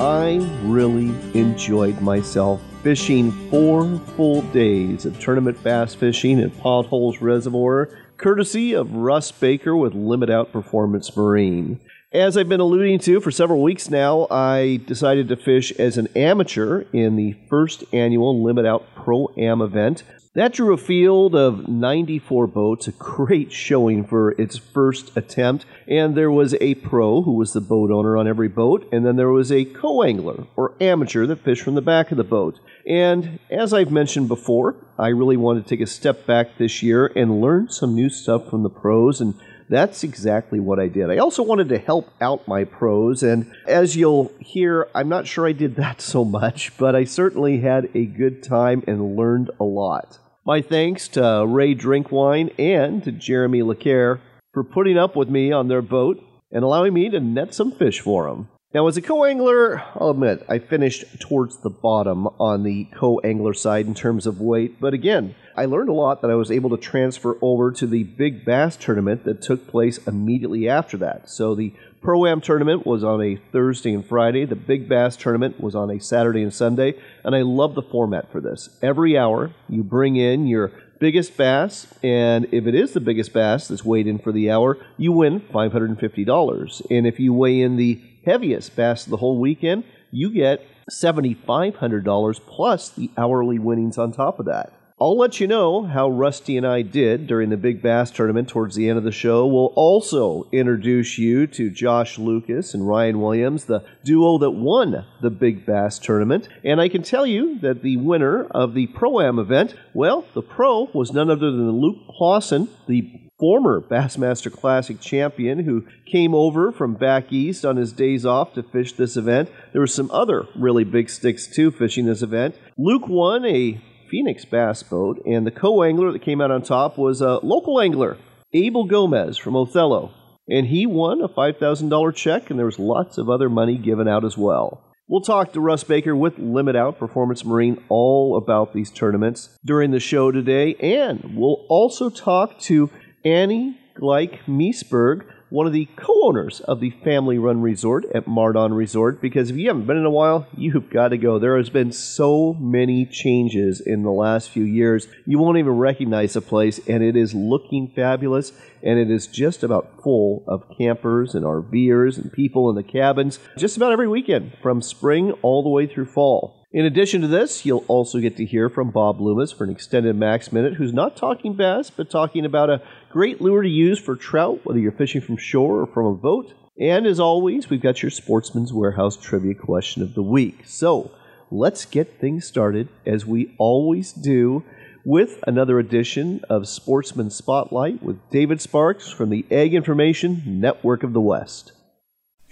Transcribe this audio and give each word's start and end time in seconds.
I 0.00 0.36
really 0.62 1.14
enjoyed 1.38 2.00
myself 2.00 2.62
fishing 2.82 3.32
four 3.50 3.98
full 4.16 4.40
days 4.50 5.04
of 5.04 5.20
tournament 5.20 5.62
bass 5.62 5.94
fishing 5.94 6.40
at 6.40 6.56
Potholes 6.56 7.20
Reservoir, 7.20 7.90
courtesy 8.16 8.72
of 8.72 8.94
Russ 8.94 9.30
Baker 9.30 9.76
with 9.76 9.92
Limit 9.92 10.30
Out 10.30 10.52
Performance 10.52 11.14
Marine. 11.14 11.80
As 12.12 12.38
I've 12.38 12.48
been 12.48 12.60
alluding 12.60 13.00
to 13.00 13.20
for 13.20 13.30
several 13.30 13.62
weeks 13.62 13.90
now, 13.90 14.26
I 14.30 14.80
decided 14.86 15.28
to 15.28 15.36
fish 15.36 15.70
as 15.72 15.98
an 15.98 16.08
amateur 16.16 16.84
in 16.94 17.16
the 17.16 17.36
first 17.50 17.84
annual 17.92 18.42
Limit 18.42 18.64
Out 18.64 18.86
Pro 18.94 19.28
Am 19.36 19.60
event. 19.60 20.02
That 20.34 20.52
drew 20.52 20.72
a 20.72 20.76
field 20.76 21.34
of 21.34 21.66
94 21.66 22.46
boats, 22.46 22.86
a 22.86 22.92
great 22.92 23.50
showing 23.50 24.04
for 24.04 24.30
its 24.40 24.56
first 24.56 25.16
attempt. 25.16 25.66
And 25.88 26.14
there 26.14 26.30
was 26.30 26.54
a 26.60 26.76
pro 26.76 27.22
who 27.22 27.32
was 27.32 27.52
the 27.52 27.60
boat 27.60 27.90
owner 27.90 28.16
on 28.16 28.28
every 28.28 28.46
boat, 28.46 28.88
and 28.92 29.04
then 29.04 29.16
there 29.16 29.30
was 29.30 29.50
a 29.50 29.64
co 29.64 30.04
angler 30.04 30.46
or 30.54 30.74
amateur 30.80 31.26
that 31.26 31.42
fished 31.42 31.62
from 31.62 31.74
the 31.74 31.82
back 31.82 32.12
of 32.12 32.16
the 32.16 32.22
boat. 32.22 32.60
And 32.86 33.40
as 33.50 33.74
I've 33.74 33.90
mentioned 33.90 34.28
before, 34.28 34.76
I 34.96 35.08
really 35.08 35.36
wanted 35.36 35.64
to 35.64 35.68
take 35.68 35.80
a 35.80 35.86
step 35.90 36.26
back 36.26 36.58
this 36.58 36.80
year 36.80 37.06
and 37.16 37.40
learn 37.40 37.68
some 37.68 37.96
new 37.96 38.08
stuff 38.08 38.48
from 38.48 38.62
the 38.62 38.70
pros 38.70 39.20
and 39.20 39.34
that's 39.70 40.02
exactly 40.02 40.58
what 40.58 40.80
I 40.80 40.88
did. 40.88 41.10
I 41.10 41.18
also 41.18 41.44
wanted 41.44 41.68
to 41.68 41.78
help 41.78 42.10
out 42.20 42.48
my 42.48 42.64
pros, 42.64 43.22
and 43.22 43.50
as 43.66 43.94
you'll 43.96 44.32
hear, 44.40 44.88
I'm 44.94 45.08
not 45.08 45.28
sure 45.28 45.46
I 45.46 45.52
did 45.52 45.76
that 45.76 46.00
so 46.00 46.24
much, 46.24 46.76
but 46.76 46.96
I 46.96 47.04
certainly 47.04 47.60
had 47.60 47.88
a 47.94 48.04
good 48.04 48.42
time 48.42 48.82
and 48.86 49.16
learned 49.16 49.50
a 49.60 49.64
lot. 49.64 50.18
My 50.44 50.60
thanks 50.60 51.06
to 51.08 51.44
Ray 51.46 51.74
Drinkwine 51.74 52.52
and 52.58 53.04
to 53.04 53.12
Jeremy 53.12 53.60
LeCaire 53.60 54.18
for 54.52 54.64
putting 54.64 54.98
up 54.98 55.14
with 55.14 55.28
me 55.28 55.52
on 55.52 55.68
their 55.68 55.82
boat 55.82 56.20
and 56.50 56.64
allowing 56.64 56.92
me 56.92 57.08
to 57.08 57.20
net 57.20 57.54
some 57.54 57.70
fish 57.70 58.00
for 58.00 58.28
them. 58.28 58.48
Now, 58.72 58.86
as 58.86 58.96
a 58.96 59.02
co 59.02 59.24
angler, 59.24 59.82
I'll 59.96 60.10
admit 60.10 60.44
I 60.48 60.58
finished 60.58 61.20
towards 61.20 61.58
the 61.58 61.70
bottom 61.70 62.26
on 62.26 62.62
the 62.62 62.88
co 62.96 63.20
angler 63.20 63.54
side 63.54 63.86
in 63.86 63.94
terms 63.94 64.26
of 64.26 64.40
weight, 64.40 64.80
but 64.80 64.94
again, 64.94 65.34
I 65.60 65.66
learned 65.66 65.90
a 65.90 65.92
lot 65.92 66.22
that 66.22 66.30
I 66.30 66.36
was 66.36 66.50
able 66.50 66.70
to 66.70 66.78
transfer 66.78 67.36
over 67.42 67.70
to 67.70 67.86
the 67.86 68.04
big 68.04 68.46
bass 68.46 68.78
tournament 68.78 69.24
that 69.24 69.42
took 69.42 69.66
place 69.66 69.98
immediately 70.06 70.66
after 70.70 70.96
that. 70.96 71.28
So 71.28 71.54
the 71.54 71.74
Pro 72.00 72.24
Am 72.24 72.40
tournament 72.40 72.86
was 72.86 73.04
on 73.04 73.20
a 73.20 73.36
Thursday 73.52 73.92
and 73.92 74.02
Friday, 74.02 74.46
the 74.46 74.56
Big 74.56 74.88
Bass 74.88 75.18
tournament 75.18 75.60
was 75.60 75.74
on 75.74 75.90
a 75.90 76.00
Saturday 76.00 76.42
and 76.42 76.54
Sunday, 76.54 76.94
and 77.22 77.36
I 77.36 77.42
love 77.42 77.74
the 77.74 77.82
format 77.82 78.32
for 78.32 78.40
this. 78.40 78.70
Every 78.80 79.18
hour, 79.18 79.50
you 79.68 79.82
bring 79.82 80.16
in 80.16 80.46
your 80.46 80.72
biggest 80.98 81.36
bass, 81.36 81.92
and 82.02 82.46
if 82.52 82.66
it 82.66 82.74
is 82.74 82.94
the 82.94 83.00
biggest 83.00 83.34
bass 83.34 83.68
that's 83.68 83.84
weighed 83.84 84.06
in 84.06 84.18
for 84.18 84.32
the 84.32 84.50
hour, 84.50 84.78
you 84.96 85.12
win 85.12 85.40
$550. 85.40 86.90
And 86.90 87.06
if 87.06 87.20
you 87.20 87.34
weigh 87.34 87.60
in 87.60 87.76
the 87.76 88.00
heaviest 88.24 88.76
bass 88.76 89.04
the 89.04 89.18
whole 89.18 89.38
weekend, 89.38 89.84
you 90.10 90.30
get 90.30 90.66
$7,500 90.90 92.40
plus 92.46 92.88
the 92.88 93.10
hourly 93.18 93.58
winnings 93.58 93.98
on 93.98 94.10
top 94.12 94.38
of 94.38 94.46
that. 94.46 94.72
I'll 95.02 95.16
let 95.16 95.40
you 95.40 95.46
know 95.46 95.84
how 95.84 96.10
Rusty 96.10 96.58
and 96.58 96.66
I 96.66 96.82
did 96.82 97.26
during 97.26 97.48
the 97.48 97.56
Big 97.56 97.80
Bass 97.80 98.10
tournament 98.10 98.50
towards 98.50 98.76
the 98.76 98.86
end 98.86 98.98
of 98.98 99.04
the 99.04 99.10
show. 99.10 99.46
We'll 99.46 99.72
also 99.74 100.46
introduce 100.52 101.16
you 101.16 101.46
to 101.46 101.70
Josh 101.70 102.18
Lucas 102.18 102.74
and 102.74 102.86
Ryan 102.86 103.18
Williams, 103.18 103.64
the 103.64 103.82
duo 104.04 104.36
that 104.36 104.50
won 104.50 105.06
the 105.22 105.30
Big 105.30 105.64
Bass 105.64 105.98
tournament. 105.98 106.50
And 106.62 106.82
I 106.82 106.90
can 106.90 107.02
tell 107.02 107.24
you 107.24 107.58
that 107.60 107.82
the 107.82 107.96
winner 107.96 108.44
of 108.50 108.74
the 108.74 108.88
Pro 108.88 109.22
Am 109.22 109.38
event, 109.38 109.74
well, 109.94 110.26
the 110.34 110.42
pro 110.42 110.90
was 110.92 111.14
none 111.14 111.30
other 111.30 111.50
than 111.50 111.80
Luke 111.80 112.06
Clausen, 112.18 112.68
the 112.86 113.30
former 113.38 113.80
Bassmaster 113.80 114.52
Classic 114.52 115.00
champion 115.00 115.60
who 115.60 115.86
came 116.04 116.34
over 116.34 116.70
from 116.70 116.92
back 116.92 117.32
east 117.32 117.64
on 117.64 117.76
his 117.76 117.90
days 117.90 118.26
off 118.26 118.52
to 118.52 118.62
fish 118.62 118.92
this 118.92 119.16
event. 119.16 119.50
There 119.72 119.80
were 119.80 119.86
some 119.86 120.10
other 120.10 120.46
really 120.54 120.84
big 120.84 121.08
sticks 121.08 121.46
too 121.46 121.70
fishing 121.70 122.04
this 122.04 122.20
event. 122.20 122.54
Luke 122.76 123.08
won 123.08 123.46
a 123.46 123.80
Phoenix 124.10 124.44
bass 124.44 124.82
boat, 124.82 125.22
and 125.24 125.46
the 125.46 125.50
co 125.50 125.82
angler 125.82 126.12
that 126.12 126.22
came 126.22 126.40
out 126.40 126.50
on 126.50 126.62
top 126.62 126.98
was 126.98 127.20
a 127.20 127.38
local 127.44 127.80
angler, 127.80 128.18
Abel 128.52 128.84
Gomez 128.84 129.38
from 129.38 129.54
Othello. 129.56 130.12
And 130.48 130.66
he 130.66 130.84
won 130.84 131.20
a 131.20 131.28
$5,000 131.28 132.14
check, 132.14 132.50
and 132.50 132.58
there 132.58 132.66
was 132.66 132.78
lots 132.78 133.18
of 133.18 133.30
other 133.30 133.48
money 133.48 133.78
given 133.78 134.08
out 134.08 134.24
as 134.24 134.36
well. 134.36 134.82
We'll 135.06 135.20
talk 135.20 135.52
to 135.52 135.60
Russ 135.60 135.84
Baker 135.84 136.14
with 136.14 136.38
Limit 136.38 136.76
Out 136.76 136.98
Performance 136.98 137.44
Marine 137.44 137.82
all 137.88 138.36
about 138.36 138.72
these 138.72 138.90
tournaments 138.90 139.56
during 139.64 139.92
the 139.92 140.00
show 140.00 140.32
today, 140.32 140.74
and 140.74 141.34
we'll 141.36 141.66
also 141.68 142.10
talk 142.10 142.58
to 142.60 142.90
Annie 143.24 143.78
Gleich 143.96 144.38
Meseberg 144.46 145.24
one 145.50 145.66
of 145.66 145.72
the 145.72 145.88
co-owners 145.96 146.60
of 146.60 146.80
the 146.80 146.90
family-run 147.02 147.60
resort 147.60 148.06
at 148.14 148.26
Mardon 148.26 148.72
Resort 148.72 149.20
because 149.20 149.50
if 149.50 149.56
you 149.56 149.66
haven't 149.66 149.86
been 149.86 149.96
in 149.96 150.06
a 150.06 150.10
while, 150.10 150.46
you've 150.56 150.88
got 150.90 151.08
to 151.08 151.18
go. 151.18 151.38
There 151.38 151.56
has 151.56 151.70
been 151.70 151.90
so 151.90 152.54
many 152.54 153.04
changes 153.04 153.80
in 153.80 154.02
the 154.02 154.12
last 154.12 154.50
few 154.50 154.62
years. 154.62 155.08
You 155.26 155.38
won't 155.40 155.58
even 155.58 155.72
recognize 155.72 156.34
the 156.34 156.40
place 156.40 156.78
and 156.86 157.02
it 157.02 157.16
is 157.16 157.34
looking 157.34 157.92
fabulous 157.94 158.52
and 158.82 158.98
it 158.98 159.10
is 159.10 159.26
just 159.26 159.64
about 159.64 160.02
full 160.02 160.44
of 160.46 160.64
campers 160.78 161.34
and 161.34 161.44
RVers 161.44 162.16
and 162.16 162.32
people 162.32 162.70
in 162.70 162.76
the 162.76 162.82
cabins 162.84 163.40
just 163.58 163.76
about 163.76 163.92
every 163.92 164.08
weekend 164.08 164.52
from 164.62 164.80
spring 164.80 165.32
all 165.42 165.62
the 165.64 165.68
way 165.68 165.86
through 165.86 166.06
fall. 166.06 166.59
In 166.72 166.84
addition 166.84 167.20
to 167.22 167.26
this, 167.26 167.66
you'll 167.66 167.84
also 167.88 168.20
get 168.20 168.36
to 168.36 168.44
hear 168.44 168.68
from 168.68 168.92
Bob 168.92 169.20
Loomis 169.20 169.50
for 169.50 169.64
an 169.64 169.70
extended 169.70 170.14
Max 170.14 170.52
Minute, 170.52 170.74
who's 170.74 170.92
not 170.92 171.16
talking 171.16 171.54
bass, 171.54 171.90
but 171.90 172.08
talking 172.08 172.44
about 172.44 172.70
a 172.70 172.80
great 173.10 173.40
lure 173.40 173.62
to 173.62 173.68
use 173.68 173.98
for 173.98 174.14
trout, 174.14 174.60
whether 174.62 174.78
you're 174.78 174.92
fishing 174.92 175.20
from 175.20 175.36
shore 175.36 175.80
or 175.80 175.86
from 175.88 176.06
a 176.06 176.14
boat. 176.14 176.54
And 176.78 177.06
as 177.06 177.18
always, 177.18 177.68
we've 177.68 177.82
got 177.82 178.04
your 178.04 178.10
Sportsman's 178.10 178.72
Warehouse 178.72 179.16
trivia 179.16 179.56
question 179.56 180.00
of 180.00 180.14
the 180.14 180.22
week. 180.22 180.60
So 180.64 181.10
let's 181.50 181.84
get 181.86 182.20
things 182.20 182.46
started, 182.46 182.88
as 183.04 183.26
we 183.26 183.52
always 183.58 184.12
do, 184.12 184.62
with 185.04 185.42
another 185.48 185.80
edition 185.80 186.40
of 186.48 186.68
Sportsman 186.68 187.30
Spotlight 187.30 188.00
with 188.00 188.20
David 188.30 188.60
Sparks 188.60 189.10
from 189.10 189.30
the 189.30 189.44
Ag 189.50 189.74
Information 189.74 190.60
Network 190.60 191.02
of 191.02 191.14
the 191.14 191.20
West. 191.20 191.72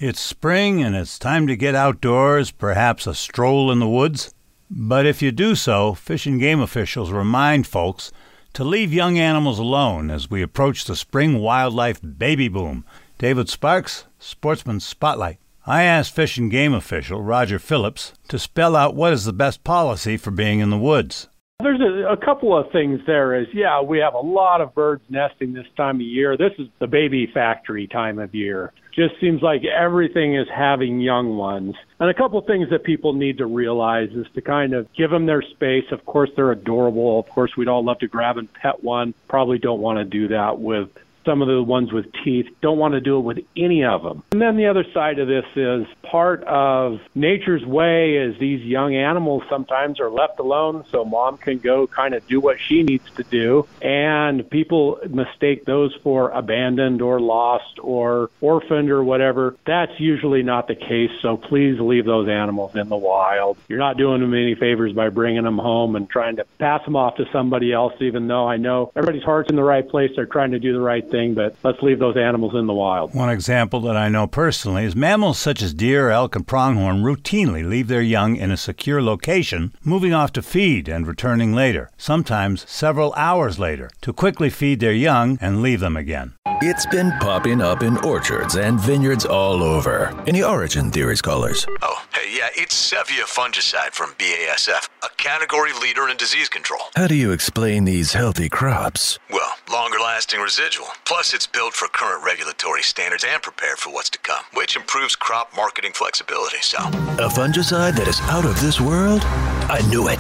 It's 0.01 0.21
spring 0.21 0.81
and 0.81 0.95
it's 0.95 1.19
time 1.19 1.49
to 1.49 1.57
get 1.57 1.75
outdoors, 1.75 2.53
perhaps 2.53 3.09
a 3.09 3.17
stroll 3.17 3.73
in 3.73 3.81
the 3.81 3.89
woods. 3.89 4.33
But 4.71 5.07
if 5.07 5.21
you 5.21 5.33
do 5.33 5.57
so, 5.57 5.93
Fish 5.93 6.25
and 6.25 6.39
Game 6.39 6.61
officials 6.61 7.11
remind 7.11 7.67
folks 7.67 8.13
to 8.53 8.63
leave 8.63 8.93
young 8.93 9.19
animals 9.19 9.59
alone 9.59 10.09
as 10.09 10.31
we 10.31 10.41
approach 10.41 10.85
the 10.85 10.95
spring 10.95 11.41
wildlife 11.41 12.01
baby 12.01 12.47
boom. 12.47 12.85
David 13.19 13.49
Sparks, 13.49 14.05
Sportsman 14.21 14.79
Spotlight. 14.79 15.39
I 15.67 15.83
asked 15.83 16.15
Fish 16.15 16.39
and 16.39 16.49
Game 16.49 16.75
official 16.75 17.21
Roger 17.21 17.59
Phillips 17.59 18.13
to 18.29 18.39
spell 18.39 18.77
out 18.77 18.95
what 18.95 19.13
is 19.13 19.25
the 19.25 19.33
best 19.33 19.65
policy 19.65 20.17
for 20.17 20.31
being 20.31 20.61
in 20.61 20.71
the 20.71 20.79
woods. 20.79 21.27
There's 21.61 21.81
a, 21.81 22.13
a, 22.13 22.17
couple 22.17 22.57
of 22.57 22.71
things 22.71 23.01
there 23.05 23.35
is, 23.35 23.49
yeah, 23.53 23.83
we 23.83 23.99
have 23.99 24.15
a 24.15 24.21
lot 24.21 24.61
of 24.61 24.73
birds 24.77 25.03
nesting 25.09 25.55
this 25.55 25.67
time 25.77 25.97
of 25.97 26.03
year. 26.03 26.37
This 26.37 26.53
is 26.57 26.69
the 26.79 26.87
baby 26.87 27.29
factory 27.35 27.89
time 27.89 28.21
of 28.21 28.33
year. 28.33 28.73
Just 28.99 29.15
seems 29.21 29.43
like 29.43 29.63
everything 29.65 30.35
is 30.35 30.49
having 30.53 31.01
young 31.01 31.37
ones. 31.37 31.77
And 32.01 32.11
a 32.11 32.15
couple 32.15 32.41
things 32.41 32.69
that 32.71 32.83
people 32.83 33.13
need 33.13 33.39
to 33.39 33.47
realize 33.47 34.09
is 34.11 34.27
to 34.35 34.41
kind 34.41 34.75
of 34.75 34.93
give 34.93 35.13
them 35.13 35.25
their 35.25 35.41
space. 35.41 35.85
Of 35.93 36.05
course, 36.05 36.31
they're 36.35 36.51
adorable. 36.51 37.21
Of 37.21 37.29
course, 37.29 37.57
we'd 37.57 37.69
all 37.69 37.85
love 37.85 38.01
to 38.01 38.09
grab 38.09 38.39
and 38.39 38.53
pet 38.55 38.83
one. 38.83 39.15
Probably 39.29 39.59
don't 39.59 39.81
want 39.81 39.99
to 39.99 40.05
do 40.05 40.27
that 40.29 40.59
with 40.59 40.89
some 41.25 41.43
of 41.43 41.49
the 41.49 41.63
ones 41.63 41.93
with 41.93 42.07
teeth. 42.25 42.47
Don't 42.61 42.79
want 42.79 42.95
to 42.95 43.01
do 43.01 43.19
it 43.19 43.23
with 43.23 43.39
any 43.57 43.85
of 43.85 44.03
them. 44.03 44.23
And 44.33 44.41
then 44.41 44.57
the 44.57 44.67
other 44.67 44.85
side 44.93 45.19
of 45.19 45.29
this 45.29 45.45
is 45.57 45.87
part 46.03 46.43
of 46.45 47.01
nature's 47.15 47.65
way 47.65 48.17
is 48.17 48.39
these 48.39 48.65
young 48.65 48.95
animals 48.95 49.43
sometimes 49.49 50.01
are 50.01 50.11
left 50.11 50.39
alone 50.39 50.85
so 50.91 51.05
mom 51.05 51.37
can 51.37 51.59
go 51.59 51.87
kind 51.87 52.15
of 52.15 52.27
do 52.27 52.41
what 52.41 52.59
she 52.61 52.83
needs 52.83 53.09
to 53.17 53.25
do. 53.25 53.67
And 53.83 54.49
people 54.49 54.99
mistake 55.09 55.65
those 55.65 55.95
for 56.03 56.31
abandoned 56.31 57.03
or 57.03 57.21
lost 57.21 57.79
or 57.81 58.31
orphaned 58.41 58.91
or 58.91 59.05
whatever. 59.05 59.57
That's 59.67 59.99
usually 59.99 60.43
not 60.43 60.69
the 60.69 60.75
case. 60.75 61.11
So 61.21 61.37
please 61.37 61.79
leave 61.81 62.05
those 62.05 62.29
animals 62.29 62.75
in 62.77 62.89
the 62.89 62.97
wild. 62.97 63.59
You're 63.69 63.79
not 63.79 63.97
doing 63.97 64.21
them 64.21 64.35
any 64.35 64.55
favors 64.55 64.93
by 64.93 65.09
bringing 65.11 65.45
them 65.45 65.59
home 65.59 65.97
and 65.97 66.09
trying 66.09 66.37
to 66.37 66.45
pass 66.59 66.85
them 66.85 66.97
off 66.97 67.17
to 67.17 67.27
somebody 67.33 67.73
else, 67.73 67.95
even 68.01 68.29
though 68.29 68.47
I 68.47 68.57
know 68.57 68.93
everybody's 68.97 69.25
heart's 69.25 69.51
in 69.51 69.57
the 69.57 69.65
right 69.65 69.87
place. 69.87 70.11
They're 70.17 70.27
trying 70.27 70.53
to 70.53 70.59
do 70.59 70.73
the 70.73 70.81
right 70.81 71.08
bad 71.09 71.19
thing, 71.19 71.35
but 71.35 71.55
let's 71.63 71.83
leave 71.83 71.99
those 71.99 72.17
animals 72.17 72.55
in 72.55 72.67
the 72.67 72.75
wild. 72.75 73.15
One 73.15 73.31
example 73.31 73.81
that 73.83 73.97
I 73.97 74.09
know 74.09 74.27
personally 74.27 74.85
is 74.85 74.95
mammals 74.97 75.39
such 75.39 75.63
as 75.63 75.75
deer, 75.75 76.11
elk, 76.11 76.37
and 76.37 76.47
pronghorn 76.47 77.03
routinely 77.03 77.69
leave 77.69 77.89
their 77.89 78.03
young 78.03 78.37
in 78.37 78.51
a 78.51 78.57
secure 78.57 79.03
location, 79.03 79.75
moving 79.85 80.13
off 80.13 80.33
to 80.33 80.43
feed 80.43 80.89
and 80.89 81.07
returning 81.07 81.53
later, 81.55 81.91
sometimes 81.97 82.69
several 82.71 83.13
hours 83.15 83.59
later, 83.59 83.91
to 84.03 84.13
quickly 84.13 84.51
feed 84.51 84.81
their 84.81 84.93
young 84.93 85.39
and 85.41 85.63
leave 85.63 85.81
them 85.81 85.97
again. 85.97 86.35
It's 86.61 86.87
been 86.87 87.13
popping 87.21 87.61
up 87.61 87.83
in 87.83 87.97
orchards 87.99 88.57
and 88.57 88.81
vineyards 88.81 89.25
all 89.25 89.63
over. 89.63 90.13
Any 90.27 90.43
origin 90.43 90.91
theories, 90.91 91.23
callers? 91.23 91.65
Oh, 91.83 92.05
hey, 92.13 92.37
yeah, 92.37 92.49
it's 92.57 92.75
Cevya 92.93 93.25
fungicide 93.25 93.93
from 93.93 94.11
BASF, 94.15 94.89
a 95.05 95.09
category 95.19 95.73
leader 95.81 96.09
in 96.09 96.17
disease 96.17 96.49
control. 96.49 96.81
How 96.97 97.07
do 97.07 97.15
you 97.15 97.31
explain 97.31 97.85
these 97.85 98.13
healthy 98.13 98.49
crops? 98.49 99.21
Well, 99.31 99.55
longer 99.71 99.99
lasting 100.01 100.41
residual. 100.41 100.89
Plus, 101.09 101.33
it's 101.33 101.47
built 101.47 101.73
for 101.73 101.89
current 101.89 102.23
regulatory 102.23 102.83
standards 102.83 103.25
and 103.27 103.43
prepared 103.43 103.79
for 103.79 103.91
what's 103.91 104.11
to 104.11 104.19
come, 104.19 104.45
which 104.53 104.77
improves 104.77 105.17
crop 105.17 105.51
marketing 105.57 105.93
flexibility. 105.95 106.59
So, 106.61 106.77
A 106.77 107.31
fungicide 107.31 107.97
that 107.97 108.07
is 108.07 108.21
out 108.25 108.45
of 108.45 108.61
this 108.61 108.79
world? 108.79 109.23
I 109.25 109.81
knew 109.89 110.09
it. 110.09 110.19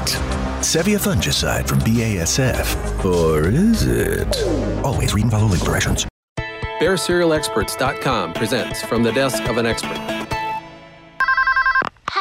Cevya 0.64 0.99
fungicide 0.99 1.69
from 1.69 1.81
BASF. 1.81 3.05
Or 3.05 3.49
is 3.49 3.85
it? 3.85 4.35
Always 4.82 5.12
read 5.12 5.25
and 5.25 5.31
follow 5.31 5.46
legal 5.49 5.67
directions. 5.67 6.06
BearCerealExperts.com 6.81 8.32
presents 8.32 8.81
From 8.82 9.02
the 9.02 9.12
Desk 9.12 9.43
of 9.46 9.58
an 9.58 9.67
Expert. 9.67 10.18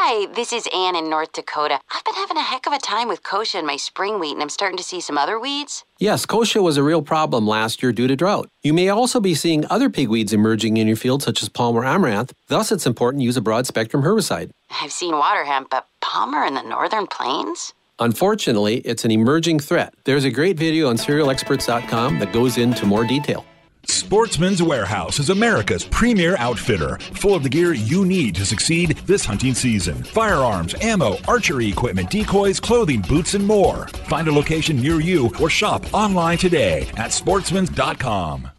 Hi, 0.09 0.25
this 0.25 0.53
is 0.53 0.69
Ann 0.73 0.95
in 0.95 1.09
North 1.09 1.33
Dakota. 1.33 1.81
I've 1.93 2.05
been 2.05 2.13
having 2.13 2.37
a 2.37 2.41
heck 2.41 2.65
of 2.65 2.71
a 2.71 2.77
time 2.77 3.09
with 3.09 3.23
kochia 3.23 3.55
and 3.55 3.67
my 3.67 3.75
spring 3.75 4.21
wheat, 4.21 4.31
and 4.31 4.41
I'm 4.41 4.47
starting 4.47 4.77
to 4.77 4.83
see 4.83 5.01
some 5.01 5.17
other 5.17 5.37
weeds. 5.37 5.83
Yes, 5.99 6.25
kochia 6.25 6.63
was 6.63 6.77
a 6.77 6.81
real 6.81 7.01
problem 7.01 7.45
last 7.45 7.83
year 7.83 7.91
due 7.91 8.07
to 8.07 8.15
drought. 8.15 8.47
You 8.63 8.73
may 8.73 8.87
also 8.87 9.19
be 9.19 9.35
seeing 9.35 9.65
other 9.69 9.89
pigweeds 9.89 10.31
emerging 10.31 10.77
in 10.77 10.87
your 10.87 10.95
field, 10.95 11.23
such 11.23 11.43
as 11.43 11.49
palmer 11.49 11.83
amaranth. 11.83 12.31
Thus, 12.47 12.71
it's 12.71 12.85
important 12.85 13.19
to 13.19 13.25
use 13.25 13.35
a 13.35 13.41
broad 13.41 13.67
spectrum 13.67 14.03
herbicide. 14.03 14.51
I've 14.81 14.93
seen 14.93 15.11
water 15.11 15.43
hemp, 15.43 15.71
but 15.71 15.87
palmer 15.99 16.45
in 16.45 16.53
the 16.53 16.63
northern 16.63 17.07
plains? 17.07 17.73
Unfortunately, 17.99 18.77
it's 18.85 19.03
an 19.03 19.11
emerging 19.11 19.59
threat. 19.59 19.93
There's 20.05 20.23
a 20.23 20.31
great 20.31 20.57
video 20.57 20.87
on 20.87 20.95
cerealexperts.com 20.95 22.19
that 22.19 22.31
goes 22.31 22.57
into 22.57 22.85
more 22.85 23.03
detail. 23.03 23.43
Sportsman's 23.89 24.61
Warehouse 24.61 25.17
is 25.17 25.29
America's 25.29 25.85
premier 25.85 26.35
outfitter, 26.39 26.97
full 27.13 27.35
of 27.35 27.43
the 27.43 27.49
gear 27.49 27.73
you 27.73 28.05
need 28.05 28.35
to 28.35 28.45
succeed 28.45 28.97
this 29.05 29.25
hunting 29.25 29.53
season. 29.53 30.03
Firearms, 30.03 30.75
ammo, 30.81 31.17
archery 31.27 31.69
equipment, 31.69 32.09
decoys, 32.09 32.59
clothing, 32.59 33.01
boots, 33.01 33.33
and 33.33 33.45
more. 33.45 33.87
Find 34.09 34.27
a 34.27 34.31
location 34.31 34.77
near 34.81 34.99
you 34.99 35.31
or 35.39 35.49
shop 35.49 35.85
online 35.93 36.37
today 36.37 36.87
at 36.97 37.11
sportsmans.com. 37.11 38.51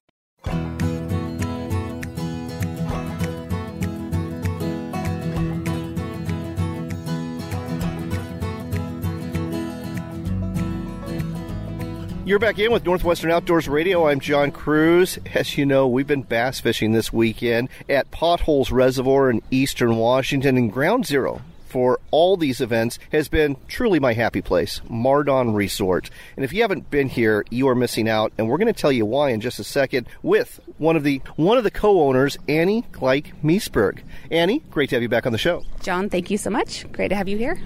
You're 12.29 12.39
back 12.39 12.59
in 12.59 12.73
with 12.73 12.85
Northwestern 12.85 13.31
Outdoors 13.31 13.71
Radio. 13.71 14.07
I'm 14.07 14.21
John 14.21 14.51
Kruse. 14.51 15.19
As 15.35 15.57
you 15.57 15.65
know, 15.65 15.89
we've 15.89 16.07
been 16.07 16.21
bass 16.21 16.61
fishing 16.61 16.93
this 16.93 17.11
weekend 17.11 17.71
at 17.89 18.11
Potholes 18.11 18.71
Reservoir 18.71 19.31
in 19.31 19.41
eastern 19.51 19.97
Washington, 19.97 20.59
and 20.59 20.71
ground 20.71 21.07
zero 21.07 21.41
for 21.65 21.99
all 22.11 22.37
these 22.37 22.61
events 22.61 22.99
has 23.13 23.29
been 23.29 23.57
truly 23.67 23.99
my 23.99 24.13
happy 24.13 24.43
place, 24.43 24.83
Mardon 24.91 25.55
Resort. 25.55 26.11
And 26.37 26.45
if 26.45 26.53
you 26.53 26.61
haven't 26.61 26.91
been 26.91 27.09
here, 27.09 27.47
you 27.49 27.67
are 27.67 27.75
missing 27.75 28.11
out, 28.11 28.31
and 28.37 28.47
we're 28.47 28.59
going 28.59 28.73
to 28.73 28.79
tell 28.79 28.93
you 28.93 29.07
why 29.07 29.31
in 29.31 29.41
just 29.41 29.59
a 29.59 29.65
second 29.65 30.07
with 30.23 30.61
one 30.77 30.97
of 30.97 31.05
the 31.05 31.23
one 31.37 31.57
of 31.57 31.65
the 31.65 31.71
co-owners, 31.71 32.37
Annie 32.47 32.85
Gleich 32.93 33.33
Meseberg. 33.43 34.01
Annie, 34.31 34.59
great 34.71 34.91
to 34.91 34.97
have 34.97 35.03
you 35.03 35.09
back 35.09 35.25
on 35.25 35.33
the 35.33 35.39
show. 35.39 35.65
John, 35.81 36.11
thank 36.11 36.31
you 36.31 36.37
so 36.37 36.51
much. 36.51 36.93
Great 36.93 37.09
to 37.09 37.17
have 37.17 37.27
you 37.27 37.39
here. 37.39 37.59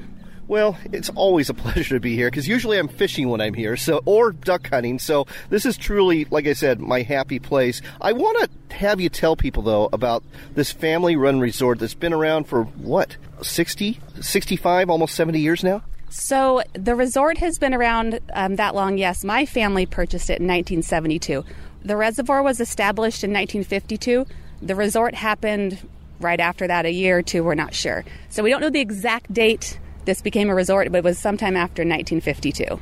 Well, 0.52 0.76
it's 0.92 1.08
always 1.14 1.48
a 1.48 1.54
pleasure 1.64 1.94
to 1.94 2.00
be 2.00 2.14
here 2.14 2.28
because 2.28 2.46
usually 2.46 2.76
I'm 2.76 2.86
fishing 2.86 3.30
when 3.30 3.40
I'm 3.40 3.54
here, 3.54 3.74
so 3.74 4.02
or 4.04 4.32
duck 4.32 4.68
hunting. 4.68 4.98
So 4.98 5.26
this 5.48 5.64
is 5.64 5.78
truly, 5.78 6.26
like 6.26 6.46
I 6.46 6.52
said, 6.52 6.78
my 6.78 7.00
happy 7.00 7.38
place. 7.38 7.80
I 8.02 8.12
want 8.12 8.50
to 8.68 8.76
have 8.76 9.00
you 9.00 9.08
tell 9.08 9.34
people 9.34 9.62
though 9.62 9.88
about 9.94 10.22
this 10.54 10.70
family-run 10.70 11.40
resort 11.40 11.78
that's 11.78 11.94
been 11.94 12.12
around 12.12 12.48
for 12.48 12.64
what 12.64 13.16
60, 13.40 13.98
65, 14.20 14.90
almost 14.90 15.14
70 15.14 15.40
years 15.40 15.64
now. 15.64 15.84
So 16.10 16.62
the 16.74 16.94
resort 16.94 17.38
has 17.38 17.58
been 17.58 17.72
around 17.72 18.20
um, 18.34 18.56
that 18.56 18.74
long. 18.74 18.98
Yes, 18.98 19.24
my 19.24 19.46
family 19.46 19.86
purchased 19.86 20.28
it 20.28 20.40
in 20.40 20.46
1972. 20.46 21.46
The 21.82 21.96
reservoir 21.96 22.42
was 22.42 22.60
established 22.60 23.24
in 23.24 23.30
1952. 23.30 24.26
The 24.60 24.74
resort 24.74 25.14
happened 25.14 25.78
right 26.20 26.40
after 26.40 26.66
that, 26.66 26.84
a 26.84 26.92
year 26.92 27.16
or 27.16 27.22
two. 27.22 27.42
We're 27.42 27.54
not 27.54 27.72
sure, 27.72 28.04
so 28.28 28.42
we 28.42 28.50
don't 28.50 28.60
know 28.60 28.68
the 28.68 28.80
exact 28.80 29.32
date 29.32 29.78
this 30.04 30.22
became 30.22 30.48
a 30.48 30.54
resort, 30.54 30.90
but 30.90 30.98
it 30.98 31.04
was 31.04 31.18
sometime 31.18 31.56
after 31.56 31.82
1952. 31.82 32.80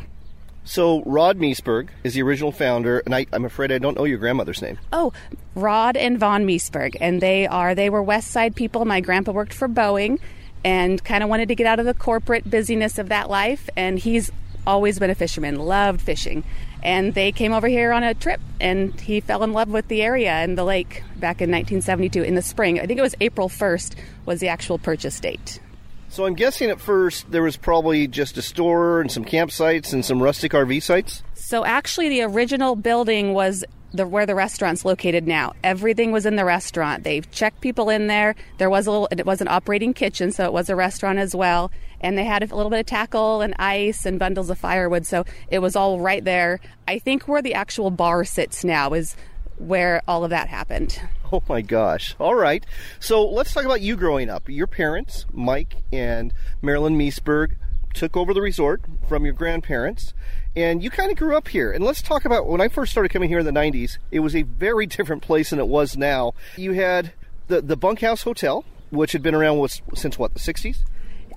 So 0.64 1.02
Rod 1.04 1.38
Meseberg 1.38 1.88
is 2.04 2.14
the 2.14 2.22
original 2.22 2.52
founder, 2.52 3.00
and 3.00 3.14
I, 3.14 3.26
am 3.32 3.44
afraid 3.44 3.72
I 3.72 3.78
don't 3.78 3.96
know 3.96 4.04
your 4.04 4.18
grandmother's 4.18 4.60
name. 4.60 4.78
Oh, 4.92 5.12
Rod 5.54 5.96
and 5.96 6.18
Vaughn 6.18 6.46
Meseberg, 6.46 6.96
and 7.00 7.20
they 7.20 7.46
are 7.46 7.74
they 7.74 7.90
were 7.90 8.02
West 8.02 8.30
Side 8.30 8.54
people. 8.54 8.84
My 8.84 9.00
grandpa 9.00 9.32
worked 9.32 9.54
for 9.54 9.68
Boeing, 9.68 10.20
and 10.64 11.02
kind 11.02 11.22
of 11.22 11.30
wanted 11.30 11.48
to 11.48 11.54
get 11.54 11.66
out 11.66 11.80
of 11.80 11.86
the 11.86 11.94
corporate 11.94 12.48
busyness 12.48 12.98
of 12.98 13.08
that 13.08 13.30
life. 13.30 13.70
And 13.76 13.98
he's 13.98 14.30
always 14.66 14.98
been 14.98 15.10
a 15.10 15.14
fisherman, 15.14 15.56
loved 15.56 16.00
fishing. 16.00 16.44
And 16.82 17.14
they 17.14 17.32
came 17.32 17.52
over 17.52 17.68
here 17.68 17.92
on 17.92 18.02
a 18.02 18.14
trip, 18.14 18.40
and 18.60 18.98
he 19.00 19.20
fell 19.20 19.42
in 19.42 19.52
love 19.52 19.68
with 19.68 19.88
the 19.88 20.02
area 20.02 20.32
and 20.32 20.56
the 20.56 20.64
lake 20.64 21.02
back 21.16 21.40
in 21.42 21.50
1972 21.50 22.22
in 22.22 22.34
the 22.34 22.42
spring. 22.42 22.80
I 22.80 22.86
think 22.86 22.98
it 22.98 23.02
was 23.02 23.14
April 23.20 23.48
1st 23.48 23.96
was 24.24 24.40
the 24.40 24.48
actual 24.48 24.78
purchase 24.78 25.18
date. 25.20 25.60
So 26.10 26.26
I'm 26.26 26.34
guessing 26.34 26.70
at 26.70 26.80
first 26.80 27.30
there 27.30 27.42
was 27.42 27.56
probably 27.56 28.08
just 28.08 28.36
a 28.36 28.42
store 28.42 29.00
and 29.00 29.10
some 29.10 29.24
campsites 29.24 29.92
and 29.92 30.04
some 30.04 30.20
rustic 30.20 30.50
RV 30.50 30.82
sites. 30.82 31.22
So 31.34 31.64
actually, 31.64 32.08
the 32.08 32.22
original 32.22 32.74
building 32.74 33.32
was 33.32 33.64
the, 33.92 34.08
where 34.08 34.26
the 34.26 34.34
restaurant's 34.34 34.84
located 34.84 35.28
now. 35.28 35.52
Everything 35.62 36.10
was 36.10 36.26
in 36.26 36.34
the 36.34 36.44
restaurant. 36.44 37.04
They 37.04 37.20
checked 37.20 37.60
people 37.60 37.90
in 37.90 38.08
there. 38.08 38.34
There 38.58 38.68
was 38.68 38.88
a 38.88 38.90
little, 38.90 39.08
it 39.12 39.24
was 39.24 39.40
an 39.40 39.46
operating 39.46 39.94
kitchen, 39.94 40.32
so 40.32 40.44
it 40.44 40.52
was 40.52 40.68
a 40.68 40.74
restaurant 40.74 41.20
as 41.20 41.34
well. 41.34 41.70
And 42.00 42.18
they 42.18 42.24
had 42.24 42.42
a 42.42 42.54
little 42.54 42.70
bit 42.70 42.80
of 42.80 42.86
tackle 42.86 43.40
and 43.40 43.54
ice 43.58 44.04
and 44.04 44.18
bundles 44.18 44.50
of 44.50 44.58
firewood, 44.58 45.06
so 45.06 45.24
it 45.48 45.60
was 45.60 45.76
all 45.76 46.00
right 46.00 46.24
there. 46.24 46.58
I 46.88 46.98
think 46.98 47.28
where 47.28 47.42
the 47.42 47.54
actual 47.54 47.90
bar 47.92 48.24
sits 48.24 48.64
now 48.64 48.94
is 48.94 49.14
where 49.60 50.02
all 50.08 50.24
of 50.24 50.30
that 50.30 50.48
happened. 50.48 51.00
Oh 51.32 51.42
my 51.48 51.60
gosh. 51.60 52.16
All 52.18 52.34
right. 52.34 52.64
So 52.98 53.24
let's 53.24 53.52
talk 53.52 53.64
about 53.64 53.82
you 53.82 53.96
growing 53.96 54.28
up. 54.28 54.48
Your 54.48 54.66
parents, 54.66 55.26
Mike 55.32 55.76
and 55.92 56.32
Marilyn 56.62 56.98
Meseberg, 56.98 57.52
took 57.94 58.16
over 58.16 58.32
the 58.32 58.40
resort 58.40 58.82
from 59.08 59.24
your 59.24 59.34
grandparents, 59.34 60.14
and 60.56 60.82
you 60.82 60.90
kind 60.90 61.10
of 61.10 61.18
grew 61.18 61.36
up 61.36 61.48
here. 61.48 61.72
And 61.72 61.84
let's 61.84 62.02
talk 62.02 62.24
about 62.24 62.46
when 62.46 62.60
I 62.60 62.68
first 62.68 62.90
started 62.90 63.10
coming 63.10 63.28
here 63.28 63.40
in 63.40 63.46
the 63.46 63.52
90s, 63.52 63.98
it 64.10 64.20
was 64.20 64.34
a 64.34 64.42
very 64.42 64.86
different 64.96 65.22
place 65.22 65.50
than 65.50 65.58
it 65.58 65.68
was 65.68 65.96
now. 65.96 66.32
You 66.56 66.72
had 66.72 67.12
the, 67.48 67.60
the 67.60 67.76
bunkhouse 67.76 68.22
hotel, 68.22 68.64
which 68.90 69.12
had 69.12 69.22
been 69.22 69.34
around 69.34 69.68
since 69.94 70.18
what, 70.18 70.34
the 70.34 70.40
60s? 70.40 70.78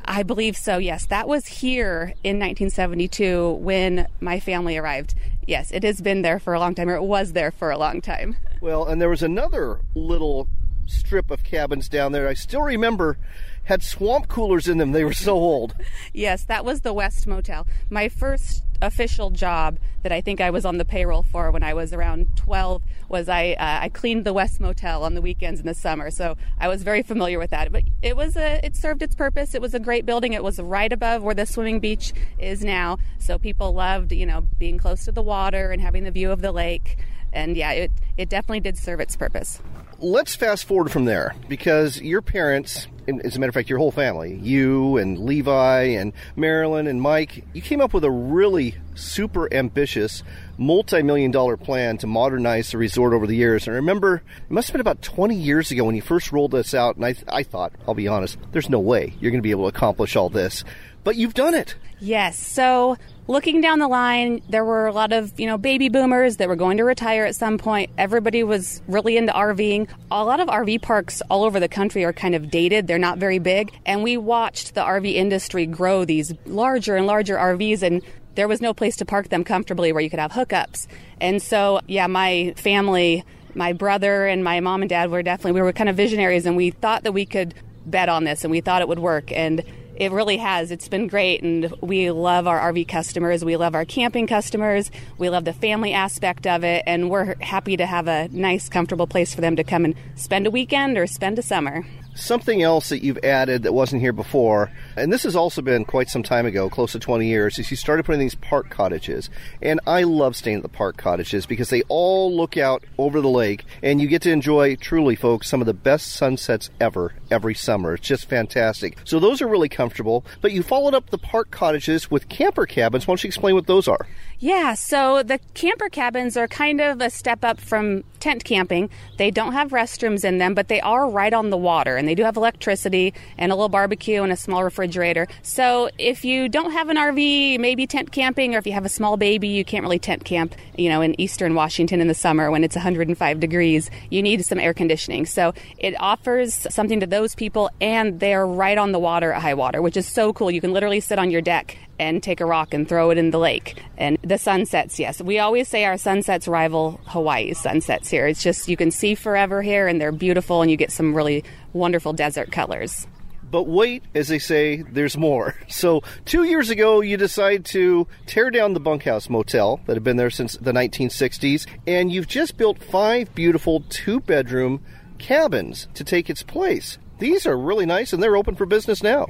I 0.05 0.23
believe 0.23 0.57
so, 0.57 0.77
yes. 0.77 1.05
That 1.05 1.27
was 1.27 1.45
here 1.45 2.13
in 2.23 2.39
1972 2.39 3.51
when 3.51 4.07
my 4.19 4.39
family 4.39 4.77
arrived. 4.77 5.15
Yes, 5.45 5.71
it 5.71 5.83
has 5.83 6.01
been 6.01 6.21
there 6.21 6.39
for 6.39 6.53
a 6.53 6.59
long 6.59 6.75
time, 6.75 6.89
or 6.89 6.95
it 6.95 7.03
was 7.03 7.33
there 7.33 7.51
for 7.51 7.71
a 7.71 7.77
long 7.77 8.01
time. 8.01 8.37
Well, 8.61 8.85
and 8.85 9.01
there 9.01 9.09
was 9.09 9.23
another 9.23 9.81
little 9.93 10.47
strip 10.85 11.31
of 11.31 11.43
cabins 11.43 11.89
down 11.89 12.11
there. 12.11 12.27
I 12.27 12.33
still 12.33 12.61
remember 12.61 13.17
had 13.65 13.83
swamp 13.83 14.27
coolers 14.27 14.67
in 14.67 14.77
them. 14.77 14.91
They 14.91 15.03
were 15.03 15.13
so 15.13 15.33
old. 15.33 15.75
yes, 16.13 16.43
that 16.45 16.65
was 16.65 16.81
the 16.81 16.93
West 16.93 17.27
Motel. 17.27 17.65
My 17.89 18.09
first 18.09 18.63
official 18.81 19.29
job 19.29 19.79
that 20.01 20.11
I 20.11 20.19
think 20.19 20.41
I 20.41 20.49
was 20.49 20.65
on 20.65 20.77
the 20.77 20.85
payroll 20.85 21.23
for 21.23 21.49
when 21.51 21.63
I 21.63 21.73
was 21.73 21.93
around 21.93 22.27
12 22.35 22.81
was 23.07 23.29
I 23.29 23.53
uh, 23.53 23.79
I 23.83 23.89
cleaned 23.89 24.25
the 24.25 24.33
West 24.33 24.59
Motel 24.59 25.03
on 25.03 25.13
the 25.13 25.21
weekends 25.21 25.61
in 25.61 25.65
the 25.65 25.73
summer. 25.73 26.11
So 26.11 26.35
I 26.59 26.67
was 26.67 26.83
very 26.83 27.03
familiar 27.03 27.39
with 27.39 27.51
that. 27.51 27.71
But 27.71 27.83
it 28.01 28.17
was 28.17 28.35
a 28.35 28.65
it 28.65 28.75
served 28.75 29.01
its 29.01 29.15
purpose. 29.15 29.55
It 29.55 29.61
was 29.61 29.73
a 29.73 29.79
great 29.79 30.05
building. 30.05 30.33
It 30.33 30.43
was 30.43 30.59
right 30.59 30.91
above 30.91 31.23
where 31.23 31.35
the 31.35 31.45
swimming 31.45 31.79
beach 31.79 32.13
is 32.37 32.63
now. 32.63 32.97
So 33.19 33.37
people 33.37 33.73
loved, 33.73 34.11
you 34.11 34.25
know, 34.25 34.41
being 34.59 34.77
close 34.77 35.05
to 35.05 35.11
the 35.11 35.21
water 35.21 35.71
and 35.71 35.81
having 35.81 36.03
the 36.03 36.11
view 36.11 36.31
of 36.31 36.41
the 36.41 36.51
lake. 36.51 36.97
And 37.33 37.57
yeah, 37.57 37.71
it 37.71 37.91
it 38.17 38.29
definitely 38.29 38.61
did 38.61 38.77
serve 38.77 38.99
its 38.99 39.15
purpose 39.15 39.59
let's 40.03 40.35
fast 40.35 40.65
forward 40.65 40.91
from 40.91 41.05
there 41.05 41.33
because 41.47 42.01
your 42.01 42.21
parents, 42.21 42.87
as 43.07 43.35
a 43.35 43.39
matter 43.39 43.49
of 43.49 43.53
fact, 43.53 43.69
your 43.69 43.79
whole 43.79 43.91
family, 43.91 44.35
you 44.35 44.97
and 44.97 45.17
Levi 45.17 45.83
and 45.83 46.11
Marilyn 46.35 46.87
and 46.87 47.01
Mike, 47.01 47.45
you 47.53 47.61
came 47.61 47.79
up 47.79 47.93
with 47.93 48.03
a 48.03 48.11
really 48.11 48.75
super 48.95 49.51
ambitious, 49.53 50.21
multi 50.57 51.01
million 51.01 51.31
dollar 51.31 51.55
plan 51.55 51.97
to 51.99 52.07
modernize 52.07 52.71
the 52.71 52.77
resort 52.77 53.13
over 53.13 53.25
the 53.25 53.35
years. 53.35 53.65
And 53.65 53.73
I 53.73 53.77
remember 53.77 54.15
it 54.15 54.51
must 54.51 54.67
have 54.67 54.73
been 54.73 54.81
about 54.81 55.01
20 55.01 55.35
years 55.35 55.71
ago 55.71 55.85
when 55.85 55.95
you 55.95 56.01
first 56.01 56.31
rolled 56.31 56.51
this 56.51 56.73
out, 56.73 56.97
and 56.97 57.05
I, 57.05 57.15
I 57.29 57.43
thought, 57.43 57.71
I'll 57.87 57.93
be 57.93 58.07
honest, 58.07 58.37
there's 58.51 58.69
no 58.69 58.79
way 58.79 59.13
you're 59.19 59.31
going 59.31 59.41
to 59.41 59.43
be 59.43 59.51
able 59.51 59.69
to 59.69 59.75
accomplish 59.75 60.15
all 60.15 60.29
this. 60.29 60.63
But 61.03 61.15
you've 61.15 61.33
done 61.33 61.53
it. 61.53 61.75
Yes. 61.99 62.39
So 62.39 62.97
looking 63.27 63.61
down 63.61 63.79
the 63.79 63.87
line, 63.87 64.41
there 64.49 64.65
were 64.65 64.87
a 64.87 64.91
lot 64.91 65.13
of, 65.13 65.39
you 65.39 65.45
know, 65.45 65.57
baby 65.57 65.89
boomers 65.89 66.37
that 66.37 66.47
were 66.47 66.55
going 66.55 66.77
to 66.77 66.83
retire 66.83 67.25
at 67.25 67.35
some 67.35 67.57
point. 67.57 67.91
Everybody 67.97 68.43
was 68.43 68.81
really 68.87 69.17
into 69.17 69.31
RVing. 69.31 69.89
A 70.11 70.23
lot 70.23 70.39
of 70.39 70.47
RV 70.47 70.81
parks 70.81 71.21
all 71.29 71.43
over 71.43 71.59
the 71.59 71.67
country 71.67 72.03
are 72.03 72.13
kind 72.13 72.35
of 72.35 72.49
dated. 72.49 72.87
They're 72.87 72.97
not 72.97 73.17
very 73.17 73.39
big. 73.39 73.71
And 73.85 74.03
we 74.03 74.17
watched 74.17 74.75
the 74.75 74.81
RV 74.81 75.13
industry 75.13 75.65
grow 75.65 76.05
these 76.05 76.33
larger 76.45 76.95
and 76.95 77.07
larger 77.07 77.35
RVs 77.35 77.81
and 77.81 78.01
there 78.35 78.47
was 78.47 78.61
no 78.61 78.73
place 78.73 78.95
to 78.97 79.05
park 79.05 79.29
them 79.29 79.43
comfortably 79.43 79.91
where 79.91 80.01
you 80.01 80.09
could 80.09 80.19
have 80.19 80.31
hookups. 80.31 80.87
And 81.21 81.41
so, 81.41 81.81
yeah, 81.87 82.07
my 82.07 82.53
family, 82.57 83.23
my 83.53 83.73
brother 83.73 84.25
and 84.25 84.43
my 84.43 84.59
mom 84.59 84.81
and 84.81 84.89
dad 84.89 85.11
were 85.11 85.21
definitely, 85.21 85.51
we 85.53 85.61
were 85.61 85.71
kind 85.71 85.89
of 85.89 85.95
visionaries 85.95 86.45
and 86.45 86.57
we 86.57 86.71
thought 86.71 87.03
that 87.03 87.11
we 87.11 87.25
could 87.25 87.53
bet 87.85 88.09
on 88.09 88.23
this 88.23 88.43
and 88.43 88.51
we 88.51 88.61
thought 88.61 88.81
it 88.81 88.87
would 88.87 88.99
work. 88.99 89.31
And 89.31 89.63
it 89.95 90.11
really 90.11 90.37
has. 90.37 90.71
It's 90.71 90.87
been 90.87 91.07
great, 91.07 91.43
and 91.43 91.71
we 91.81 92.11
love 92.11 92.47
our 92.47 92.59
RV 92.71 92.87
customers. 92.87 93.45
We 93.45 93.55
love 93.55 93.75
our 93.75 93.85
camping 93.85 94.27
customers. 94.27 94.89
We 95.17 95.29
love 95.29 95.45
the 95.45 95.53
family 95.53 95.93
aspect 95.93 96.47
of 96.47 96.63
it, 96.63 96.83
and 96.87 97.09
we're 97.09 97.35
happy 97.41 97.77
to 97.77 97.85
have 97.85 98.07
a 98.07 98.27
nice, 98.29 98.69
comfortable 98.69 99.07
place 99.07 99.33
for 99.33 99.41
them 99.41 99.55
to 99.55 99.63
come 99.63 99.85
and 99.85 99.95
spend 100.15 100.47
a 100.47 100.51
weekend 100.51 100.97
or 100.97 101.07
spend 101.07 101.37
a 101.39 101.43
summer. 101.43 101.85
Something 102.15 102.61
else 102.61 102.89
that 102.89 103.03
you've 103.03 103.17
added 103.23 103.63
that 103.63 103.73
wasn't 103.73 104.03
here 104.03 104.13
before, 104.13 104.71
and 104.95 105.11
this 105.11 105.23
has 105.23 105.35
also 105.35 105.63
been 105.63 105.83
quite 105.83 106.09
some 106.09 106.21
time 106.21 106.45
ago, 106.45 106.69
close 106.69 106.91
to 106.91 106.99
20 106.99 107.27
years, 107.27 107.57
is 107.57 107.71
you 107.71 107.77
started 107.77 108.05
putting 108.05 108.19
these 108.21 108.35
park 108.35 108.69
cottages. 108.69 109.31
And 109.63 109.79
I 109.87 110.03
love 110.03 110.35
staying 110.35 110.57
at 110.57 110.63
the 110.63 110.69
park 110.69 110.95
cottages 110.95 111.47
because 111.47 111.71
they 111.71 111.81
all 111.89 112.35
look 112.35 112.55
out 112.55 112.83
over 112.99 113.19
the 113.19 113.29
lake, 113.29 113.65
and 113.81 113.99
you 113.99 114.07
get 114.07 114.21
to 114.23 114.31
enjoy, 114.31 114.75
truly, 114.75 115.15
folks, 115.15 115.49
some 115.49 115.59
of 115.59 115.65
the 115.65 115.73
best 115.73 116.11
sunsets 116.11 116.69
ever 116.79 117.15
every 117.31 117.55
summer. 117.55 117.95
It's 117.95 118.07
just 118.07 118.29
fantastic. 118.29 118.99
So 119.05 119.19
those 119.19 119.41
are 119.41 119.47
really 119.47 119.69
comfortable, 119.69 120.23
but 120.39 120.51
you 120.51 120.61
followed 120.61 120.93
up 120.93 121.09
the 121.09 121.17
park 121.17 121.49
cottages 121.49 122.11
with 122.11 122.29
camper 122.29 122.67
cabins. 122.67 123.07
Why 123.07 123.13
don't 123.13 123.23
you 123.23 123.27
explain 123.27 123.55
what 123.55 123.65
those 123.65 123.87
are? 123.87 124.07
Yeah, 124.43 124.73
so 124.73 125.23
the 125.23 125.39
camper 125.53 125.87
cabins 125.87 126.35
are 126.35 126.49
kind 126.49 126.81
of 126.81 126.99
a 126.99 127.09
step 127.09 127.45
up 127.45 127.61
from 127.61 128.03
tent 128.19 128.43
camping. 128.43 128.89
They 129.17 129.31
don't 129.31 129.53
have 129.53 129.71
restrooms 129.71 130.25
in 130.25 130.37
them, 130.37 130.53
but 130.53 130.67
they 130.67 130.81
are 130.81 131.09
right 131.09 131.31
on 131.31 131.49
the 131.49 131.55
water 131.55 131.95
and 131.95 132.05
they 132.05 132.13
do 132.13 132.23
have 132.23 132.35
electricity 132.35 133.13
and 133.37 133.53
a 133.53 133.55
little 133.55 133.69
barbecue 133.69 134.21
and 134.21 134.33
a 134.33 134.35
small 134.35 134.61
refrigerator. 134.65 135.29
So 135.43 135.89
if 135.97 136.25
you 136.25 136.49
don't 136.49 136.71
have 136.71 136.89
an 136.89 136.97
RV, 136.97 137.57
maybe 137.57 137.87
tent 137.87 138.11
camping, 138.11 138.53
or 138.53 138.57
if 138.57 138.67
you 138.67 138.73
have 138.73 138.83
a 138.83 138.89
small 138.89 139.15
baby, 139.15 139.47
you 139.47 139.63
can't 139.63 139.81
really 139.81 139.97
tent 139.97 140.25
camp, 140.25 140.55
you 140.77 140.89
know, 140.89 140.99
in 140.99 141.17
eastern 141.21 141.55
Washington 141.55 142.01
in 142.01 142.09
the 142.09 142.13
summer 142.13 142.51
when 142.51 142.65
it's 142.65 142.75
105 142.75 143.39
degrees. 143.39 143.89
You 144.09 144.21
need 144.21 144.43
some 144.43 144.59
air 144.59 144.73
conditioning. 144.73 145.25
So 145.25 145.53
it 145.77 145.95
offers 146.01 146.67
something 146.69 146.99
to 146.99 147.07
those 147.07 147.33
people 147.33 147.69
and 147.79 148.19
they're 148.19 148.45
right 148.45 148.77
on 148.77 148.91
the 148.91 148.99
water 148.99 149.31
at 149.31 149.41
high 149.41 149.53
water, 149.53 149.81
which 149.81 149.95
is 149.95 150.05
so 150.05 150.33
cool. 150.33 150.51
You 150.51 150.59
can 150.59 150.73
literally 150.73 150.99
sit 150.99 151.17
on 151.17 151.31
your 151.31 151.41
deck 151.41 151.77
and 151.99 152.21
take 152.21 152.41
a 152.41 152.45
rock 152.45 152.73
and 152.73 152.87
throw 152.87 153.09
it 153.09 153.17
in 153.17 153.31
the 153.31 153.39
lake. 153.39 153.81
And 153.97 154.17
the 154.23 154.37
sunsets, 154.37 154.99
yes. 154.99 155.21
We 155.21 155.39
always 155.39 155.67
say 155.67 155.85
our 155.85 155.97
sunsets 155.97 156.47
rival 156.47 156.99
Hawaii's 157.05 157.59
sunsets 157.59 158.09
here. 158.09 158.27
It's 158.27 158.43
just 158.43 158.67
you 158.67 158.77
can 158.77 158.91
see 158.91 159.15
forever 159.15 159.61
here 159.61 159.87
and 159.87 159.99
they're 160.01 160.11
beautiful 160.11 160.61
and 160.61 160.71
you 160.71 160.77
get 160.77 160.91
some 160.91 161.13
really 161.13 161.43
wonderful 161.73 162.13
desert 162.13 162.51
colors. 162.51 163.07
But 163.53 163.67
wait, 163.67 164.03
as 164.15 164.29
they 164.29 164.39
say, 164.39 164.81
there's 164.81 165.15
more. 165.15 165.55
So, 165.67 166.01
two 166.25 166.43
years 166.43 166.69
ago, 166.69 167.01
you 167.01 167.17
decide 167.17 167.65
to 167.65 168.07
tear 168.25 168.49
down 168.49 168.73
the 168.73 168.79
bunkhouse 168.79 169.29
motel 169.29 169.79
that 169.85 169.95
had 169.95 170.03
been 170.03 170.17
there 170.17 170.29
since 170.29 170.53
the 170.53 170.71
1960s, 170.71 171.67
and 171.85 172.11
you've 172.11 172.27
just 172.27 172.57
built 172.57 172.81
five 172.81 173.33
beautiful 173.35 173.83
two 173.89 174.19
bedroom 174.19 174.81
cabins 175.17 175.87
to 175.95 176.03
take 176.03 176.29
its 176.29 176.43
place. 176.43 176.97
These 177.23 177.47
are 177.47 177.57
really 177.57 177.85
nice 177.85 178.11
and 178.11 178.21
they're 178.21 178.35
open 178.35 178.53
for 178.55 178.65
business 178.65 179.01
now. 179.01 179.27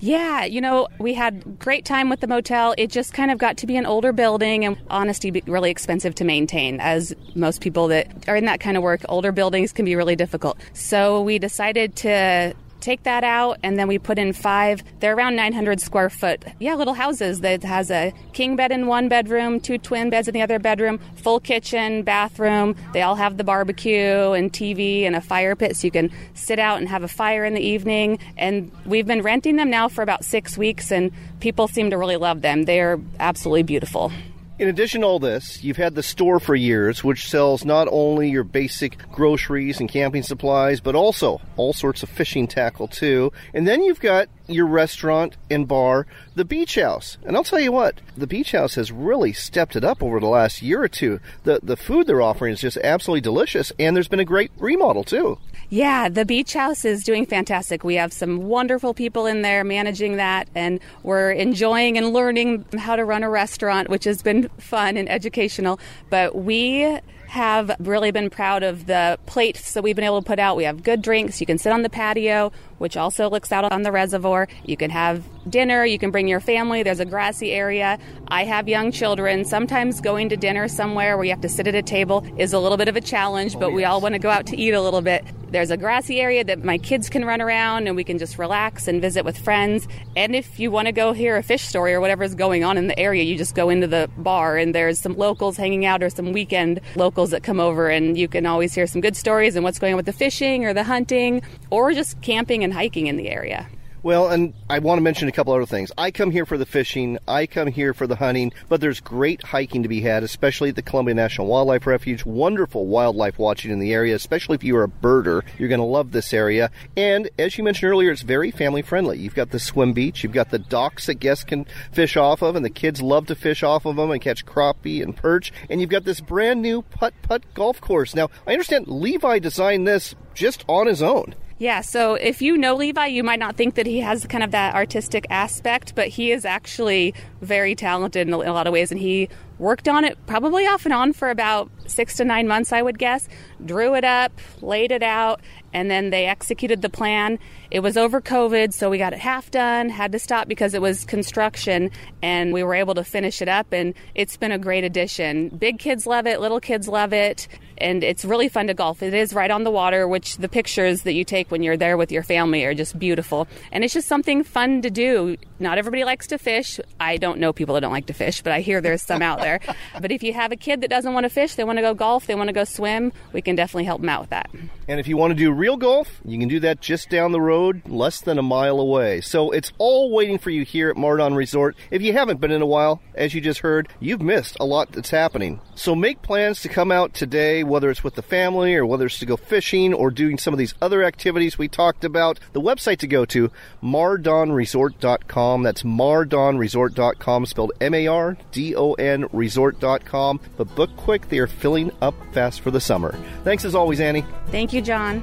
Yeah, 0.00 0.44
you 0.44 0.60
know, 0.60 0.88
we 0.98 1.14
had 1.14 1.60
great 1.60 1.84
time 1.84 2.10
with 2.10 2.18
the 2.18 2.26
motel. 2.26 2.74
It 2.76 2.90
just 2.90 3.14
kind 3.14 3.30
of 3.30 3.38
got 3.38 3.56
to 3.58 3.68
be 3.68 3.76
an 3.76 3.86
older 3.86 4.12
building 4.12 4.64
and 4.64 4.76
honestly 4.90 5.30
really 5.46 5.70
expensive 5.70 6.12
to 6.16 6.24
maintain 6.24 6.80
as 6.80 7.14
most 7.36 7.60
people 7.60 7.86
that 7.86 8.28
are 8.28 8.34
in 8.34 8.46
that 8.46 8.58
kind 8.58 8.76
of 8.76 8.82
work, 8.82 9.02
older 9.08 9.30
buildings 9.30 9.72
can 9.72 9.84
be 9.84 9.94
really 9.94 10.16
difficult. 10.16 10.58
So 10.72 11.22
we 11.22 11.38
decided 11.38 11.94
to 11.98 12.52
take 12.86 13.02
that 13.02 13.24
out 13.24 13.58
and 13.64 13.76
then 13.76 13.88
we 13.88 13.98
put 13.98 14.16
in 14.16 14.32
five 14.32 14.80
they're 15.00 15.16
around 15.16 15.34
900 15.34 15.80
square 15.80 16.08
foot. 16.08 16.44
Yeah 16.60 16.74
little 16.74 16.94
houses 16.94 17.40
that 17.40 17.64
has 17.64 17.90
a 17.90 18.12
king 18.32 18.54
bed 18.54 18.70
in 18.70 18.86
one 18.86 19.08
bedroom 19.08 19.58
two 19.58 19.76
twin 19.76 20.08
beds 20.08 20.28
in 20.28 20.34
the 20.34 20.40
other 20.40 20.60
bedroom 20.60 21.00
full 21.16 21.40
kitchen 21.40 22.04
bathroom. 22.04 22.76
They 22.92 23.02
all 23.02 23.16
have 23.16 23.38
the 23.38 23.42
barbecue 23.44 24.30
and 24.30 24.52
tv 24.52 25.02
and 25.02 25.16
a 25.16 25.20
fire 25.20 25.56
pit 25.56 25.76
so 25.76 25.88
you 25.88 25.90
can 25.90 26.12
sit 26.34 26.60
out 26.60 26.78
and 26.78 26.88
have 26.88 27.02
a 27.02 27.08
fire 27.08 27.44
in 27.44 27.54
the 27.54 27.60
evening. 27.60 28.20
And 28.36 28.70
we've 28.84 29.06
been 29.06 29.22
renting 29.22 29.56
them 29.56 29.68
now 29.68 29.88
for 29.88 30.02
about 30.02 30.24
six 30.24 30.56
weeks 30.56 30.92
and 30.92 31.10
people 31.40 31.66
seem 31.66 31.90
to 31.90 31.98
really 31.98 32.16
love 32.16 32.40
them. 32.40 32.66
They're 32.66 33.00
absolutely 33.18 33.64
beautiful 33.64 34.12
in 34.58 34.68
addition 34.68 35.02
to 35.02 35.06
all 35.06 35.18
this, 35.18 35.62
you've 35.62 35.76
had 35.76 35.94
the 35.94 36.02
store 36.02 36.40
for 36.40 36.54
years, 36.54 37.04
which 37.04 37.28
sells 37.28 37.64
not 37.64 37.88
only 37.90 38.30
your 38.30 38.44
basic 38.44 38.96
groceries 39.12 39.80
and 39.80 39.88
camping 39.88 40.22
supplies, 40.22 40.80
but 40.80 40.94
also 40.94 41.40
all 41.56 41.72
sorts 41.72 42.02
of 42.02 42.08
fishing 42.08 42.46
tackle 42.46 42.88
too. 42.88 43.32
And 43.52 43.68
then 43.68 43.82
you've 43.82 44.00
got 44.00 44.28
your 44.46 44.66
restaurant 44.66 45.36
and 45.50 45.68
bar, 45.68 46.06
the 46.34 46.44
Beach 46.44 46.76
House. 46.76 47.18
And 47.24 47.36
I'll 47.36 47.44
tell 47.44 47.60
you 47.60 47.72
what, 47.72 48.00
the 48.16 48.26
Beach 48.26 48.52
House 48.52 48.76
has 48.76 48.90
really 48.90 49.32
stepped 49.32 49.76
it 49.76 49.84
up 49.84 50.02
over 50.02 50.20
the 50.20 50.26
last 50.26 50.62
year 50.62 50.82
or 50.82 50.88
two. 50.88 51.20
The 51.44 51.60
the 51.62 51.76
food 51.76 52.06
they're 52.06 52.22
offering 52.22 52.52
is 52.52 52.60
just 52.60 52.78
absolutely 52.78 53.20
delicious, 53.22 53.72
and 53.78 53.94
there's 53.94 54.08
been 54.08 54.20
a 54.20 54.24
great 54.24 54.52
remodel 54.58 55.04
too. 55.04 55.38
Yeah, 55.68 56.08
the 56.08 56.24
beach 56.24 56.52
house 56.52 56.84
is 56.84 57.02
doing 57.02 57.26
fantastic. 57.26 57.82
We 57.82 57.96
have 57.96 58.12
some 58.12 58.44
wonderful 58.44 58.94
people 58.94 59.26
in 59.26 59.42
there 59.42 59.64
managing 59.64 60.16
that, 60.16 60.48
and 60.54 60.78
we're 61.02 61.32
enjoying 61.32 61.98
and 61.98 62.12
learning 62.12 62.64
how 62.78 62.94
to 62.94 63.04
run 63.04 63.24
a 63.24 63.30
restaurant, 63.30 63.88
which 63.88 64.04
has 64.04 64.22
been 64.22 64.48
fun 64.58 64.96
and 64.96 65.08
educational. 65.08 65.80
But 66.08 66.36
we 66.36 66.98
have 67.26 67.74
really 67.80 68.12
been 68.12 68.30
proud 68.30 68.62
of 68.62 68.86
the 68.86 69.18
plates 69.26 69.74
that 69.74 69.82
we've 69.82 69.96
been 69.96 70.04
able 70.04 70.22
to 70.22 70.26
put 70.26 70.38
out. 70.38 70.56
We 70.56 70.64
have 70.64 70.84
good 70.84 71.02
drinks. 71.02 71.40
You 71.40 71.46
can 71.46 71.58
sit 71.58 71.72
on 71.72 71.82
the 71.82 71.90
patio, 71.90 72.52
which 72.78 72.96
also 72.96 73.28
looks 73.30 73.52
out 73.52 73.70
on 73.72 73.82
the 73.82 73.92
reservoir. 73.92 74.48
You 74.64 74.76
can 74.76 74.90
have 74.90 75.24
dinner. 75.48 75.84
You 75.84 75.98
can 75.98 76.10
bring 76.10 76.28
your 76.28 76.40
family. 76.40 76.82
There's 76.82 77.00
a 77.00 77.04
grassy 77.04 77.52
area. 77.52 77.98
I 78.28 78.44
have 78.44 78.68
young 78.68 78.92
children. 78.92 79.44
Sometimes 79.44 80.00
going 80.00 80.28
to 80.30 80.36
dinner 80.36 80.68
somewhere 80.68 81.16
where 81.16 81.24
you 81.24 81.30
have 81.30 81.40
to 81.42 81.48
sit 81.48 81.66
at 81.66 81.74
a 81.74 81.82
table 81.82 82.26
is 82.38 82.52
a 82.52 82.58
little 82.58 82.76
bit 82.76 82.88
of 82.88 82.96
a 82.96 83.00
challenge, 83.00 83.56
oh, 83.56 83.60
but 83.60 83.72
we 83.72 83.84
all 83.84 84.00
want 84.00 84.14
to 84.14 84.18
go 84.18 84.30
out 84.30 84.46
to 84.46 84.56
eat 84.56 84.72
a 84.72 84.80
little 84.80 85.02
bit. 85.02 85.24
There's 85.48 85.70
a 85.70 85.76
grassy 85.76 86.20
area 86.20 86.42
that 86.42 86.64
my 86.64 86.76
kids 86.76 87.08
can 87.08 87.24
run 87.24 87.40
around 87.40 87.86
and 87.86 87.94
we 87.94 88.02
can 88.02 88.18
just 88.18 88.36
relax 88.36 88.88
and 88.88 89.00
visit 89.00 89.24
with 89.24 89.38
friends. 89.38 89.86
And 90.16 90.34
if 90.34 90.58
you 90.58 90.72
want 90.72 90.86
to 90.86 90.92
go 90.92 91.12
hear 91.12 91.36
a 91.36 91.42
fish 91.42 91.62
story 91.62 91.94
or 91.94 92.00
whatever 92.00 92.24
is 92.24 92.34
going 92.34 92.64
on 92.64 92.76
in 92.76 92.88
the 92.88 92.98
area, 92.98 93.22
you 93.22 93.38
just 93.38 93.54
go 93.54 93.70
into 93.70 93.86
the 93.86 94.10
bar 94.18 94.56
and 94.56 94.74
there's 94.74 94.98
some 94.98 95.16
locals 95.16 95.56
hanging 95.56 95.86
out 95.86 96.02
or 96.02 96.10
some 96.10 96.32
weekend 96.32 96.80
locals 96.96 97.30
that 97.30 97.44
come 97.44 97.60
over 97.60 97.88
and 97.88 98.18
you 98.18 98.26
can 98.26 98.44
always 98.44 98.74
hear 98.74 98.88
some 98.88 99.00
good 99.00 99.16
stories 99.16 99.54
and 99.54 99.62
what's 99.62 99.78
going 99.78 99.92
on 99.92 99.96
with 99.96 100.06
the 100.06 100.12
fishing 100.12 100.64
or 100.64 100.74
the 100.74 100.82
hunting 100.82 101.40
or 101.70 101.92
just 101.92 102.20
camping 102.22 102.64
and 102.66 102.74
hiking 102.74 103.06
in 103.06 103.16
the 103.16 103.28
area. 103.28 103.68
Well, 104.02 104.28
and 104.28 104.54
I 104.68 104.80
want 104.80 104.98
to 104.98 105.02
mention 105.02 105.28
a 105.28 105.32
couple 105.32 105.52
other 105.52 105.66
things. 105.66 105.92
I 105.96 106.10
come 106.10 106.32
here 106.32 106.46
for 106.46 106.58
the 106.58 106.66
fishing, 106.66 107.18
I 107.28 107.46
come 107.46 107.68
here 107.68 107.94
for 107.94 108.08
the 108.08 108.16
hunting, 108.16 108.52
but 108.68 108.80
there's 108.80 109.00
great 109.00 109.42
hiking 109.42 109.84
to 109.84 109.88
be 109.88 110.00
had, 110.00 110.24
especially 110.24 110.68
at 110.68 110.76
the 110.76 110.82
Columbia 110.82 111.14
National 111.14 111.46
Wildlife 111.46 111.86
Refuge. 111.86 112.24
Wonderful 112.24 112.86
wildlife 112.86 113.38
watching 113.38 113.70
in 113.70 113.78
the 113.78 113.92
area, 113.92 114.16
especially 114.16 114.56
if 114.56 114.64
you're 114.64 114.84
a 114.84 114.88
birder. 114.88 115.42
You're 115.58 115.68
going 115.68 115.80
to 115.80 115.86
love 115.86 116.10
this 116.10 116.32
area. 116.32 116.70
And 116.96 117.30
as 117.38 117.56
you 117.56 117.64
mentioned 117.64 117.90
earlier, 117.90 118.10
it's 118.10 118.22
very 118.22 118.50
family 118.50 118.82
friendly. 118.82 119.18
You've 119.18 119.34
got 119.34 119.50
the 119.50 119.60
swim 119.60 119.92
beach, 119.92 120.24
you've 120.24 120.32
got 120.32 120.50
the 120.50 120.58
docks 120.58 121.06
that 121.06 121.14
guests 121.14 121.44
can 121.44 121.66
fish 121.92 122.16
off 122.16 122.42
of, 122.42 122.56
and 122.56 122.64
the 122.64 122.70
kids 122.70 123.00
love 123.00 123.26
to 123.26 123.36
fish 123.36 123.62
off 123.62 123.86
of 123.86 123.96
them 123.96 124.10
and 124.10 124.20
catch 124.20 124.44
crappie 124.44 125.02
and 125.02 125.16
perch. 125.16 125.52
And 125.70 125.80
you've 125.80 125.90
got 125.90 126.04
this 126.04 126.20
brand 126.20 126.62
new 126.62 126.82
putt 126.82 127.14
putt 127.22 127.42
golf 127.54 127.80
course. 127.80 128.14
Now, 128.14 128.30
I 128.44 128.52
understand 128.52 128.88
Levi 128.88 129.38
designed 129.38 129.86
this 129.86 130.16
just 130.34 130.64
on 130.68 130.86
his 130.86 131.02
own. 131.02 131.34
Yeah, 131.58 131.80
so 131.80 132.16
if 132.16 132.42
you 132.42 132.58
know 132.58 132.74
Levi, 132.74 133.06
you 133.06 133.24
might 133.24 133.38
not 133.38 133.56
think 133.56 133.76
that 133.76 133.86
he 133.86 134.00
has 134.00 134.26
kind 134.26 134.44
of 134.44 134.50
that 134.50 134.74
artistic 134.74 135.26
aspect, 135.30 135.94
but 135.94 136.08
he 136.08 136.30
is 136.30 136.44
actually 136.44 137.14
very 137.40 137.74
talented 137.74 138.28
in 138.28 138.34
a 138.34 138.38
lot 138.38 138.66
of 138.66 138.74
ways, 138.74 138.90
and 138.90 139.00
he 139.00 139.30
worked 139.58 139.88
on 139.88 140.04
it 140.04 140.18
probably 140.26 140.66
off 140.66 140.84
and 140.84 140.92
on 140.92 141.14
for 141.14 141.30
about 141.30 141.70
six 141.86 142.16
to 142.16 142.26
nine 142.26 142.46
months, 142.46 142.74
I 142.74 142.82
would 142.82 142.98
guess. 142.98 143.26
Drew 143.64 143.94
it 143.94 144.04
up, 144.04 144.38
laid 144.60 144.92
it 144.92 145.02
out, 145.02 145.40
and 145.72 145.90
then 145.90 146.10
they 146.10 146.26
executed 146.26 146.82
the 146.82 146.90
plan. 146.90 147.38
It 147.70 147.80
was 147.80 147.96
over 147.96 148.20
COVID, 148.20 148.74
so 148.74 148.90
we 148.90 148.98
got 148.98 149.14
it 149.14 149.18
half 149.18 149.50
done, 149.50 149.88
had 149.88 150.12
to 150.12 150.18
stop 150.18 150.48
because 150.48 150.74
it 150.74 150.82
was 150.82 151.06
construction, 151.06 151.90
and 152.20 152.52
we 152.52 152.64
were 152.64 152.74
able 152.74 152.94
to 152.96 153.04
finish 153.04 153.40
it 153.40 153.48
up, 153.48 153.72
and 153.72 153.94
it's 154.14 154.36
been 154.36 154.52
a 154.52 154.58
great 154.58 154.84
addition. 154.84 155.48
Big 155.48 155.78
kids 155.78 156.06
love 156.06 156.26
it, 156.26 156.38
little 156.38 156.60
kids 156.60 156.86
love 156.86 157.14
it, 157.14 157.48
and 157.78 158.02
it's 158.02 158.24
really 158.24 158.48
fun 158.48 158.66
to 158.68 158.74
golf. 158.74 159.02
It 159.02 159.14
is 159.14 159.32
right 159.32 159.50
on 159.50 159.64
the 159.64 159.70
water, 159.70 160.06
which 160.08 160.36
the 160.36 160.48
pictures 160.48 161.02
that 161.02 161.14
you 161.14 161.24
take 161.24 161.50
when 161.50 161.62
you're 161.62 161.76
there 161.76 161.96
with 161.96 162.12
your 162.12 162.22
family 162.22 162.64
are 162.64 162.74
just 162.74 162.98
beautiful. 162.98 163.48
And 163.72 163.84
it's 163.84 163.94
just 163.94 164.08
something 164.08 164.44
fun 164.44 164.82
to 164.82 164.90
do. 164.90 165.36
Not 165.58 165.78
everybody 165.78 166.04
likes 166.04 166.26
to 166.28 166.38
fish. 166.38 166.80
I 167.00 167.16
don't 167.16 167.38
know 167.38 167.52
people 167.52 167.74
that 167.74 167.80
don't 167.80 167.92
like 167.92 168.06
to 168.06 168.14
fish, 168.14 168.42
but 168.42 168.52
I 168.52 168.60
hear 168.60 168.80
there's 168.80 169.02
some 169.02 169.22
out 169.22 169.40
there. 169.40 169.60
But 170.00 170.12
if 170.12 170.22
you 170.22 170.32
have 170.34 170.52
a 170.52 170.56
kid 170.56 170.82
that 170.82 170.90
doesn't 170.90 171.12
want 171.12 171.24
to 171.24 171.30
fish, 171.30 171.54
they 171.54 171.64
want 171.64 171.78
to 171.78 171.82
go 171.82 171.94
golf, 171.94 172.26
they 172.26 172.34
want 172.34 172.48
to 172.48 172.52
go 172.52 172.64
swim, 172.64 173.12
we 173.32 173.40
can 173.40 173.56
definitely 173.56 173.84
help 173.84 174.00
them 174.00 174.08
out 174.08 174.22
with 174.22 174.30
that. 174.30 174.50
And 174.88 175.00
if 175.00 175.08
you 175.08 175.16
want 175.16 175.32
to 175.32 175.34
do 175.34 175.50
real 175.50 175.76
golf, 175.76 176.20
you 176.24 176.38
can 176.38 176.48
do 176.48 176.60
that 176.60 176.80
just 176.80 177.08
down 177.08 177.32
the 177.32 177.40
road, 177.40 177.82
less 177.86 178.20
than 178.20 178.38
a 178.38 178.42
mile 178.42 178.78
away. 178.78 179.20
So 179.20 179.50
it's 179.50 179.72
all 179.78 180.12
waiting 180.12 180.38
for 180.38 180.50
you 180.50 180.64
here 180.64 180.90
at 180.90 180.96
Mardon 180.96 181.34
Resort. 181.34 181.76
If 181.90 182.02
you 182.02 182.12
haven't 182.12 182.40
been 182.40 182.52
in 182.52 182.62
a 182.62 182.66
while, 182.66 183.00
as 183.14 183.34
you 183.34 183.40
just 183.40 183.60
heard, 183.60 183.88
you've 183.98 184.22
missed 184.22 184.56
a 184.60 184.64
lot 184.64 184.92
that's 184.92 185.10
happening. 185.10 185.60
So 185.74 185.94
make 185.94 186.22
plans 186.22 186.60
to 186.62 186.68
come 186.68 186.92
out 186.92 187.14
today, 187.14 187.64
whether 187.66 187.90
it's 187.90 188.04
with 188.04 188.14
the 188.14 188.22
family 188.22 188.74
or 188.74 188.86
whether 188.86 189.06
it's 189.06 189.18
to 189.18 189.26
go 189.26 189.36
fishing 189.36 189.92
or 189.92 190.10
doing 190.10 190.38
some 190.38 190.54
of 190.54 190.58
these 190.58 190.74
other 190.80 191.02
activities 191.02 191.58
we 191.58 191.68
talked 191.68 192.04
about. 192.04 192.38
The 192.52 192.60
website 192.60 192.98
to 192.98 193.06
go 193.06 193.24
to, 193.26 193.50
mardonresort.com. 193.82 195.62
That's 195.62 195.82
mardonresort.com, 195.82 197.46
spelled 197.46 197.72
M-A-R-D-O-N 197.80 199.26
resort.com. 199.32 200.40
But 200.56 200.74
book 200.74 200.96
quick, 200.96 201.28
they 201.28 201.38
are 201.38 201.46
filling 201.46 201.90
up 202.00 202.14
fast 202.32 202.60
for 202.60 202.70
the 202.70 202.80
summer. 202.80 203.14
Thanks 203.44 203.64
as 203.64 203.74
always, 203.74 204.00
Annie. 204.00 204.24
Thank 204.48 204.72
you, 204.72 204.82
John. 204.82 205.22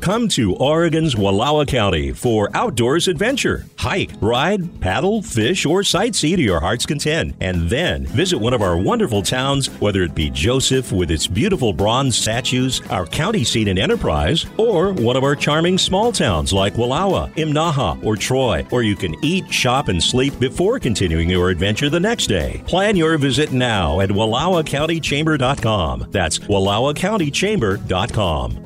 Come 0.00 0.28
to 0.28 0.54
Oregon's 0.56 1.14
Wallowa 1.14 1.66
County 1.66 2.12
for 2.12 2.50
outdoors 2.54 3.08
adventure. 3.08 3.64
Hike, 3.76 4.10
ride, 4.20 4.78
paddle, 4.80 5.20
fish, 5.22 5.64
or 5.66 5.80
sightsee 5.80 6.36
to 6.36 6.42
your 6.42 6.60
heart's 6.60 6.86
content. 6.86 7.34
And 7.40 7.68
then 7.68 8.06
visit 8.06 8.38
one 8.38 8.54
of 8.54 8.62
our 8.62 8.76
wonderful 8.76 9.22
towns, 9.22 9.66
whether 9.80 10.02
it 10.02 10.14
be 10.14 10.30
Joseph 10.30 10.92
with 10.92 11.10
its 11.10 11.26
beautiful 11.26 11.72
bronze 11.72 12.16
statues, 12.16 12.80
our 12.90 13.06
county 13.06 13.42
seat 13.42 13.66
in 13.68 13.78
Enterprise, 13.78 14.46
or 14.58 14.92
one 14.92 15.16
of 15.16 15.24
our 15.24 15.34
charming 15.34 15.78
small 15.78 16.12
towns 16.12 16.52
like 16.52 16.74
Wallowa, 16.74 17.32
Imnaha, 17.34 18.04
or 18.04 18.14
Troy, 18.16 18.64
where 18.70 18.82
you 18.82 18.94
can 18.96 19.16
eat, 19.24 19.50
shop, 19.52 19.88
and 19.88 20.00
sleep 20.02 20.38
before 20.38 20.78
continuing 20.78 21.28
your 21.30 21.50
adventure 21.50 21.90
the 21.90 21.98
next 21.98 22.28
day. 22.28 22.62
Plan 22.66 22.94
your 22.96 23.18
visit 23.18 23.52
now 23.52 24.00
at 24.00 24.10
WallowaCountyChamber.com. 24.10 26.06
That's 26.10 26.38
WallowaCountyChamber.com. 26.38 28.65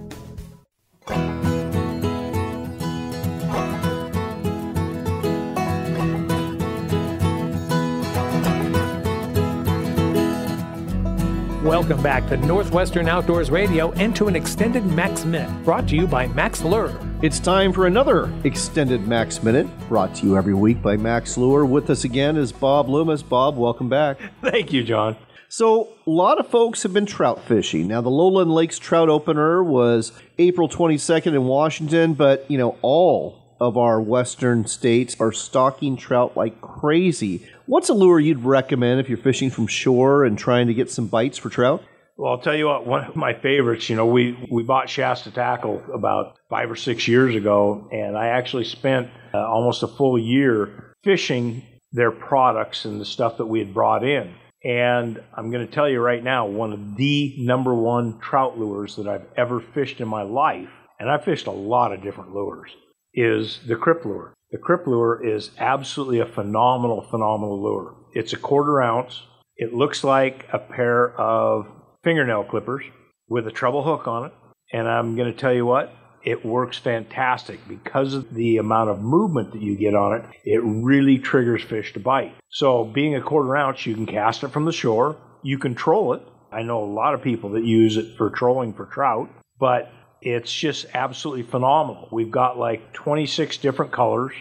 Welcome 11.71 12.03
back 12.03 12.29
to 12.29 12.37
Northwestern 12.37 13.07
Outdoors 13.07 13.51
Radio 13.51 13.93
and 13.93 14.17
to 14.17 14.29
an 14.29 14.35
extended 14.35 14.85
Max 14.87 15.25
Minute 15.25 15.65
brought 15.65 15.89
to 15.89 15.95
you 15.95 16.07
by 16.07 16.27
Max 16.29 16.63
Lure. 16.63 16.99
It's 17.23 17.39
time 17.39 17.73
for 17.73 17.87
another 17.87 18.33
extended 18.45 19.07
Max 19.07 19.43
Minute 19.43 19.67
brought 19.89 20.15
to 20.17 20.27
you 20.27 20.37
every 20.37 20.55
week 20.55 20.81
by 20.81 20.97
Max 20.97 21.37
Lure. 21.37 21.65
With 21.65 21.91
us 21.91 22.05
again 22.05 22.37
is 22.37 22.51
Bob 22.51 22.89
Loomis. 22.89 23.23
Bob, 23.23 23.57
welcome 23.57 23.89
back. 23.89 24.19
Thank 24.43 24.73
you, 24.73 24.83
John. 24.83 25.17
So, 25.53 25.89
a 26.07 26.11
lot 26.11 26.39
of 26.39 26.47
folks 26.47 26.85
have 26.85 26.93
been 26.93 27.07
trout 27.07 27.43
fishing. 27.43 27.89
Now, 27.89 28.01
the 28.01 28.09
Lowland 28.09 28.53
Lakes 28.53 28.79
Trout 28.79 29.09
Opener 29.09 29.65
was 29.65 30.13
April 30.39 30.69
22nd 30.69 31.35
in 31.35 31.43
Washington, 31.43 32.15
but, 32.15 32.49
you 32.49 32.57
know, 32.57 32.79
all 32.83 33.57
of 33.61 33.77
our 33.77 34.01
western 34.01 34.65
states 34.69 35.17
are 35.19 35.33
stocking 35.33 35.97
trout 35.97 36.37
like 36.37 36.61
crazy. 36.61 37.49
What's 37.67 37.89
a 37.89 37.95
lure 37.95 38.21
you'd 38.21 38.45
recommend 38.45 39.01
if 39.01 39.09
you're 39.09 39.19
fishing 39.19 39.51
from 39.51 39.67
shore 39.67 40.25
and 40.25 40.39
trying 40.39 40.69
to 40.69 40.75
get 40.75 40.89
some 40.89 41.09
bites 41.09 41.37
for 41.37 41.51
trout? 41.51 41.83
Well, 42.17 42.31
I'll 42.31 42.39
tell 42.39 42.55
you 42.55 42.67
what, 42.67 42.87
one 42.87 43.05
of 43.07 43.17
my 43.17 43.35
favorites, 43.35 43.91
you 43.91 43.97
know, 43.97 44.07
we, 44.07 44.39
we 44.53 44.63
bought 44.63 44.89
Shasta 44.89 45.33
Tackle 45.33 45.83
about 45.93 46.37
five 46.49 46.71
or 46.71 46.77
six 46.77 47.09
years 47.09 47.35
ago, 47.35 47.89
and 47.91 48.17
I 48.17 48.29
actually 48.29 48.67
spent 48.67 49.11
uh, 49.35 49.39
almost 49.39 49.83
a 49.83 49.89
full 49.89 50.17
year 50.17 50.95
fishing 51.03 51.65
their 51.91 52.13
products 52.13 52.85
and 52.85 53.01
the 53.01 53.05
stuff 53.05 53.39
that 53.39 53.47
we 53.47 53.59
had 53.59 53.75
brought 53.75 54.05
in. 54.05 54.33
And 54.63 55.23
I'm 55.35 55.51
going 55.51 55.67
to 55.67 55.73
tell 55.73 55.89
you 55.89 56.01
right 56.01 56.23
now, 56.23 56.47
one 56.47 56.73
of 56.73 56.97
the 56.97 57.35
number 57.39 57.75
one 57.75 58.19
trout 58.19 58.59
lures 58.59 58.97
that 58.97 59.09
I've 59.09 59.27
ever 59.37 59.61
fished 59.61 60.01
in 60.01 60.09
my 60.09 60.23
life, 60.23 60.69
and 60.99 61.11
I've 61.11 61.25
fished 61.25 61.47
a 61.47 61.53
lot 61.53 61.93
of 61.93 62.03
different 62.03 62.35
lures, 62.35 62.71
is 63.15 63.61
the 63.67 63.77
Cripplure. 63.77 64.33
The 64.51 64.59
Cripplure 64.59 65.25
is 65.25 65.51
absolutely 65.59 66.21
a 66.21 66.27
phenomenal, 66.27 67.03
phenomenal 67.11 67.63
lure. 67.63 67.95
It's 68.13 68.33
a 68.33 68.39
quarter 68.39 68.83
ounce. 68.83 69.23
It 69.57 69.73
looks 69.73 70.05
like 70.05 70.47
a 70.53 70.59
pair 70.59 71.19
of 71.19 71.67
fingernail 72.05 72.45
clippers 72.45 72.85
with 73.29 73.47
a 73.47 73.53
treble 73.53 73.83
hook 73.83 74.07
on 74.09 74.27
it. 74.27 74.33
And 74.73 74.89
I'm 74.89 75.17
going 75.17 75.33
to 75.33 75.39
tell 75.39 75.55
you 75.55 75.65
what, 75.65 75.93
it 76.23 76.45
works 76.45 76.77
fantastic 76.77 77.67
because 77.69 78.15
of 78.15 78.35
the 78.35 78.59
amount 78.59 78.91
of 78.91 79.01
movement 79.01 79.53
that 79.53 79.63
you 79.63 79.77
get 79.77 79.95
on 79.95 80.17
it. 80.17 80.25
It 80.45 80.63
really 80.63 81.19
triggers 81.19 81.63
fish 81.63 81.93
to 81.95 82.01
bite. 82.01 82.35
So, 82.51 82.85
being 82.85 83.15
a 83.15 83.23
quarter 83.23 83.57
ounce, 83.57 83.87
you 83.87 83.95
can 83.95 84.07
cast 84.07 84.43
it 84.43 84.49
from 84.49 84.65
the 84.65 84.73
shore. 84.73 85.17
You 85.43 85.59
can 85.59 85.75
troll 85.75 86.15
it. 86.15 86.23
I 86.53 86.63
know 86.63 86.83
a 86.83 86.93
lot 86.93 87.15
of 87.15 87.23
people 87.23 87.51
that 87.51 87.65
use 87.65 87.97
it 87.97 88.17
for 88.17 88.31
trolling 88.31 88.75
for 88.75 88.87
trout, 88.87 89.31
but 89.59 89.91
it's 90.21 90.53
just 90.53 90.87
absolutely 90.95 91.45
phenomenal. 91.45 92.09
We've 92.11 92.31
got 92.31 92.59
like 92.59 92.93
26 92.93 93.57
different 93.59 93.93
colors, 93.93 94.33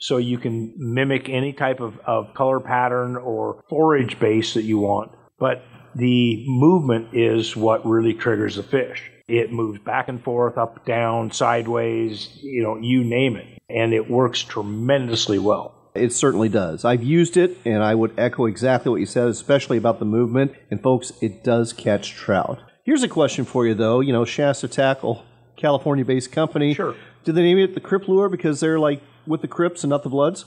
so 0.00 0.16
you 0.16 0.38
can 0.38 0.74
mimic 0.76 1.28
any 1.28 1.52
type 1.52 1.80
of, 1.80 1.98
of 2.00 2.34
color 2.34 2.60
pattern 2.60 3.16
or 3.16 3.62
forage 3.68 4.18
base 4.18 4.54
that 4.54 4.64
you 4.64 4.78
want. 4.78 5.12
But 5.38 5.62
the 5.94 6.44
movement 6.48 7.08
is 7.12 7.56
what 7.56 7.84
really 7.86 8.14
triggers 8.14 8.56
the 8.56 8.62
fish. 8.62 9.10
It 9.28 9.52
moves 9.52 9.78
back 9.80 10.08
and 10.08 10.22
forth, 10.22 10.58
up, 10.58 10.84
down, 10.84 11.30
sideways, 11.30 12.28
you 12.42 12.62
know, 12.62 12.76
you 12.76 13.04
name 13.04 13.36
it. 13.36 13.46
And 13.68 13.94
it 13.94 14.10
works 14.10 14.42
tremendously 14.42 15.38
well. 15.38 15.74
It 15.94 16.12
certainly 16.12 16.48
does. 16.48 16.84
I've 16.84 17.02
used 17.02 17.36
it, 17.36 17.58
and 17.64 17.82
I 17.82 17.94
would 17.94 18.18
echo 18.18 18.46
exactly 18.46 18.90
what 18.90 19.00
you 19.00 19.06
said, 19.06 19.28
especially 19.28 19.76
about 19.76 19.98
the 19.98 20.04
movement. 20.04 20.54
And 20.70 20.82
folks, 20.82 21.12
it 21.20 21.44
does 21.44 21.72
catch 21.72 22.14
trout. 22.14 22.60
Here's 22.84 23.02
a 23.02 23.08
question 23.08 23.44
for 23.44 23.66
you, 23.66 23.74
though. 23.74 24.00
You 24.00 24.12
know, 24.12 24.24
Shasta 24.24 24.68
Tackle, 24.68 25.24
California 25.56 26.04
based 26.04 26.32
company. 26.32 26.74
Sure. 26.74 26.96
Did 27.24 27.34
they 27.34 27.42
name 27.42 27.58
it 27.58 27.74
the 27.74 27.80
Cripplure 27.80 28.30
because 28.30 28.58
they're 28.60 28.80
like 28.80 29.00
with 29.26 29.42
the 29.42 29.48
Crips 29.48 29.84
and 29.84 29.90
not 29.90 30.02
the 30.02 30.08
Bloods? 30.08 30.44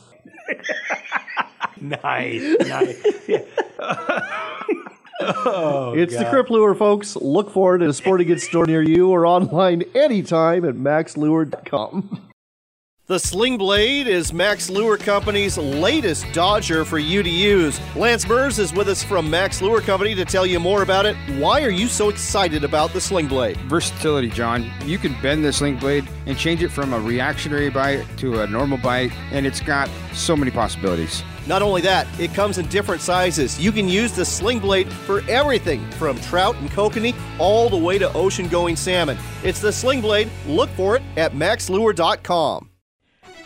nice, 1.82 2.56
nice. 2.68 3.04
Yeah. 5.22 5.34
oh, 5.46 5.94
it's 5.96 6.14
God. 6.14 6.26
the 6.26 6.30
Cripplure, 6.30 6.78
folks. 6.78 7.16
Look 7.16 7.50
for 7.52 7.76
it 7.76 7.82
at 7.82 7.90
a 7.90 7.94
sporting 7.94 8.28
goods 8.28 8.44
store 8.44 8.66
near 8.66 8.82
you 8.82 9.10
or 9.10 9.26
online 9.26 9.84
anytime 9.94 10.66
at 10.66 10.76
maxlure.com. 10.76 12.22
The 13.08 13.20
Sling 13.20 13.60
Blade 13.60 14.08
is 14.08 14.34
Max 14.34 14.68
Lure 14.68 14.98
Company's 14.98 15.60
latest 15.60 16.26
Dodger 16.34 16.84
for 16.84 16.98
you 16.98 17.22
to 17.22 17.30
use. 17.30 17.80
Lance 17.96 18.28
Mers 18.28 18.58
is 18.58 18.74
with 18.74 18.88
us 18.90 19.04
from 19.04 19.30
Max 19.30 19.62
Lure 19.62 19.80
Company 19.80 20.16
to 20.16 20.26
tell 20.26 20.44
you 20.44 20.60
more 20.60 20.82
about 20.82 21.06
it. 21.06 21.16
Why 21.38 21.62
are 21.62 21.70
you 21.70 21.88
so 21.88 22.10
excited 22.10 22.64
about 22.64 22.94
the 22.94 23.00
Sling 23.00 23.28
Blade? 23.28 23.58
Versatility, 23.70 24.30
John. 24.30 24.72
You 24.86 24.98
can 24.98 25.16
bend 25.22 25.46
the 25.46 25.54
Sling 25.54 25.78
Blade 25.78 26.10
and 26.26 26.36
change 26.36 26.64
it 26.64 26.70
from 26.70 26.94
a 26.94 27.00
reactionary 27.00 27.70
bite 27.70 28.04
to 28.18 28.42
a 28.42 28.48
normal 28.48 28.80
bite, 28.80 29.12
and 29.32 29.46
it's 29.46 29.60
got 29.60 29.88
so 30.14 30.36
many 30.36 30.50
possibilities. 30.50 31.22
Not 31.48 31.62
only 31.62 31.82
that, 31.82 32.08
it 32.20 32.34
comes 32.34 32.58
in 32.58 32.68
different 32.68 33.02
sizes. 33.02 33.60
You 33.60 33.72
can 33.72 33.88
use 33.88 34.12
the 34.12 34.26
Sling 34.26 34.60
Blade 34.60 34.92
for 34.92 35.22
everything 35.30 35.90
from 35.92 36.20
trout 36.22 36.56
and 36.58 36.70
kokanee 36.72 37.16
all 37.40 37.70
the 37.70 37.78
way 37.78 37.98
to 37.98 38.12
ocean 38.14 38.48
going 38.48 38.76
salmon. 38.76 39.18
It's 39.44 39.62
the 39.62 39.72
Sling 39.72 40.02
Blade. 40.02 40.30
Look 40.48 40.70
for 40.72 40.96
it 40.96 41.04
at 41.18 41.34
maxlure.com. 41.34 42.70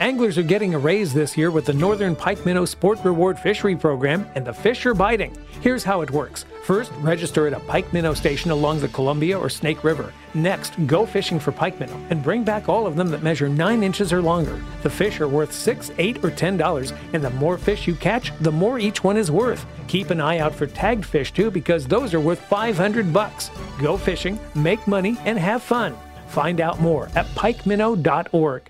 Anglers 0.01 0.37
are 0.37 0.43
getting 0.43 0.73
a 0.73 0.79
raise 0.79 1.13
this 1.13 1.35
year 1.35 1.51
with 1.51 1.65
the 1.65 1.73
Northern 1.73 2.15
Pike 2.15 2.45
Minnow 2.45 2.63
Sport 2.63 2.99
Reward 3.03 3.37
Fishery 3.37 3.75
Program, 3.75 4.25
and 4.33 4.47
the 4.47 4.53
fish 4.53 4.85
are 4.85 4.93
biting. 4.93 5.35
Here's 5.59 5.83
how 5.83 5.99
it 5.99 6.11
works. 6.11 6.45
First, 6.63 6.93
register 7.01 7.47
at 7.47 7.53
a 7.53 7.59
pike 7.59 7.91
minnow 7.91 8.13
station 8.13 8.49
along 8.49 8.79
the 8.79 8.87
Columbia 8.87 9.37
or 9.37 9.49
Snake 9.49 9.83
River. 9.83 10.13
Next, 10.33 10.75
go 10.87 11.05
fishing 11.05 11.37
for 11.37 11.51
pike 11.51 11.81
minnow 11.81 11.99
and 12.11 12.23
bring 12.23 12.45
back 12.45 12.69
all 12.69 12.87
of 12.87 12.95
them 12.95 13.09
that 13.09 13.23
measure 13.23 13.49
9 13.49 13.83
inches 13.83 14.13
or 14.13 14.21
longer. 14.21 14.63
The 14.83 14.89
fish 14.89 15.19
are 15.19 15.27
worth 15.27 15.51
6 15.51 15.91
8 15.97 16.23
or 16.23 16.31
$10, 16.31 16.97
and 17.11 17.21
the 17.21 17.31
more 17.31 17.57
fish 17.57 17.85
you 17.85 17.93
catch, 17.95 18.31
the 18.39 18.53
more 18.53 18.79
each 18.79 19.03
one 19.03 19.17
is 19.17 19.29
worth. 19.29 19.65
Keep 19.89 20.11
an 20.11 20.21
eye 20.21 20.39
out 20.39 20.55
for 20.55 20.65
tagged 20.65 21.05
fish 21.05 21.33
too 21.33 21.51
because 21.51 21.85
those 21.85 22.13
are 22.13 22.21
worth 22.21 22.39
500 22.39 23.11
bucks. 23.11 23.51
Go 23.81 23.97
fishing, 23.97 24.39
make 24.55 24.87
money, 24.87 25.17
and 25.25 25.37
have 25.37 25.61
fun. 25.61 25.93
Find 26.29 26.61
out 26.61 26.79
more 26.79 27.09
at 27.15 27.25
pikeminnow.org. 27.35 28.69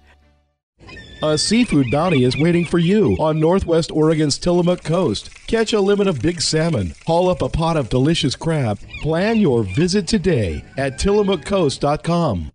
A 1.21 1.37
seafood 1.37 1.91
bounty 1.91 2.23
is 2.23 2.37
waiting 2.37 2.63
for 2.63 2.77
you 2.77 3.17
on 3.19 3.41
Northwest 3.41 3.91
Oregon's 3.91 4.37
Tillamook 4.37 4.83
coast. 4.85 5.29
Catch 5.47 5.73
a 5.73 5.81
limit 5.81 6.07
of 6.07 6.21
big 6.21 6.39
salmon, 6.39 6.93
haul 7.05 7.27
up 7.27 7.41
a 7.41 7.49
pot 7.49 7.75
of 7.75 7.89
delicious 7.89 8.37
crab. 8.37 8.79
Plan 9.01 9.37
your 9.37 9.63
visit 9.63 10.07
today 10.07 10.63
at 10.77 10.97
tillamookcoast.com. 10.97 12.53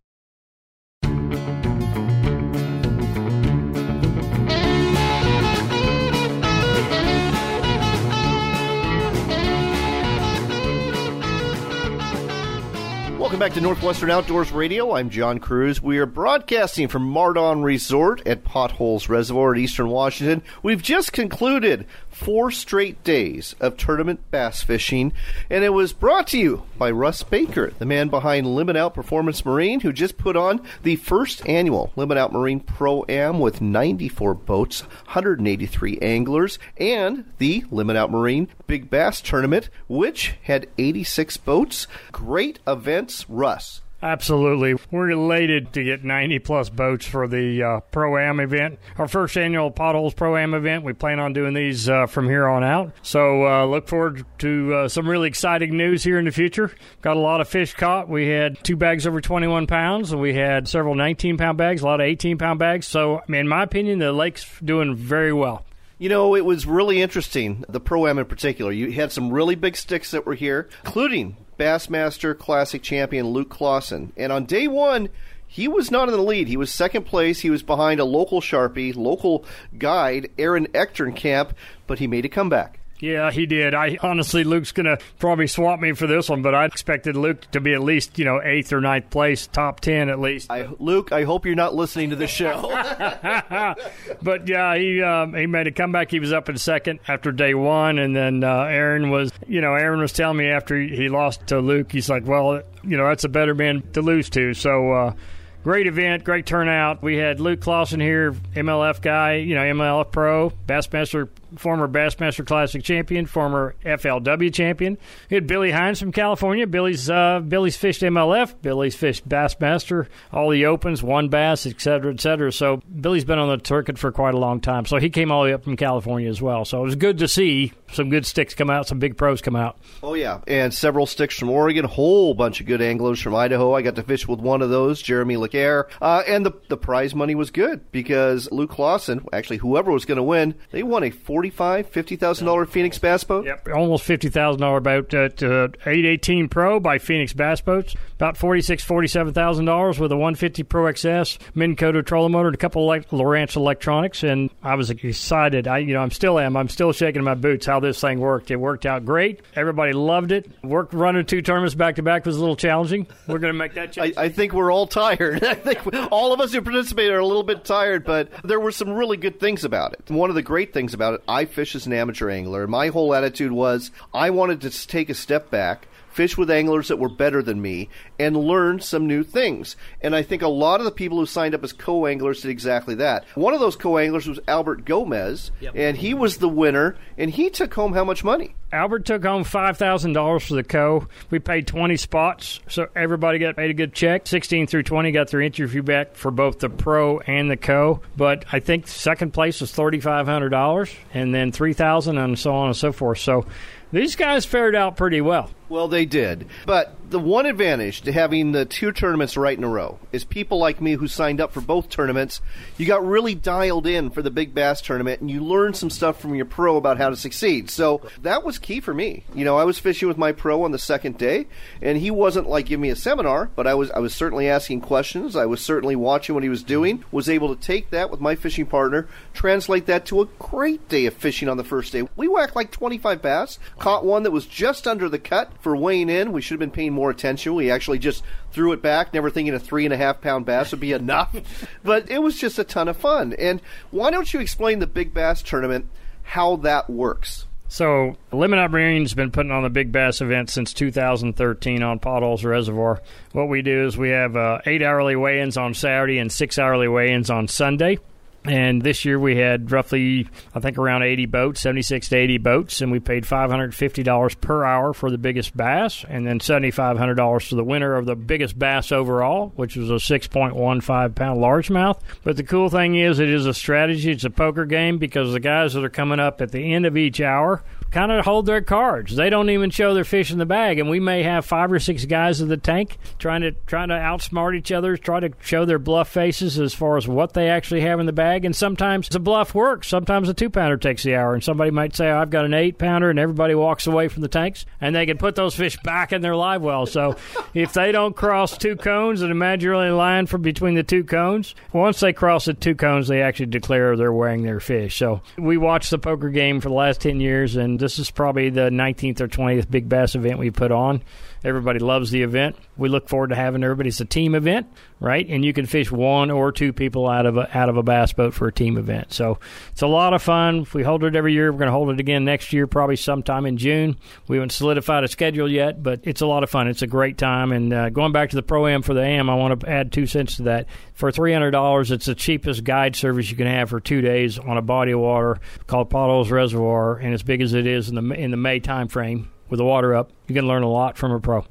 Welcome 13.34 13.48
back 13.48 13.54
to 13.54 13.60
Northwestern 13.60 14.12
Outdoors 14.12 14.52
Radio. 14.52 14.94
I'm 14.94 15.10
John 15.10 15.40
Kruse. 15.40 15.82
We 15.82 15.98
are 15.98 16.06
broadcasting 16.06 16.86
from 16.86 17.02
Mardon 17.02 17.64
Resort 17.64 18.24
at 18.28 18.44
Potholes 18.44 19.08
Reservoir 19.08 19.56
in 19.56 19.60
eastern 19.60 19.88
Washington. 19.88 20.40
We've 20.62 20.80
just 20.80 21.12
concluded 21.12 21.84
four 22.14 22.50
straight 22.50 23.02
days 23.04 23.54
of 23.60 23.76
tournament 23.76 24.20
bass 24.30 24.62
fishing, 24.62 25.12
and 25.50 25.64
it 25.64 25.72
was 25.72 25.92
brought 25.92 26.26
to 26.28 26.38
you 26.38 26.62
by 26.78 26.90
Russ 26.90 27.22
Baker, 27.22 27.72
the 27.78 27.84
man 27.84 28.08
behind 28.08 28.46
Limit 28.46 28.76
Out 28.76 28.94
Performance 28.94 29.44
Marine, 29.44 29.80
who 29.80 29.92
just 29.92 30.16
put 30.16 30.36
on 30.36 30.60
the 30.82 30.96
first 30.96 31.46
annual 31.48 31.92
Limit 31.96 32.16
Out 32.16 32.32
Marine 32.32 32.60
Pro 32.60 33.04
Am 33.08 33.40
with 33.40 33.60
94 33.60 34.34
boats, 34.34 34.82
183 34.82 35.98
anglers, 35.98 36.58
and 36.76 37.24
the 37.38 37.64
Limit 37.70 37.96
Out 37.96 38.10
Marine 38.10 38.48
Big 38.66 38.88
Bass 38.90 39.20
Tournament, 39.20 39.68
which 39.88 40.34
had 40.42 40.68
86 40.78 41.36
boats. 41.38 41.86
Great 42.12 42.60
events, 42.66 43.28
Russ. 43.28 43.80
Absolutely. 44.04 44.74
We're 44.90 45.12
elated 45.12 45.72
to 45.72 45.82
get 45.82 46.04
90 46.04 46.38
plus 46.40 46.68
boats 46.68 47.06
for 47.06 47.26
the 47.26 47.62
uh, 47.62 47.80
Pro 47.90 48.18
Am 48.18 48.38
event. 48.38 48.78
Our 48.98 49.08
first 49.08 49.34
annual 49.38 49.70
Potholes 49.70 50.12
Pro 50.12 50.36
Am 50.36 50.52
event. 50.52 50.84
We 50.84 50.92
plan 50.92 51.18
on 51.18 51.32
doing 51.32 51.54
these 51.54 51.88
uh, 51.88 52.04
from 52.04 52.28
here 52.28 52.46
on 52.46 52.62
out. 52.62 52.92
So 53.00 53.46
uh, 53.46 53.64
look 53.64 53.88
forward 53.88 54.26
to 54.40 54.74
uh, 54.74 54.88
some 54.88 55.08
really 55.08 55.28
exciting 55.28 55.78
news 55.78 56.04
here 56.04 56.18
in 56.18 56.26
the 56.26 56.32
future. 56.32 56.70
Got 57.00 57.16
a 57.16 57.20
lot 57.20 57.40
of 57.40 57.48
fish 57.48 57.72
caught. 57.72 58.10
We 58.10 58.28
had 58.28 58.62
two 58.62 58.76
bags 58.76 59.06
over 59.06 59.22
21 59.22 59.66
pounds, 59.66 60.12
and 60.12 60.20
we 60.20 60.34
had 60.34 60.68
several 60.68 60.94
19 60.94 61.38
pound 61.38 61.56
bags, 61.56 61.80
a 61.80 61.86
lot 61.86 62.00
of 62.00 62.04
18 62.04 62.36
pound 62.36 62.58
bags. 62.58 62.86
So, 62.86 63.22
in 63.26 63.48
my 63.48 63.62
opinion, 63.62 64.00
the 64.00 64.12
lake's 64.12 64.46
doing 64.62 64.94
very 64.94 65.32
well. 65.32 65.64
You 65.96 66.08
know, 66.08 66.34
it 66.34 66.44
was 66.44 66.66
really 66.66 67.00
interesting, 67.00 67.64
the 67.68 67.78
Pro 67.78 68.08
Am 68.08 68.18
in 68.18 68.24
particular. 68.24 68.72
You 68.72 68.90
had 68.90 69.12
some 69.12 69.32
really 69.32 69.54
big 69.54 69.76
sticks 69.76 70.10
that 70.10 70.26
were 70.26 70.34
here, 70.34 70.68
including 70.84 71.36
Bassmaster 71.56 72.36
Classic 72.36 72.82
champion 72.82 73.28
Luke 73.28 73.48
Clausen. 73.48 74.12
And 74.16 74.32
on 74.32 74.44
day 74.44 74.66
one, 74.66 75.08
he 75.46 75.68
was 75.68 75.92
not 75.92 76.08
in 76.08 76.14
the 76.16 76.20
lead. 76.20 76.48
He 76.48 76.56
was 76.56 76.72
second 76.72 77.04
place. 77.04 77.40
He 77.40 77.50
was 77.50 77.62
behind 77.62 78.00
a 78.00 78.04
local 78.04 78.40
Sharpie, 78.40 78.96
local 78.96 79.44
guide, 79.78 80.30
Aaron 80.36 80.66
Echternkamp, 80.68 81.52
but 81.86 82.00
he 82.00 82.08
made 82.08 82.24
a 82.24 82.28
comeback. 82.28 82.80
Yeah, 83.00 83.30
he 83.30 83.46
did. 83.46 83.74
I 83.74 83.98
honestly, 84.02 84.44
Luke's 84.44 84.72
going 84.72 84.86
to 84.86 84.98
probably 85.18 85.46
swap 85.46 85.80
me 85.80 85.92
for 85.92 86.06
this 86.06 86.28
one, 86.28 86.42
but 86.42 86.54
I 86.54 86.64
expected 86.64 87.16
Luke 87.16 87.40
to 87.50 87.60
be 87.60 87.74
at 87.74 87.82
least, 87.82 88.18
you 88.18 88.24
know, 88.24 88.40
eighth 88.42 88.72
or 88.72 88.80
ninth 88.80 89.10
place, 89.10 89.46
top 89.46 89.80
ten 89.80 90.08
at 90.08 90.20
least. 90.20 90.50
I, 90.50 90.68
Luke, 90.78 91.10
I 91.12 91.24
hope 91.24 91.44
you're 91.44 91.56
not 91.56 91.74
listening 91.74 92.10
to 92.10 92.16
the 92.16 92.28
show. 92.28 92.62
but 94.22 94.48
yeah, 94.48 94.76
he 94.76 95.02
um, 95.02 95.34
he 95.34 95.46
made 95.46 95.66
a 95.66 95.72
comeback. 95.72 96.10
He 96.10 96.20
was 96.20 96.32
up 96.32 96.48
in 96.48 96.56
second 96.56 97.00
after 97.08 97.32
day 97.32 97.54
one, 97.54 97.98
and 97.98 98.14
then 98.14 98.44
uh, 98.44 98.62
Aaron 98.62 99.10
was, 99.10 99.32
you 99.48 99.60
know, 99.60 99.74
Aaron 99.74 100.00
was 100.00 100.12
telling 100.12 100.36
me 100.36 100.46
after 100.46 100.80
he 100.80 101.08
lost 101.08 101.48
to 101.48 101.58
Luke, 101.58 101.90
he's 101.90 102.08
like, 102.08 102.26
well, 102.26 102.62
you 102.84 102.96
know, 102.96 103.08
that's 103.08 103.24
a 103.24 103.28
better 103.28 103.54
man 103.54 103.82
to 103.92 104.02
lose 104.02 104.30
to. 104.30 104.54
So. 104.54 104.92
Uh, 104.92 105.14
great 105.62 105.86
event, 105.86 106.24
great 106.24 106.44
turnout. 106.44 107.02
We 107.02 107.16
had 107.16 107.40
Luke 107.40 107.62
Clausen 107.62 107.98
here, 107.98 108.32
MLF 108.54 109.00
guy, 109.00 109.36
you 109.36 109.54
know, 109.54 109.62
MLF 109.62 110.12
pro, 110.12 110.50
Bassmaster 110.50 111.30
former 111.56 111.88
Bassmaster 111.88 112.46
Classic 112.46 112.82
champion, 112.82 113.26
former 113.26 113.74
FLW 113.84 114.52
champion. 114.52 114.98
We 115.30 115.36
had 115.36 115.46
Billy 115.46 115.70
Hines 115.70 116.00
from 116.00 116.12
California. 116.12 116.66
Billy's 116.66 117.08
uh, 117.08 117.40
Billy's 117.40 117.76
fished 117.76 118.02
MLF. 118.02 118.54
Billy's 118.62 118.96
fished 118.96 119.28
Bassmaster, 119.28 120.08
all 120.32 120.50
the 120.50 120.66
opens, 120.66 121.02
one 121.02 121.28
bass, 121.28 121.66
et 121.66 121.80
cetera, 121.80 122.12
et 122.12 122.20
cetera. 122.20 122.52
So 122.52 122.82
Billy's 123.00 123.24
been 123.24 123.38
on 123.38 123.56
the 123.56 123.64
circuit 123.64 123.98
for 123.98 124.12
quite 124.12 124.34
a 124.34 124.38
long 124.38 124.60
time. 124.60 124.86
So 124.86 124.98
he 124.98 125.10
came 125.10 125.30
all 125.30 125.42
the 125.42 125.50
way 125.50 125.54
up 125.54 125.64
from 125.64 125.76
California 125.76 126.28
as 126.28 126.40
well. 126.40 126.64
So 126.64 126.80
it 126.80 126.84
was 126.84 126.96
good 126.96 127.18
to 127.18 127.28
see 127.28 127.72
some 127.94 128.10
good 128.10 128.26
sticks 128.26 128.54
come 128.54 128.70
out, 128.70 128.86
some 128.88 128.98
big 128.98 129.16
pros 129.16 129.40
come 129.40 129.56
out. 129.56 129.78
Oh 130.02 130.14
yeah, 130.14 130.40
and 130.46 130.72
several 130.72 131.06
sticks 131.06 131.38
from 131.38 131.50
Oregon, 131.50 131.84
a 131.84 131.88
whole 131.88 132.34
bunch 132.34 132.60
of 132.60 132.66
good 132.66 132.82
anglers 132.82 133.20
from 133.20 133.34
Idaho. 133.34 133.74
I 133.74 133.82
got 133.82 133.96
to 133.96 134.02
fish 134.02 134.26
with 134.28 134.40
one 134.40 134.62
of 134.62 134.70
those, 134.70 135.00
Jeremy 135.00 135.36
LeCaire, 135.36 135.84
uh, 136.00 136.22
and 136.26 136.44
the 136.44 136.52
the 136.68 136.76
prize 136.76 137.14
money 137.14 137.34
was 137.34 137.50
good 137.50 137.90
because 137.92 138.50
Luke 138.50 138.70
Clausen, 138.70 139.24
actually 139.32 139.58
whoever 139.58 139.92
was 139.92 140.04
going 140.04 140.16
to 140.16 140.22
win, 140.22 140.54
they 140.70 140.82
won 140.82 141.04
a 141.04 141.10
forty-five, 141.10 141.88
fifty 141.88 142.16
thousand 142.16 142.46
dollar 142.46 142.66
Phoenix 142.66 142.98
Bass 142.98 143.24
boat. 143.24 143.46
Yep, 143.46 143.68
almost 143.74 144.04
fifty 144.04 144.28
thousand 144.28 144.60
dollar 144.60 144.80
boat 144.80 145.12
at 145.14 145.42
uh, 145.42 145.68
eight 145.86 146.04
eighteen 146.04 146.48
Pro 146.48 146.80
by 146.80 146.98
Phoenix 146.98 147.32
Bass 147.32 147.60
Boats. 147.60 147.94
About 148.14 148.36
forty 148.36 148.62
six, 148.62 148.82
forty 148.84 149.08
seven 149.08 149.32
thousand 149.32 149.64
dollars 149.64 149.98
with 149.98 150.12
a 150.12 150.16
one 150.16 150.34
fifty 150.34 150.62
Pro 150.62 150.84
XS, 150.92 151.38
Minn 151.54 151.76
Kota 151.76 152.02
trolling 152.02 152.32
motor, 152.32 152.48
and 152.48 152.54
a 152.54 152.58
couple 152.58 152.90
of 152.90 153.06
Lowrance 153.08 153.56
electronics, 153.56 154.22
and 154.22 154.50
I 154.62 154.74
was 154.74 154.90
excited. 154.90 155.66
I 155.68 155.78
you 155.78 155.94
know 155.94 156.00
I'm 156.00 156.10
still 156.10 156.38
am. 156.38 156.56
I'm 156.56 156.68
still 156.68 156.92
shaking 156.92 157.24
my 157.24 157.34
boots 157.34 157.66
how 157.66 157.80
this 157.84 158.00
thing 158.00 158.20
worked. 158.20 158.50
It 158.50 158.56
worked 158.56 158.86
out 158.86 159.04
great. 159.04 159.40
Everybody 159.54 159.92
loved 159.92 160.32
it. 160.32 160.50
Work 160.62 160.90
running 160.92 161.24
two 161.26 161.42
tournaments 161.42 161.74
back 161.74 161.96
to 161.96 162.02
back 162.02 162.26
was 162.26 162.36
a 162.36 162.40
little 162.40 162.56
challenging. 162.56 163.06
We're 163.26 163.38
going 163.38 163.52
to 163.52 163.58
make 163.58 163.74
that 163.74 163.92
change. 163.92 164.16
I, 164.16 164.24
I 164.24 164.28
think 164.28 164.52
we're 164.52 164.72
all 164.72 164.86
tired. 164.86 165.44
I 165.44 165.54
think 165.54 165.80
all 166.10 166.32
of 166.32 166.40
us 166.40 166.52
who 166.52 166.62
participated 166.62 167.12
are 167.12 167.18
a 167.18 167.26
little 167.26 167.42
bit 167.42 167.64
tired, 167.64 168.04
but 168.04 168.30
there 168.42 168.60
were 168.60 168.72
some 168.72 168.90
really 168.90 169.16
good 169.16 169.40
things 169.40 169.64
about 169.64 169.92
it. 169.92 170.10
One 170.10 170.30
of 170.30 170.36
the 170.36 170.42
great 170.42 170.72
things 170.72 170.94
about 170.94 171.14
it, 171.14 171.22
I 171.28 171.44
fish 171.44 171.74
as 171.74 171.86
an 171.86 171.92
amateur 171.92 172.30
angler. 172.30 172.66
My 172.66 172.88
whole 172.88 173.14
attitude 173.14 173.52
was 173.52 173.90
I 174.12 174.30
wanted 174.30 174.62
to 174.62 174.86
take 174.86 175.10
a 175.10 175.14
step 175.14 175.50
back 175.50 175.88
fish 176.14 176.38
with 176.38 176.50
anglers 176.50 176.88
that 176.88 176.98
were 176.98 177.08
better 177.08 177.42
than 177.42 177.60
me, 177.60 177.88
and 178.18 178.36
learn 178.36 178.80
some 178.80 179.06
new 179.06 179.22
things. 179.22 179.76
And 180.00 180.14
I 180.14 180.22
think 180.22 180.42
a 180.42 180.48
lot 180.48 180.80
of 180.80 180.84
the 180.84 180.90
people 180.92 181.18
who 181.18 181.26
signed 181.26 181.54
up 181.54 181.64
as 181.64 181.72
co 181.72 182.06
anglers 182.06 182.42
did 182.42 182.50
exactly 182.50 182.94
that. 182.96 183.24
One 183.34 183.52
of 183.54 183.60
those 183.60 183.76
co 183.76 183.98
anglers 183.98 184.26
was 184.28 184.40
Albert 184.48 184.84
Gomez, 184.84 185.50
Yep. 185.60 185.72
and 185.76 185.96
he 185.96 186.14
was 186.14 186.38
the 186.38 186.48
winner, 186.48 186.96
and 187.18 187.30
he 187.30 187.50
took 187.50 187.74
home 187.74 187.92
how 187.92 188.04
much 188.04 188.22
money? 188.24 188.54
Albert 188.72 189.04
took 189.04 189.22
home 189.24 189.44
five 189.44 189.76
thousand 189.78 190.14
dollars 190.14 190.44
for 190.46 190.54
the 190.54 190.64
co. 190.64 191.06
We 191.30 191.38
paid 191.38 191.66
twenty 191.66 191.96
spots, 191.96 192.60
so 192.68 192.88
everybody 192.96 193.38
got 193.38 193.56
paid 193.56 193.70
a 193.70 193.74
good 193.74 193.92
check. 193.94 194.26
Sixteen 194.26 194.66
through 194.66 194.82
twenty 194.84 195.12
got 195.12 195.28
their 195.30 195.40
interview 195.40 195.82
back 195.82 196.14
for 196.16 196.30
both 196.30 196.58
the 196.58 196.68
pro 196.68 197.20
and 197.20 197.50
the 197.50 197.56
co. 197.56 198.00
But 198.16 198.44
I 198.52 198.58
think 198.60 198.88
second 198.88 199.32
place 199.32 199.60
was 199.60 199.70
thirty 199.72 200.00
five 200.00 200.26
hundred 200.26 200.48
dollars, 200.50 200.92
and 201.12 201.34
then 201.34 201.52
three 201.52 201.72
thousand, 201.72 202.18
and 202.18 202.36
so 202.38 202.52
on 202.54 202.66
and 202.66 202.76
so 202.76 202.90
forth. 202.92 203.18
So 203.18 203.46
these 203.92 204.16
guys 204.16 204.44
fared 204.44 204.74
out 204.74 204.96
pretty 204.96 205.20
well. 205.20 205.50
Well, 205.74 205.88
they 205.88 206.04
did. 206.04 206.46
But 206.66 206.94
the 207.10 207.18
one 207.18 207.46
advantage 207.46 208.02
to 208.02 208.12
having 208.12 208.52
the 208.52 208.64
two 208.64 208.92
tournaments 208.92 209.36
right 209.36 209.58
in 209.58 209.64
a 209.64 209.68
row 209.68 209.98
is 210.12 210.24
people 210.24 210.58
like 210.58 210.80
me 210.80 210.92
who 210.92 211.08
signed 211.08 211.40
up 211.40 211.52
for 211.52 211.60
both 211.60 211.88
tournaments, 211.88 212.40
you 212.78 212.86
got 212.86 213.04
really 213.04 213.34
dialed 213.34 213.86
in 213.86 214.10
for 214.10 214.22
the 214.22 214.30
Big 214.30 214.54
Bass 214.54 214.80
tournament 214.80 215.20
and 215.20 215.30
you 215.30 215.40
learned 215.40 215.76
some 215.76 215.90
stuff 215.90 216.20
from 216.20 216.36
your 216.36 216.44
pro 216.44 216.76
about 216.76 216.98
how 216.98 217.10
to 217.10 217.16
succeed. 217.16 217.70
So 217.70 218.02
that 218.22 218.44
was 218.44 218.58
key 218.58 218.80
for 218.80 218.94
me. 218.94 219.24
You 219.34 219.44
know, 219.44 219.56
I 219.56 219.64
was 219.64 219.78
fishing 219.78 220.06
with 220.06 220.16
my 220.16 220.30
pro 220.30 220.62
on 220.62 220.70
the 220.70 220.78
second 220.78 221.18
day 221.18 221.46
and 221.82 221.98
he 221.98 222.10
wasn't 222.10 222.48
like 222.48 222.66
giving 222.66 222.82
me 222.82 222.90
a 222.90 222.96
seminar, 222.96 223.50
but 223.56 223.66
I 223.66 223.74
was 223.74 223.90
I 223.90 223.98
was 223.98 224.14
certainly 224.14 224.48
asking 224.48 224.80
questions. 224.80 225.34
I 225.34 225.46
was 225.46 225.60
certainly 225.60 225.96
watching 225.96 226.34
what 226.36 226.44
he 226.44 226.48
was 226.48 226.62
doing, 226.62 227.04
was 227.10 227.28
able 227.28 227.54
to 227.54 227.60
take 227.60 227.90
that 227.90 228.10
with 228.10 228.20
my 228.20 228.36
fishing 228.36 228.66
partner, 228.66 229.08
translate 229.32 229.86
that 229.86 230.06
to 230.06 230.22
a 230.22 230.26
great 230.38 230.88
day 230.88 231.06
of 231.06 231.14
fishing 231.14 231.48
on 231.48 231.56
the 231.56 231.64
first 231.64 231.92
day. 231.92 232.08
We 232.14 232.28
whacked 232.28 232.54
like 232.54 232.70
25 232.70 233.20
bass, 233.20 233.58
caught 233.80 234.04
one 234.04 234.22
that 234.22 234.30
was 234.30 234.46
just 234.46 234.86
under 234.86 235.08
the 235.08 235.18
cut 235.18 235.52
for 235.64 235.76
weighing 235.76 236.10
in. 236.10 236.30
We 236.30 236.42
should 236.42 236.54
have 236.54 236.60
been 236.60 236.70
paying 236.70 236.92
more 236.92 237.10
attention. 237.10 237.54
We 237.54 237.70
actually 237.70 237.98
just 237.98 238.22
threw 238.52 238.72
it 238.72 238.82
back, 238.82 239.12
never 239.12 239.30
thinking 239.30 239.54
a 239.54 239.58
three 239.58 239.84
and 239.84 239.92
a 239.92 239.96
half 239.96 240.20
pound 240.20 240.46
bass 240.46 240.70
would 240.70 240.78
be 240.78 240.92
enough. 240.92 241.34
but 241.82 242.08
it 242.08 242.22
was 242.22 242.38
just 242.38 242.58
a 242.58 242.64
ton 242.64 242.86
of 242.86 242.96
fun. 242.96 243.32
And 243.32 243.60
why 243.90 244.12
don't 244.12 244.32
you 244.32 244.38
explain 244.38 244.78
the 244.78 244.86
Big 244.86 245.12
Bass 245.12 245.42
tournament, 245.42 245.88
how 246.22 246.56
that 246.56 246.88
works? 246.88 247.46
So, 247.66 248.16
Limit 248.30 248.70
Marine's 248.70 249.14
been 249.14 249.32
putting 249.32 249.50
on 249.50 249.64
the 249.64 249.70
Big 249.70 249.90
Bass 249.90 250.20
event 250.20 250.50
since 250.50 250.72
2013 250.74 251.82
on 251.82 251.98
Potholes 251.98 252.44
Reservoir. 252.44 253.00
What 253.32 253.48
we 253.48 253.62
do 253.62 253.86
is 253.86 253.96
we 253.96 254.10
have 254.10 254.36
uh, 254.36 254.60
eight 254.66 254.82
hourly 254.82 255.16
weigh 255.16 255.40
ins 255.40 255.56
on 255.56 255.74
Saturday 255.74 256.18
and 256.18 256.30
six 256.30 256.56
hourly 256.58 256.86
weigh 256.86 257.12
ins 257.12 257.30
on 257.30 257.48
Sunday. 257.48 257.98
And 258.44 258.82
this 258.82 259.06
year 259.06 259.18
we 259.18 259.36
had 259.36 259.72
roughly, 259.72 260.28
I 260.54 260.60
think, 260.60 260.76
around 260.76 261.02
80 261.02 261.26
boats, 261.26 261.62
76 261.62 262.10
to 262.10 262.16
80 262.16 262.38
boats, 262.38 262.80
and 262.82 262.92
we 262.92 263.00
paid 263.00 263.24
$550 263.24 264.40
per 264.40 264.64
hour 264.64 264.92
for 264.92 265.10
the 265.10 265.16
biggest 265.16 265.56
bass, 265.56 266.04
and 266.06 266.26
then 266.26 266.40
$7,500 266.40 267.48
for 267.48 267.54
the 267.54 267.64
winner 267.64 267.94
of 267.94 268.04
the 268.04 268.14
biggest 268.14 268.58
bass 268.58 268.92
overall, 268.92 269.52
which 269.56 269.76
was 269.76 269.90
a 269.90 269.94
6.15 269.94 271.14
pound 271.14 271.40
largemouth. 271.40 272.00
But 272.22 272.36
the 272.36 272.42
cool 272.42 272.68
thing 272.68 272.96
is, 272.96 273.18
it 273.18 273.30
is 273.30 273.46
a 273.46 273.54
strategy. 273.54 274.10
It's 274.10 274.24
a 274.24 274.30
poker 274.30 274.66
game 274.66 274.98
because 274.98 275.32
the 275.32 275.40
guys 275.40 275.72
that 275.72 275.84
are 275.84 275.88
coming 275.88 276.20
up 276.20 276.42
at 276.42 276.52
the 276.52 276.74
end 276.74 276.84
of 276.84 276.98
each 276.98 277.22
hour 277.22 277.62
kind 277.90 278.10
of 278.10 278.24
hold 278.24 278.46
their 278.46 278.60
cards. 278.60 279.14
They 279.14 279.30
don't 279.30 279.50
even 279.50 279.70
show 279.70 279.94
their 279.94 280.04
fish 280.04 280.30
in 280.30 280.38
the 280.38 280.46
bag, 280.46 280.78
and 280.78 280.88
we 280.88 281.00
may 281.00 281.22
have 281.22 281.44
five 281.44 281.70
or 281.72 281.78
six 281.78 282.04
guys 282.04 282.40
in 282.40 282.48
the 282.48 282.56
tank 282.56 282.98
trying 283.18 283.42
to 283.42 283.52
trying 283.66 283.88
to 283.88 283.94
outsmart 283.94 284.56
each 284.56 284.72
other, 284.72 284.96
try 284.96 285.20
to 285.20 285.30
show 285.40 285.64
their 285.64 285.78
bluff 285.78 286.08
faces 286.08 286.58
as 286.58 286.74
far 286.74 286.96
as 286.96 287.06
what 287.06 287.34
they 287.34 287.48
actually 287.48 287.82
have 287.82 288.00
in 288.00 288.06
the 288.06 288.12
bag. 288.12 288.44
And 288.44 288.54
sometimes 288.54 289.08
the 289.08 289.20
bluff 289.20 289.54
works. 289.54 289.88
Sometimes 289.88 290.28
a 290.28 290.34
two 290.34 290.50
pounder 290.50 290.76
takes 290.76 291.02
the 291.02 291.14
hour, 291.14 291.34
and 291.34 291.44
somebody 291.44 291.70
might 291.70 291.94
say, 291.94 292.10
"I've 292.10 292.30
got 292.30 292.44
an 292.44 292.54
eight 292.54 292.78
pounder," 292.78 293.10
and 293.10 293.18
everybody 293.18 293.54
walks 293.54 293.86
away 293.86 294.08
from 294.08 294.22
the 294.22 294.28
tanks, 294.28 294.66
and 294.80 294.94
they 294.94 295.06
can 295.06 295.18
put 295.18 295.34
those 295.34 295.54
fish 295.54 295.76
back 295.82 296.12
in 296.12 296.22
their 296.22 296.36
live 296.36 296.62
well. 296.62 296.86
So 296.86 297.16
if 297.54 297.72
they 297.72 297.92
don't 297.92 298.16
cross 298.16 298.56
two 298.56 298.76
cones, 298.76 299.22
and 299.22 299.30
imagine 299.30 299.64
you're 299.64 299.84
line 299.92 300.26
from 300.26 300.42
between 300.42 300.74
the 300.74 300.82
two 300.82 301.04
cones, 301.04 301.54
once 301.72 302.00
they 302.00 302.12
cross 302.12 302.44
the 302.46 302.54
two 302.54 302.74
cones, 302.74 303.08
they 303.08 303.22
actually 303.22 303.46
declare 303.46 303.96
they're 303.96 304.12
weighing 304.12 304.42
their 304.42 304.60
fish. 304.60 304.96
So 304.96 305.20
we 305.38 305.56
watched 305.56 305.90
the 305.90 305.98
poker 305.98 306.30
game 306.30 306.60
for 306.60 306.68
the 306.68 306.74
last 306.74 307.00
ten 307.00 307.20
years, 307.20 307.56
and 307.56 307.78
this 307.84 307.98
is 307.98 308.10
probably 308.10 308.48
the 308.48 308.70
19th 308.70 309.20
or 309.20 309.28
20th 309.28 309.70
big 309.70 309.88
bass 309.88 310.14
event 310.14 310.38
we 310.38 310.50
put 310.50 310.72
on. 310.72 311.02
Everybody 311.44 311.78
loves 311.78 312.10
the 312.10 312.22
event. 312.22 312.56
We 312.76 312.88
look 312.88 313.08
forward 313.08 313.28
to 313.28 313.36
having 313.36 313.62
everybody. 313.62 313.90
It's 313.90 314.00
a 314.00 314.06
team 314.06 314.34
event, 314.34 314.66
right? 314.98 315.26
And 315.28 315.44
you 315.44 315.52
can 315.52 315.66
fish 315.66 315.92
one 315.92 316.30
or 316.30 316.52
two 316.52 316.72
people 316.72 317.06
out 317.06 317.26
of 317.26 317.36
a, 317.36 317.56
out 317.56 317.68
of 317.68 317.76
a 317.76 317.82
bass 317.82 318.12
boat 318.14 318.32
for 318.32 318.48
a 318.48 318.52
team 318.52 318.78
event. 318.78 319.12
So 319.12 319.38
it's 319.70 319.82
a 319.82 319.86
lot 319.86 320.14
of 320.14 320.22
fun. 320.22 320.60
If 320.60 320.72
we 320.72 320.82
hold 320.82 321.04
it 321.04 321.14
every 321.14 321.34
year. 321.34 321.52
We're 321.52 321.58
going 321.58 321.68
to 321.68 321.72
hold 321.72 321.90
it 321.90 322.00
again 322.00 322.24
next 322.24 322.52
year, 322.52 322.66
probably 322.66 322.96
sometime 322.96 323.44
in 323.44 323.58
June. 323.58 323.98
We 324.26 324.36
haven't 324.36 324.52
solidified 324.52 325.04
a 325.04 325.08
schedule 325.08 325.50
yet, 325.50 325.82
but 325.82 326.00
it's 326.04 326.22
a 326.22 326.26
lot 326.26 326.42
of 326.42 326.50
fun. 326.50 326.66
It's 326.66 326.82
a 326.82 326.86
great 326.86 327.18
time. 327.18 327.52
And 327.52 327.72
uh, 327.72 327.90
going 327.90 328.12
back 328.12 328.30
to 328.30 328.36
the 328.36 328.42
pro 328.42 328.66
am 328.66 328.82
for 328.82 328.94
the 328.94 329.04
am, 329.04 329.28
I 329.28 329.34
want 329.34 329.60
to 329.60 329.68
add 329.68 329.92
two 329.92 330.06
cents 330.06 330.36
to 330.36 330.44
that. 330.44 330.66
For 330.94 331.10
three 331.10 331.32
hundred 331.32 331.50
dollars, 331.50 331.90
it's 331.90 332.06
the 332.06 332.14
cheapest 332.14 332.64
guide 332.64 332.96
service 332.96 333.30
you 333.30 333.36
can 333.36 333.48
have 333.48 333.68
for 333.68 333.80
two 333.80 334.00
days 334.00 334.38
on 334.38 334.56
a 334.56 334.62
body 334.62 334.92
of 334.92 335.00
water 335.00 335.40
called 335.66 335.90
Potholes 335.90 336.30
Reservoir, 336.30 336.96
and 336.96 337.12
as 337.12 337.22
big 337.22 337.42
as 337.42 337.52
it 337.52 337.66
is 337.66 337.88
in 337.88 337.96
the 337.96 338.14
in 338.14 338.30
the 338.30 338.36
May 338.36 338.60
time 338.60 338.88
frame 338.88 339.28
with 339.48 339.58
the 339.58 339.64
water 339.64 339.94
up, 339.94 340.10
you 340.26 340.34
can 340.34 340.46
learn 340.46 340.62
a 340.62 340.70
lot 340.70 340.96
from 340.96 341.12
a 341.12 341.20
pro. 341.20 341.44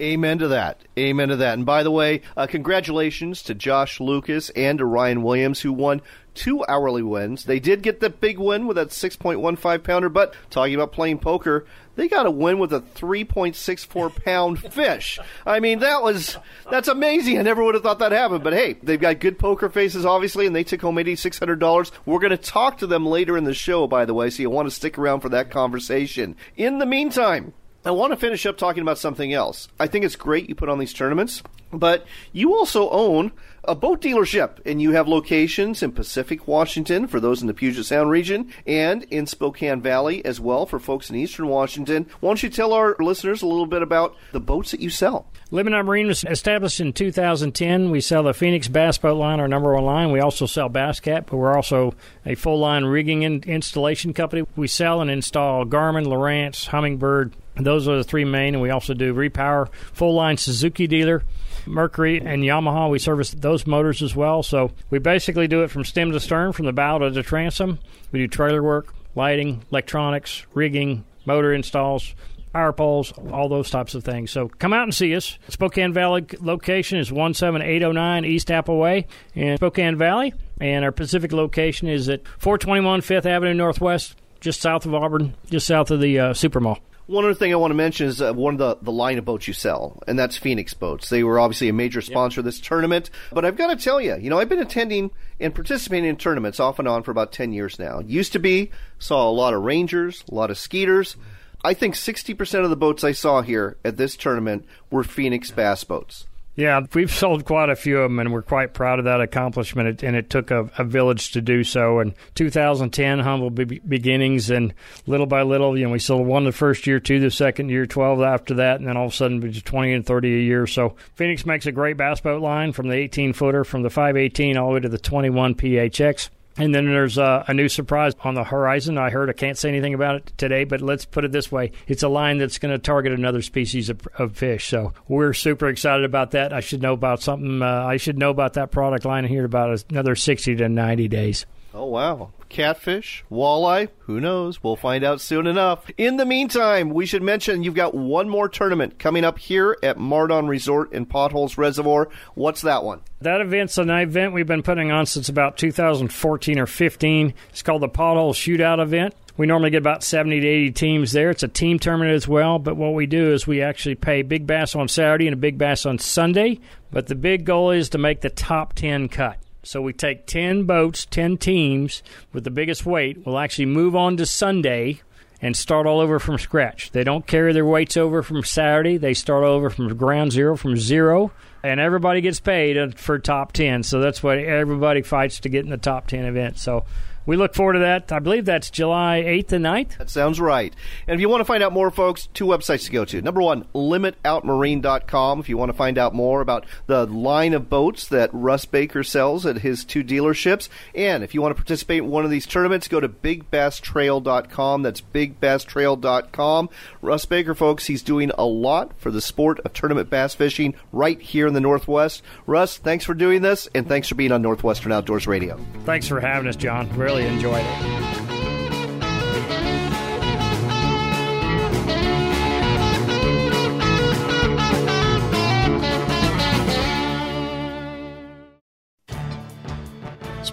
Amen 0.00 0.38
to 0.38 0.48
that. 0.48 0.82
Amen 0.96 1.28
to 1.28 1.36
that. 1.36 1.54
And 1.54 1.66
by 1.66 1.82
the 1.82 1.90
way, 1.90 2.22
uh, 2.36 2.46
congratulations 2.46 3.42
to 3.42 3.54
Josh 3.54 3.98
Lucas 3.98 4.48
and 4.50 4.78
to 4.78 4.84
Ryan 4.84 5.24
Williams, 5.24 5.60
who 5.60 5.72
won 5.72 6.02
two 6.34 6.64
hourly 6.68 7.02
wins. 7.02 7.46
They 7.46 7.58
did 7.58 7.82
get 7.82 7.98
the 7.98 8.10
big 8.10 8.38
win 8.38 8.68
with 8.68 8.76
that 8.76 8.90
6.15 8.90 9.82
pounder, 9.82 10.08
but 10.08 10.34
talking 10.50 10.76
about 10.76 10.92
playing 10.92 11.18
poker, 11.18 11.66
they 11.98 12.06
got 12.06 12.26
a 12.26 12.30
win 12.30 12.60
with 12.60 12.72
a 12.72 12.80
3.64 12.80 14.24
pound 14.24 14.60
fish. 14.72 15.18
I 15.44 15.58
mean, 15.58 15.80
that 15.80 16.00
was 16.00 16.38
that's 16.70 16.86
amazing. 16.86 17.40
I 17.40 17.42
never 17.42 17.64
would 17.64 17.74
have 17.74 17.82
thought 17.82 17.98
that 17.98 18.12
happened. 18.12 18.44
But 18.44 18.52
hey, 18.52 18.74
they've 18.80 19.00
got 19.00 19.18
good 19.18 19.36
poker 19.36 19.68
faces, 19.68 20.06
obviously, 20.06 20.46
and 20.46 20.54
they 20.54 20.62
took 20.62 20.80
home 20.80 20.96
eighty 20.98 21.16
six 21.16 21.40
hundred 21.40 21.58
dollars. 21.58 21.90
We're 22.06 22.20
going 22.20 22.30
to 22.30 22.36
talk 22.36 22.78
to 22.78 22.86
them 22.86 23.04
later 23.04 23.36
in 23.36 23.42
the 23.42 23.52
show, 23.52 23.88
by 23.88 24.04
the 24.04 24.14
way, 24.14 24.30
so 24.30 24.42
you 24.42 24.48
want 24.48 24.68
to 24.68 24.74
stick 24.74 24.96
around 24.96 25.20
for 25.20 25.28
that 25.30 25.50
conversation. 25.50 26.36
In 26.56 26.78
the 26.78 26.86
meantime. 26.86 27.52
I 27.84 27.92
want 27.92 28.12
to 28.12 28.18
finish 28.18 28.44
up 28.44 28.58
talking 28.58 28.82
about 28.82 28.98
something 28.98 29.32
else. 29.32 29.68
I 29.80 29.86
think 29.86 30.04
it's 30.04 30.16
great 30.16 30.48
you 30.48 30.54
put 30.54 30.68
on 30.68 30.78
these 30.78 30.92
tournaments, 30.92 31.42
but 31.72 32.06
you 32.32 32.54
also 32.54 32.90
own 32.90 33.32
a 33.64 33.74
boat 33.74 34.00
dealership, 34.00 34.58
and 34.64 34.80
you 34.80 34.92
have 34.92 35.08
locations 35.08 35.82
in 35.82 35.92
Pacific 35.92 36.46
Washington 36.46 37.06
for 37.06 37.20
those 37.20 37.40
in 37.40 37.46
the 37.46 37.54
Puget 37.54 37.84
Sound 37.84 38.10
region 38.10 38.52
and 38.66 39.02
in 39.04 39.26
Spokane 39.26 39.80
Valley 39.80 40.24
as 40.24 40.40
well 40.40 40.66
for 40.66 40.78
folks 40.78 41.10
in 41.10 41.16
Eastern 41.16 41.48
Washington. 41.48 42.06
Why 42.20 42.30
don't 42.30 42.42
you 42.42 42.48
tell 42.48 42.72
our 42.72 42.96
listeners 42.98 43.42
a 43.42 43.46
little 43.46 43.66
bit 43.66 43.82
about 43.82 44.16
the 44.32 44.40
boats 44.40 44.70
that 44.70 44.80
you 44.80 44.90
sell? 44.90 45.30
Limit 45.50 45.72
Out 45.72 45.86
Marine 45.86 46.08
was 46.08 46.24
established 46.24 46.78
in 46.78 46.92
2010. 46.92 47.90
We 47.90 48.02
sell 48.02 48.22
the 48.22 48.34
Phoenix 48.34 48.68
Bass 48.68 48.98
Boat 48.98 49.16
line, 49.16 49.40
our 49.40 49.48
number 49.48 49.72
one 49.72 49.86
line. 49.86 50.12
We 50.12 50.20
also 50.20 50.44
sell 50.44 50.68
Bass 50.68 51.00
Cat, 51.00 51.24
but 51.24 51.38
we're 51.38 51.56
also 51.56 51.94
a 52.26 52.34
full 52.34 52.58
line 52.58 52.84
rigging 52.84 53.24
and 53.24 53.42
installation 53.46 54.12
company. 54.12 54.46
We 54.56 54.68
sell 54.68 55.00
and 55.00 55.10
install 55.10 55.64
Garmin, 55.64 56.04
Lowrance, 56.04 56.68
Humminbird. 56.68 57.32
Those 57.56 57.88
are 57.88 57.96
the 57.96 58.04
three 58.04 58.26
main, 58.26 58.56
and 58.56 58.62
we 58.62 58.68
also 58.68 58.92
do 58.92 59.14
repower, 59.14 59.72
full 59.94 60.14
line 60.14 60.36
Suzuki 60.36 60.86
dealer. 60.86 61.22
Mercury 61.66 62.20
and 62.20 62.42
Yamaha. 62.42 62.90
We 62.90 62.98
service 62.98 63.30
those 63.30 63.66
motors 63.66 64.02
as 64.02 64.14
well. 64.14 64.42
So 64.42 64.72
we 64.90 64.98
basically 64.98 65.48
do 65.48 65.62
it 65.62 65.70
from 65.70 65.84
stem 65.84 66.12
to 66.12 66.20
stern, 66.20 66.52
from 66.52 66.66
the 66.66 66.72
bow 66.74 66.98
to 66.98 67.10
the 67.10 67.22
transom. 67.22 67.78
We 68.12 68.18
do 68.18 68.28
trailer 68.28 68.62
work, 68.62 68.94
lighting, 69.14 69.64
electronics, 69.70 70.44
rigging, 70.52 71.06
motor 71.24 71.54
installs, 71.54 72.14
power 72.58 72.72
poles, 72.72 73.12
all 73.30 73.48
those 73.48 73.70
types 73.70 73.94
of 73.94 74.02
things. 74.02 74.32
So 74.32 74.48
come 74.48 74.72
out 74.72 74.82
and 74.82 74.92
see 74.92 75.14
us. 75.14 75.38
Spokane 75.48 75.92
Valley 75.92 76.26
location 76.40 76.98
is 76.98 77.06
17809 77.06 78.24
East 78.24 78.50
Apple 78.50 78.78
Way 78.78 79.06
in 79.32 79.56
Spokane 79.58 79.96
Valley, 79.96 80.34
and 80.60 80.84
our 80.84 80.90
Pacific 80.90 81.32
location 81.32 81.86
is 81.86 82.08
at 82.08 82.26
421 82.38 83.02
Fifth 83.02 83.26
Avenue 83.26 83.54
Northwest, 83.54 84.16
just 84.40 84.60
south 84.60 84.86
of 84.86 84.94
Auburn, 84.94 85.34
just 85.48 85.68
south 85.68 85.92
of 85.92 86.00
the 86.00 86.18
uh, 86.18 86.34
Super 86.34 86.58
Mall. 86.58 86.80
One 87.06 87.24
other 87.24 87.32
thing 87.32 87.52
I 87.52 87.56
want 87.56 87.70
to 87.70 87.76
mention 87.76 88.08
is 88.08 88.20
uh, 88.20 88.34
one 88.34 88.54
of 88.54 88.58
the, 88.58 88.76
the 88.82 88.92
line 88.92 89.18
of 89.18 89.24
boats 89.24 89.46
you 89.46 89.54
sell, 89.54 90.02
and 90.08 90.18
that's 90.18 90.36
Phoenix 90.36 90.74
Boats. 90.74 91.10
They 91.10 91.22
were 91.22 91.38
obviously 91.38 91.68
a 91.68 91.72
major 91.72 92.00
sponsor 92.00 92.34
yep. 92.34 92.38
of 92.40 92.44
this 92.46 92.60
tournament. 92.60 93.08
But 93.32 93.44
I've 93.44 93.56
got 93.56 93.68
to 93.68 93.76
tell 93.76 94.00
you, 94.00 94.16
you 94.16 94.30
know, 94.30 94.40
I've 94.40 94.48
been 94.48 94.58
attending 94.58 95.12
and 95.38 95.54
participating 95.54 96.10
in 96.10 96.16
tournaments 96.16 96.58
off 96.58 96.80
and 96.80 96.88
on 96.88 97.04
for 97.04 97.12
about 97.12 97.30
10 97.30 97.52
years 97.52 97.78
now. 97.78 98.00
Used 98.00 98.32
to 98.32 98.40
be, 98.40 98.72
saw 98.98 99.30
a 99.30 99.30
lot 99.30 99.54
of 99.54 99.62
Rangers, 99.62 100.24
a 100.28 100.34
lot 100.34 100.50
of 100.50 100.58
Skeeters. 100.58 101.16
I 101.64 101.74
think 101.74 101.94
60% 101.94 102.64
of 102.64 102.70
the 102.70 102.76
boats 102.76 103.02
I 103.02 103.12
saw 103.12 103.42
here 103.42 103.76
at 103.84 103.96
this 103.96 104.16
tournament 104.16 104.64
were 104.90 105.02
Phoenix 105.02 105.50
Bass 105.50 105.84
boats. 105.84 106.26
Yeah, 106.58 106.80
we've 106.92 107.12
sold 107.12 107.44
quite 107.44 107.70
a 107.70 107.76
few 107.76 107.98
of 107.98 108.10
them, 108.10 108.18
and 108.18 108.32
we're 108.32 108.42
quite 108.42 108.74
proud 108.74 108.98
of 108.98 109.04
that 109.04 109.20
accomplishment. 109.20 110.02
And 110.02 110.16
it 110.16 110.28
took 110.28 110.50
a, 110.50 110.68
a 110.76 110.82
village 110.82 111.30
to 111.32 111.40
do 111.40 111.62
so. 111.62 112.00
In 112.00 112.14
2010, 112.34 113.20
humble 113.20 113.50
be- 113.50 113.78
beginnings, 113.78 114.50
and 114.50 114.74
little 115.06 115.26
by 115.26 115.42
little, 115.42 115.78
you 115.78 115.84
know, 115.84 115.92
we 115.92 116.00
sold 116.00 116.26
one 116.26 116.42
the 116.44 116.50
first 116.50 116.84
year, 116.84 116.98
two 116.98 117.20
the 117.20 117.30
second 117.30 117.68
year, 117.68 117.86
12 117.86 118.22
after 118.22 118.54
that, 118.54 118.80
and 118.80 118.88
then 118.88 118.96
all 118.96 119.06
of 119.06 119.12
a 119.12 119.14
sudden, 119.14 119.40
20 119.52 119.92
and 119.92 120.04
30 120.04 120.34
a 120.34 120.42
year. 120.42 120.66
So 120.66 120.96
Phoenix 121.14 121.46
makes 121.46 121.66
a 121.66 121.72
great 121.72 121.96
bass 121.96 122.20
boat 122.20 122.42
line 122.42 122.72
from 122.72 122.88
the 122.88 122.96
18 122.96 123.34
footer, 123.34 123.62
from 123.62 123.82
the 123.82 123.90
518 123.90 124.56
all 124.56 124.70
the 124.70 124.74
way 124.74 124.80
to 124.80 124.88
the 124.88 124.98
21 124.98 125.54
PHX. 125.54 126.28
And 126.58 126.74
then 126.74 126.86
there's 126.86 127.18
uh, 127.18 127.44
a 127.46 127.54
new 127.54 127.68
surprise 127.68 128.14
on 128.20 128.34
the 128.34 128.44
horizon. 128.44 128.98
I 128.98 129.10
heard 129.10 129.30
I 129.30 129.32
can't 129.32 129.56
say 129.56 129.68
anything 129.68 129.94
about 129.94 130.16
it 130.16 130.32
today, 130.36 130.64
but 130.64 130.80
let's 130.80 131.04
put 131.04 131.24
it 131.24 131.32
this 131.32 131.52
way: 131.52 131.72
it's 131.86 132.02
a 132.02 132.08
line 132.08 132.38
that's 132.38 132.58
going 132.58 132.72
to 132.72 132.78
target 132.78 133.12
another 133.12 133.42
species 133.42 133.90
of, 133.90 134.06
of, 134.18 134.36
fish. 134.36 134.68
So 134.68 134.92
we're 135.06 135.32
super 135.32 135.68
excited 135.68 136.04
about 136.04 136.32
that. 136.32 136.52
I 136.52 136.60
should 136.60 136.82
know 136.82 136.92
about 136.92 137.22
something. 137.22 137.62
Uh, 137.62 137.84
I 137.86 137.96
should 137.96 138.18
know 138.18 138.30
about 138.30 138.54
that 138.54 138.70
product 138.70 139.04
line 139.04 139.24
here 139.24 139.44
about 139.44 139.84
another 139.90 140.16
60 140.16 140.56
to 140.56 140.68
90 140.68 141.08
days. 141.08 141.46
Oh 141.72 141.86
wow! 141.86 142.32
catfish, 142.48 143.24
walleye, 143.30 143.88
who 144.00 144.20
knows? 144.20 144.62
We'll 144.62 144.76
find 144.76 145.04
out 145.04 145.20
soon 145.20 145.46
enough. 145.46 145.90
In 145.96 146.16
the 146.16 146.26
meantime, 146.26 146.90
we 146.90 147.06
should 147.06 147.22
mention 147.22 147.62
you've 147.62 147.74
got 147.74 147.94
one 147.94 148.28
more 148.28 148.48
tournament 148.48 148.98
coming 148.98 149.24
up 149.24 149.38
here 149.38 149.76
at 149.82 149.98
Mardon 149.98 150.48
Resort 150.48 150.92
in 150.92 151.06
Potholes 151.06 151.58
Reservoir. 151.58 152.08
What's 152.34 152.62
that 152.62 152.84
one? 152.84 153.00
That 153.20 153.40
event's 153.40 153.78
an 153.78 153.90
event 153.90 154.32
we've 154.32 154.46
been 154.46 154.62
putting 154.62 154.92
on 154.92 155.04
since 155.04 155.28
about 155.28 155.56
2014 155.58 156.58
or 156.58 156.66
15. 156.66 157.34
It's 157.50 157.62
called 157.62 157.82
the 157.82 157.88
Pothole 157.88 158.32
Shootout 158.32 158.80
event. 158.80 159.12
We 159.36 159.46
normally 159.46 159.70
get 159.70 159.78
about 159.78 160.04
70 160.04 160.40
to 160.40 160.46
80 160.46 160.70
teams 160.70 161.12
there. 161.12 161.30
It's 161.30 161.42
a 161.42 161.48
team 161.48 161.80
tournament 161.80 162.12
as 162.12 162.28
well, 162.28 162.60
but 162.60 162.76
what 162.76 162.94
we 162.94 163.06
do 163.06 163.32
is 163.32 163.44
we 163.44 163.60
actually 163.60 163.96
pay 163.96 164.22
big 164.22 164.46
bass 164.46 164.76
on 164.76 164.86
Saturday 164.86 165.26
and 165.26 165.34
a 165.34 165.36
big 165.36 165.58
bass 165.58 165.84
on 165.84 165.98
Sunday. 165.98 166.60
But 166.92 167.08
the 167.08 167.16
big 167.16 167.44
goal 167.44 167.72
is 167.72 167.88
to 167.90 167.98
make 167.98 168.20
the 168.20 168.30
top 168.30 168.74
10 168.74 169.08
cut. 169.08 169.38
So 169.64 169.82
we 169.82 169.92
take 169.92 170.26
10 170.26 170.64
boats, 170.64 171.04
10 171.04 171.38
teams 171.38 172.04
with 172.32 172.44
the 172.44 172.50
biggest 172.50 172.86
weight. 172.86 173.26
We'll 173.26 173.38
actually 173.38 173.66
move 173.66 173.96
on 173.96 174.16
to 174.18 174.26
Sunday 174.26 175.02
and 175.42 175.56
start 175.56 175.86
all 175.86 176.00
over 176.00 176.20
from 176.20 176.38
scratch. 176.38 176.92
They 176.92 177.04
don't 177.04 177.26
carry 177.26 177.52
their 177.52 177.66
weights 177.66 177.96
over 177.96 178.22
from 178.22 178.44
Saturday. 178.44 178.96
They 178.96 179.14
start 179.14 179.44
over 179.44 179.70
from 179.70 179.96
ground 179.96 180.32
zero, 180.32 180.56
from 180.56 180.76
zero, 180.76 181.32
and 181.62 181.80
everybody 181.80 182.20
gets 182.20 182.40
paid 182.40 182.98
for 182.98 183.18
top 183.18 183.52
10. 183.52 183.82
So 183.82 184.00
that's 184.00 184.22
why 184.22 184.38
everybody 184.38 185.02
fights 185.02 185.40
to 185.40 185.48
get 185.48 185.64
in 185.64 185.70
the 185.70 185.76
top 185.76 186.06
10 186.06 186.24
event. 186.24 186.58
So 186.58 186.84
we 187.28 187.36
look 187.36 187.54
forward 187.54 187.74
to 187.74 187.80
that. 187.80 188.10
I 188.10 188.20
believe 188.20 188.46
that's 188.46 188.70
July 188.70 189.22
8th 189.22 189.52
and 189.52 189.64
9th. 189.66 189.98
That 189.98 190.08
sounds 190.08 190.40
right. 190.40 190.74
And 191.06 191.14
if 191.14 191.20
you 191.20 191.28
want 191.28 191.42
to 191.42 191.44
find 191.44 191.62
out 191.62 191.74
more, 191.74 191.90
folks, 191.90 192.26
two 192.32 192.46
websites 192.46 192.86
to 192.86 192.90
go 192.90 193.04
to. 193.04 193.20
Number 193.20 193.42
one, 193.42 193.64
limitoutmarine.com. 193.74 195.40
If 195.40 195.50
you 195.50 195.58
want 195.58 195.68
to 195.68 195.76
find 195.76 195.98
out 195.98 196.14
more 196.14 196.40
about 196.40 196.64
the 196.86 197.04
line 197.04 197.52
of 197.52 197.68
boats 197.68 198.08
that 198.08 198.30
Russ 198.32 198.64
Baker 198.64 199.04
sells 199.04 199.44
at 199.44 199.58
his 199.58 199.84
two 199.84 200.02
dealerships. 200.02 200.70
And 200.94 201.22
if 201.22 201.34
you 201.34 201.42
want 201.42 201.54
to 201.54 201.62
participate 201.62 201.98
in 201.98 202.08
one 202.08 202.24
of 202.24 202.30
these 202.30 202.46
tournaments, 202.46 202.88
go 202.88 202.98
to 202.98 203.10
bigbasstrail.com. 203.10 204.82
That's 204.82 205.02
bigbasstrail.com. 205.02 206.70
Russ 207.02 207.26
Baker, 207.26 207.54
folks, 207.54 207.88
he's 207.88 208.02
doing 208.02 208.30
a 208.38 208.46
lot 208.46 208.98
for 208.98 209.10
the 209.10 209.20
sport 209.20 209.60
of 209.66 209.74
tournament 209.74 210.08
bass 210.08 210.34
fishing 210.34 210.74
right 210.92 211.20
here 211.20 211.46
in 211.46 211.52
the 211.52 211.60
Northwest. 211.60 212.22
Russ, 212.46 212.78
thanks 212.78 213.04
for 213.04 213.12
doing 213.12 213.42
this, 213.42 213.68
and 213.74 213.86
thanks 213.86 214.08
for 214.08 214.14
being 214.14 214.32
on 214.32 214.40
Northwestern 214.40 214.92
Outdoors 214.92 215.26
Radio. 215.26 215.60
Thanks 215.84 216.08
for 216.08 216.20
having 216.20 216.48
us, 216.48 216.56
John. 216.56 216.88
Really 216.96 217.17
enjoyed 217.26 217.64
it. 217.64 218.27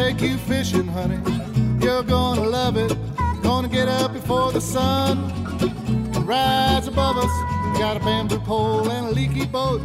take 0.00 0.22
you 0.22 0.38
fishing, 0.38 0.86
honey. 0.86 1.18
You're 1.84 2.02
gonna 2.02 2.44
love 2.44 2.78
it. 2.78 2.96
Gonna 3.42 3.68
get 3.68 3.86
up 3.86 4.14
before 4.14 4.50
the 4.50 4.60
sun 4.60 5.16
rise 6.24 6.86
above 6.86 7.18
us. 7.18 7.78
Got 7.78 7.98
a 7.98 8.00
bamboo 8.00 8.38
pole 8.38 8.90
and 8.90 9.08
a 9.08 9.10
leaky 9.10 9.44
boat. 9.44 9.82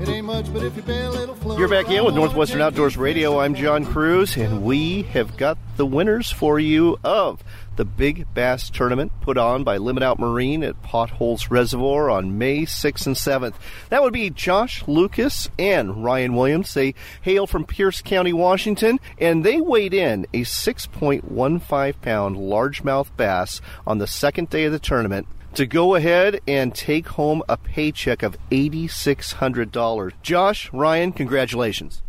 It 0.00 0.08
ain't 0.08 0.24
much, 0.24 0.50
but 0.50 0.62
if 0.62 0.76
you 0.76 0.82
bail, 0.82 1.12
it'll 1.12 1.34
float. 1.34 1.58
You're 1.58 1.68
back 1.68 1.90
in 1.90 2.02
with 2.06 2.14
Northwestern 2.14 2.62
Outdoors 2.62 2.96
Radio. 2.96 3.38
I'm 3.40 3.54
John 3.54 3.84
Kruse, 3.84 4.38
and 4.38 4.62
we 4.62 5.02
have 5.14 5.36
got 5.36 5.58
the 5.76 5.84
winners 5.84 6.30
for 6.30 6.58
you 6.58 6.98
of 7.04 7.44
the 7.80 7.84
Big 7.86 8.26
Bass 8.34 8.68
Tournament 8.68 9.10
put 9.22 9.38
on 9.38 9.64
by 9.64 9.78
Limit 9.78 10.02
Out 10.02 10.18
Marine 10.18 10.62
at 10.62 10.82
Potholes 10.82 11.50
Reservoir 11.50 12.10
on 12.10 12.36
May 12.36 12.66
6th 12.66 13.06
and 13.06 13.16
7th. 13.16 13.54
That 13.88 14.02
would 14.02 14.12
be 14.12 14.28
Josh 14.28 14.86
Lucas 14.86 15.48
and 15.58 16.04
Ryan 16.04 16.34
Williams. 16.34 16.74
They 16.74 16.94
hail 17.22 17.46
from 17.46 17.64
Pierce 17.64 18.02
County, 18.02 18.34
Washington, 18.34 19.00
and 19.18 19.46
they 19.46 19.62
weighed 19.62 19.94
in 19.94 20.26
a 20.34 20.42
6.15 20.42 22.02
pound 22.02 22.36
largemouth 22.36 23.16
bass 23.16 23.62
on 23.86 23.96
the 23.96 24.06
second 24.06 24.50
day 24.50 24.66
of 24.66 24.72
the 24.72 24.78
tournament 24.78 25.26
to 25.54 25.64
go 25.64 25.94
ahead 25.94 26.38
and 26.46 26.74
take 26.74 27.08
home 27.08 27.42
a 27.48 27.56
paycheck 27.56 28.22
of 28.22 28.36
$8,600. 28.50 30.12
Josh, 30.20 30.70
Ryan, 30.70 31.12
congratulations. 31.12 32.02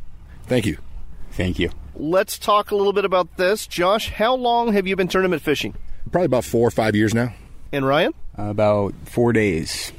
Thank 0.48 0.66
you. 0.66 0.80
Thank 1.32 1.60
you. 1.60 1.72
Let's 2.02 2.40
talk 2.40 2.72
a 2.72 2.76
little 2.76 2.94
bit 2.94 3.06
about 3.06 3.38
this. 3.38 3.68
Josh, 3.68 4.10
how 4.10 4.34
long 4.34 4.74
have 4.74 4.88
you 4.88 4.96
been 4.96 5.08
tournament 5.08 5.44
fishing? 5.44 5.76
Probably 6.12 6.26
about 6.26 6.44
four 6.44 6.68
or 6.68 6.72
five 6.72 6.96
years 6.96 7.14
now. 7.14 7.32
And 7.72 7.86
Ryan? 7.86 8.16
About 8.34 8.96
four 9.06 9.34
days. 9.34 9.92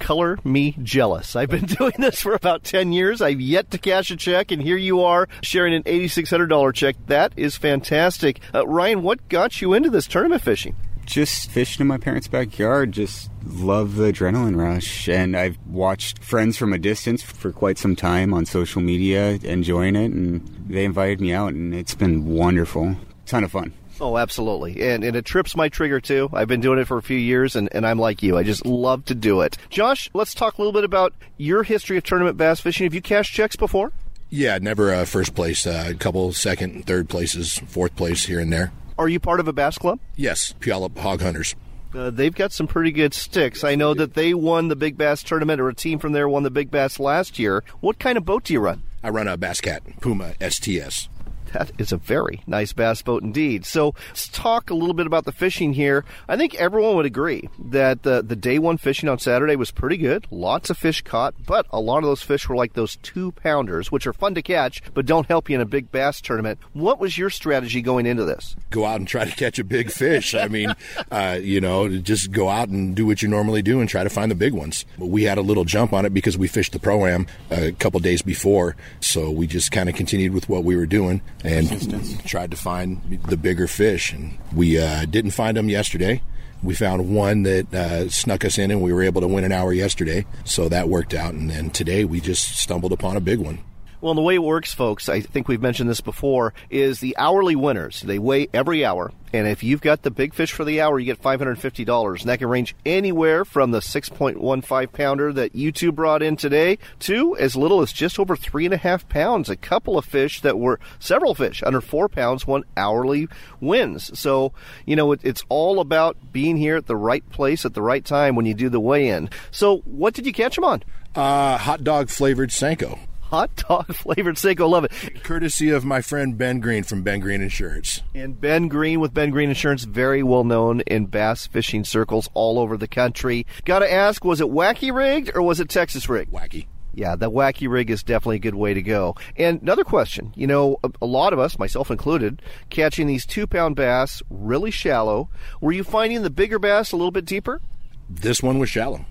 Color 0.00 0.40
me 0.42 0.74
jealous. 0.82 1.36
I've 1.36 1.48
been 1.48 1.66
doing 1.78 1.92
this 1.98 2.20
for 2.20 2.34
about 2.34 2.64
10 2.64 2.92
years. 2.92 3.22
I've 3.22 3.40
yet 3.40 3.70
to 3.70 3.78
cash 3.78 4.10
a 4.10 4.16
check, 4.16 4.50
and 4.50 4.60
here 4.60 4.76
you 4.76 5.02
are 5.02 5.28
sharing 5.40 5.72
an 5.72 5.84
$8,600 5.84 6.74
check. 6.74 6.96
That 7.06 7.32
is 7.36 7.56
fantastic. 7.56 8.40
Uh, 8.52 8.66
Ryan, 8.66 9.04
what 9.04 9.28
got 9.28 9.62
you 9.62 9.72
into 9.72 9.88
this 9.88 10.08
tournament 10.08 10.42
fishing? 10.42 10.74
Just 11.06 11.50
fishing 11.50 11.82
in 11.82 11.86
my 11.86 11.98
parents' 11.98 12.28
backyard. 12.28 12.92
Just 12.92 13.30
love 13.44 13.96
the 13.96 14.12
adrenaline 14.12 14.56
rush. 14.56 15.08
And 15.08 15.36
I've 15.36 15.58
watched 15.66 16.22
friends 16.22 16.56
from 16.56 16.72
a 16.72 16.78
distance 16.78 17.22
for 17.22 17.52
quite 17.52 17.78
some 17.78 17.96
time 17.96 18.34
on 18.34 18.44
social 18.44 18.82
media 18.82 19.38
enjoying 19.42 19.96
it. 19.96 20.12
And 20.12 20.46
they 20.68 20.84
invited 20.84 21.20
me 21.20 21.32
out, 21.32 21.54
and 21.54 21.74
it's 21.74 21.94
been 21.94 22.26
wonderful. 22.26 22.96
Ton 23.24 23.44
of 23.44 23.52
fun. 23.52 23.72
Oh, 23.98 24.18
absolutely. 24.18 24.82
And, 24.82 25.02
and 25.02 25.16
it 25.16 25.24
trips 25.24 25.56
my 25.56 25.70
trigger, 25.70 26.00
too. 26.00 26.28
I've 26.32 26.48
been 26.48 26.60
doing 26.60 26.78
it 26.78 26.86
for 26.86 26.98
a 26.98 27.02
few 27.02 27.16
years, 27.16 27.56
and, 27.56 27.68
and 27.72 27.86
I'm 27.86 27.98
like 27.98 28.22
you. 28.22 28.36
I 28.36 28.42
just 28.42 28.66
love 28.66 29.06
to 29.06 29.14
do 29.14 29.40
it. 29.40 29.56
Josh, 29.70 30.10
let's 30.12 30.34
talk 30.34 30.58
a 30.58 30.60
little 30.60 30.72
bit 30.72 30.84
about 30.84 31.14
your 31.38 31.62
history 31.62 31.96
of 31.96 32.04
tournament 32.04 32.36
bass 32.36 32.60
fishing. 32.60 32.84
Have 32.84 32.92
you 32.92 33.00
cashed 33.00 33.32
checks 33.32 33.56
before? 33.56 33.92
Yeah, 34.28 34.58
never 34.58 34.92
uh, 34.92 35.04
first 35.06 35.34
place. 35.34 35.66
Uh, 35.66 35.86
a 35.88 35.94
couple 35.94 36.32
second 36.32 36.74
and 36.74 36.86
third 36.86 37.08
places, 37.08 37.58
fourth 37.68 37.96
place 37.96 38.26
here 38.26 38.40
and 38.40 38.52
there. 38.52 38.72
Are 38.98 39.08
you 39.08 39.20
part 39.20 39.40
of 39.40 39.48
a 39.48 39.52
bass 39.52 39.78
club? 39.78 40.00
Yes, 40.14 40.54
Puyallup 40.60 40.96
Hog 40.98 41.20
Hunters. 41.20 41.54
Uh, 41.94 42.10
they've 42.10 42.34
got 42.34 42.52
some 42.52 42.66
pretty 42.66 42.92
good 42.92 43.14
sticks. 43.14 43.64
I 43.64 43.74
know 43.74 43.94
that 43.94 44.14
they 44.14 44.34
won 44.34 44.68
the 44.68 44.76
Big 44.76 44.98
Bass 44.98 45.22
tournament, 45.22 45.60
or 45.60 45.68
a 45.68 45.74
team 45.74 45.98
from 45.98 46.12
there 46.12 46.28
won 46.28 46.42
the 46.42 46.50
Big 46.50 46.70
Bass 46.70 46.98
last 46.98 47.38
year. 47.38 47.62
What 47.80 47.98
kind 47.98 48.18
of 48.18 48.24
boat 48.24 48.44
do 48.44 48.52
you 48.52 48.60
run? 48.60 48.82
I 49.02 49.10
run 49.10 49.28
a 49.28 49.36
Bass 49.36 49.60
Cat 49.60 49.82
Puma 50.00 50.34
STS. 50.40 51.08
That 51.56 51.72
is 51.78 51.90
a 51.90 51.96
very 51.96 52.42
nice 52.46 52.74
bass 52.74 53.00
boat 53.00 53.22
indeed. 53.22 53.64
So 53.64 53.94
let's 54.08 54.28
talk 54.28 54.68
a 54.68 54.74
little 54.74 54.92
bit 54.92 55.06
about 55.06 55.24
the 55.24 55.32
fishing 55.32 55.72
here. 55.72 56.04
I 56.28 56.36
think 56.36 56.54
everyone 56.56 56.96
would 56.96 57.06
agree 57.06 57.48
that 57.58 58.02
the, 58.02 58.20
the 58.20 58.36
day 58.36 58.58
one 58.58 58.76
fishing 58.76 59.08
on 59.08 59.18
Saturday 59.18 59.56
was 59.56 59.70
pretty 59.70 59.96
good. 59.96 60.26
Lots 60.30 60.68
of 60.68 60.76
fish 60.76 61.00
caught, 61.00 61.34
but 61.46 61.64
a 61.70 61.80
lot 61.80 61.98
of 61.98 62.04
those 62.04 62.20
fish 62.20 62.46
were 62.46 62.56
like 62.56 62.74
those 62.74 62.96
two 62.96 63.32
pounders, 63.32 63.90
which 63.90 64.06
are 64.06 64.12
fun 64.12 64.34
to 64.34 64.42
catch, 64.42 64.82
but 64.92 65.06
don't 65.06 65.28
help 65.28 65.48
you 65.48 65.54
in 65.54 65.62
a 65.62 65.64
big 65.64 65.90
bass 65.90 66.20
tournament. 66.20 66.58
What 66.74 67.00
was 67.00 67.16
your 67.16 67.30
strategy 67.30 67.80
going 67.80 68.04
into 68.04 68.24
this? 68.24 68.54
Go 68.68 68.84
out 68.84 68.96
and 68.96 69.08
try 69.08 69.24
to 69.24 69.34
catch 69.34 69.58
a 69.58 69.64
big 69.64 69.90
fish. 69.90 70.34
I 70.34 70.48
mean, 70.48 70.74
uh, 71.10 71.38
you 71.40 71.62
know, 71.62 71.88
just 71.88 72.32
go 72.32 72.50
out 72.50 72.68
and 72.68 72.94
do 72.94 73.06
what 73.06 73.22
you 73.22 73.28
normally 73.28 73.62
do 73.62 73.80
and 73.80 73.88
try 73.88 74.04
to 74.04 74.10
find 74.10 74.30
the 74.30 74.34
big 74.34 74.52
ones. 74.52 74.84
But 74.98 75.06
we 75.06 75.22
had 75.22 75.38
a 75.38 75.42
little 75.42 75.64
jump 75.64 75.94
on 75.94 76.04
it 76.04 76.12
because 76.12 76.36
we 76.36 76.48
fished 76.48 76.74
the 76.74 76.80
pro 76.80 77.06
am 77.06 77.26
a 77.50 77.72
couple 77.72 77.98
days 78.00 78.20
before, 78.20 78.76
so 79.00 79.30
we 79.30 79.46
just 79.46 79.72
kind 79.72 79.88
of 79.88 79.94
continued 79.94 80.34
with 80.34 80.50
what 80.50 80.62
we 80.62 80.76
were 80.76 80.84
doing 80.84 81.22
and 81.46 82.24
tried 82.26 82.50
to 82.50 82.56
find 82.56 83.20
the 83.28 83.36
bigger 83.36 83.66
fish. 83.66 84.12
And 84.12 84.38
we 84.54 84.78
uh, 84.78 85.04
didn't 85.06 85.30
find 85.30 85.56
them 85.56 85.68
yesterday. 85.68 86.22
We 86.62 86.74
found 86.74 87.14
one 87.14 87.42
that 87.44 87.72
uh, 87.72 88.08
snuck 88.08 88.44
us 88.44 88.58
in, 88.58 88.70
and 88.70 88.82
we 88.82 88.92
were 88.92 89.02
able 89.02 89.20
to 89.20 89.28
win 89.28 89.44
an 89.44 89.52
hour 89.52 89.72
yesterday. 89.72 90.26
So 90.44 90.68
that 90.68 90.88
worked 90.88 91.14
out. 91.14 91.34
And 91.34 91.50
then 91.50 91.70
today 91.70 92.04
we 92.04 92.20
just 92.20 92.56
stumbled 92.58 92.92
upon 92.92 93.16
a 93.16 93.20
big 93.20 93.38
one. 93.38 93.58
Well, 94.00 94.14
the 94.14 94.20
way 94.20 94.34
it 94.34 94.42
works, 94.42 94.74
folks, 94.74 95.08
I 95.08 95.20
think 95.20 95.48
we've 95.48 95.62
mentioned 95.62 95.88
this 95.88 96.02
before, 96.02 96.52
is 96.68 97.00
the 97.00 97.16
hourly 97.16 97.56
winners. 97.56 98.02
They 98.02 98.18
weigh 98.18 98.48
every 98.52 98.84
hour, 98.84 99.10
and 99.32 99.46
if 99.46 99.62
you've 99.62 99.80
got 99.80 100.02
the 100.02 100.10
big 100.10 100.34
fish 100.34 100.52
for 100.52 100.64
the 100.64 100.82
hour, 100.82 100.98
you 100.98 101.06
get 101.06 101.22
$550. 101.22 102.20
And 102.20 102.28
that 102.28 102.38
can 102.38 102.48
range 102.48 102.76
anywhere 102.84 103.46
from 103.46 103.70
the 103.70 103.80
6.15 103.80 104.92
pounder 104.92 105.32
that 105.32 105.54
you 105.54 105.72
two 105.72 105.92
brought 105.92 106.22
in 106.22 106.36
today 106.36 106.78
to 107.00 107.36
as 107.38 107.56
little 107.56 107.80
as 107.80 107.90
just 107.90 108.18
over 108.18 108.36
three 108.36 108.66
and 108.66 108.74
a 108.74 108.78
half 108.78 109.08
pounds. 109.08 109.48
A 109.48 109.56
couple 109.56 109.96
of 109.96 110.04
fish 110.04 110.42
that 110.42 110.58
were, 110.58 110.78
several 110.98 111.34
fish 111.34 111.62
under 111.62 111.80
four 111.80 112.08
pounds 112.08 112.46
won 112.46 112.64
hourly 112.76 113.28
wins. 113.60 114.18
So, 114.18 114.52
you 114.84 114.94
know, 114.94 115.12
it, 115.12 115.20
it's 115.22 115.42
all 115.48 115.80
about 115.80 116.18
being 116.32 116.58
here 116.58 116.76
at 116.76 116.86
the 116.86 116.96
right 116.96 117.28
place 117.30 117.64
at 117.64 117.72
the 117.72 117.82
right 117.82 118.04
time 118.04 118.36
when 118.36 118.44
you 118.44 118.52
do 118.52 118.68
the 118.68 118.80
weigh 118.80 119.08
in. 119.08 119.30
So, 119.50 119.78
what 119.78 120.12
did 120.12 120.26
you 120.26 120.34
catch 120.34 120.56
them 120.56 120.64
on? 120.64 120.82
Uh, 121.14 121.56
hot 121.56 121.82
dog 121.82 122.10
flavored 122.10 122.50
Senko 122.50 122.98
hot 123.26 123.54
dog 123.56 123.94
flavored 123.94 124.36
Senko. 124.36 124.68
Love 124.68 124.84
it. 124.84 125.22
Courtesy 125.22 125.70
of 125.70 125.84
my 125.84 126.00
friend 126.00 126.38
Ben 126.38 126.60
Green 126.60 126.84
from 126.84 127.02
Ben 127.02 127.20
Green 127.20 127.42
Insurance. 127.42 128.02
And 128.14 128.40
Ben 128.40 128.68
Green 128.68 129.00
with 129.00 129.12
Ben 129.12 129.30
Green 129.30 129.48
Insurance, 129.48 129.84
very 129.84 130.22
well 130.22 130.44
known 130.44 130.80
in 130.82 131.06
bass 131.06 131.46
fishing 131.46 131.84
circles 131.84 132.28
all 132.34 132.58
over 132.58 132.76
the 132.76 132.88
country. 132.88 133.46
Got 133.64 133.80
to 133.80 133.92
ask, 133.92 134.24
was 134.24 134.40
it 134.40 134.46
wacky 134.46 134.94
rigged 134.94 135.32
or 135.34 135.42
was 135.42 135.60
it 135.60 135.68
Texas 135.68 136.08
rigged? 136.08 136.32
Wacky. 136.32 136.66
Yeah, 136.94 137.14
the 137.14 137.30
wacky 137.30 137.68
rig 137.70 137.90
is 137.90 138.02
definitely 138.02 138.36
a 138.36 138.40
good 138.40 138.54
way 138.54 138.72
to 138.72 138.80
go. 138.80 139.16
And 139.36 139.60
another 139.60 139.84
question, 139.84 140.32
you 140.34 140.46
know, 140.46 140.78
a, 140.82 140.90
a 141.02 141.06
lot 141.06 141.34
of 141.34 141.38
us, 141.38 141.58
myself 141.58 141.90
included, 141.90 142.40
catching 142.70 143.06
these 143.06 143.26
two 143.26 143.46
pound 143.46 143.76
bass 143.76 144.22
really 144.30 144.70
shallow. 144.70 145.28
Were 145.60 145.72
you 145.72 145.84
finding 145.84 146.22
the 146.22 146.30
bigger 146.30 146.58
bass 146.58 146.92
a 146.92 146.96
little 146.96 147.10
bit 147.10 147.26
deeper? 147.26 147.60
This 148.08 148.42
one 148.42 148.58
was 148.58 148.70
shallow 148.70 149.04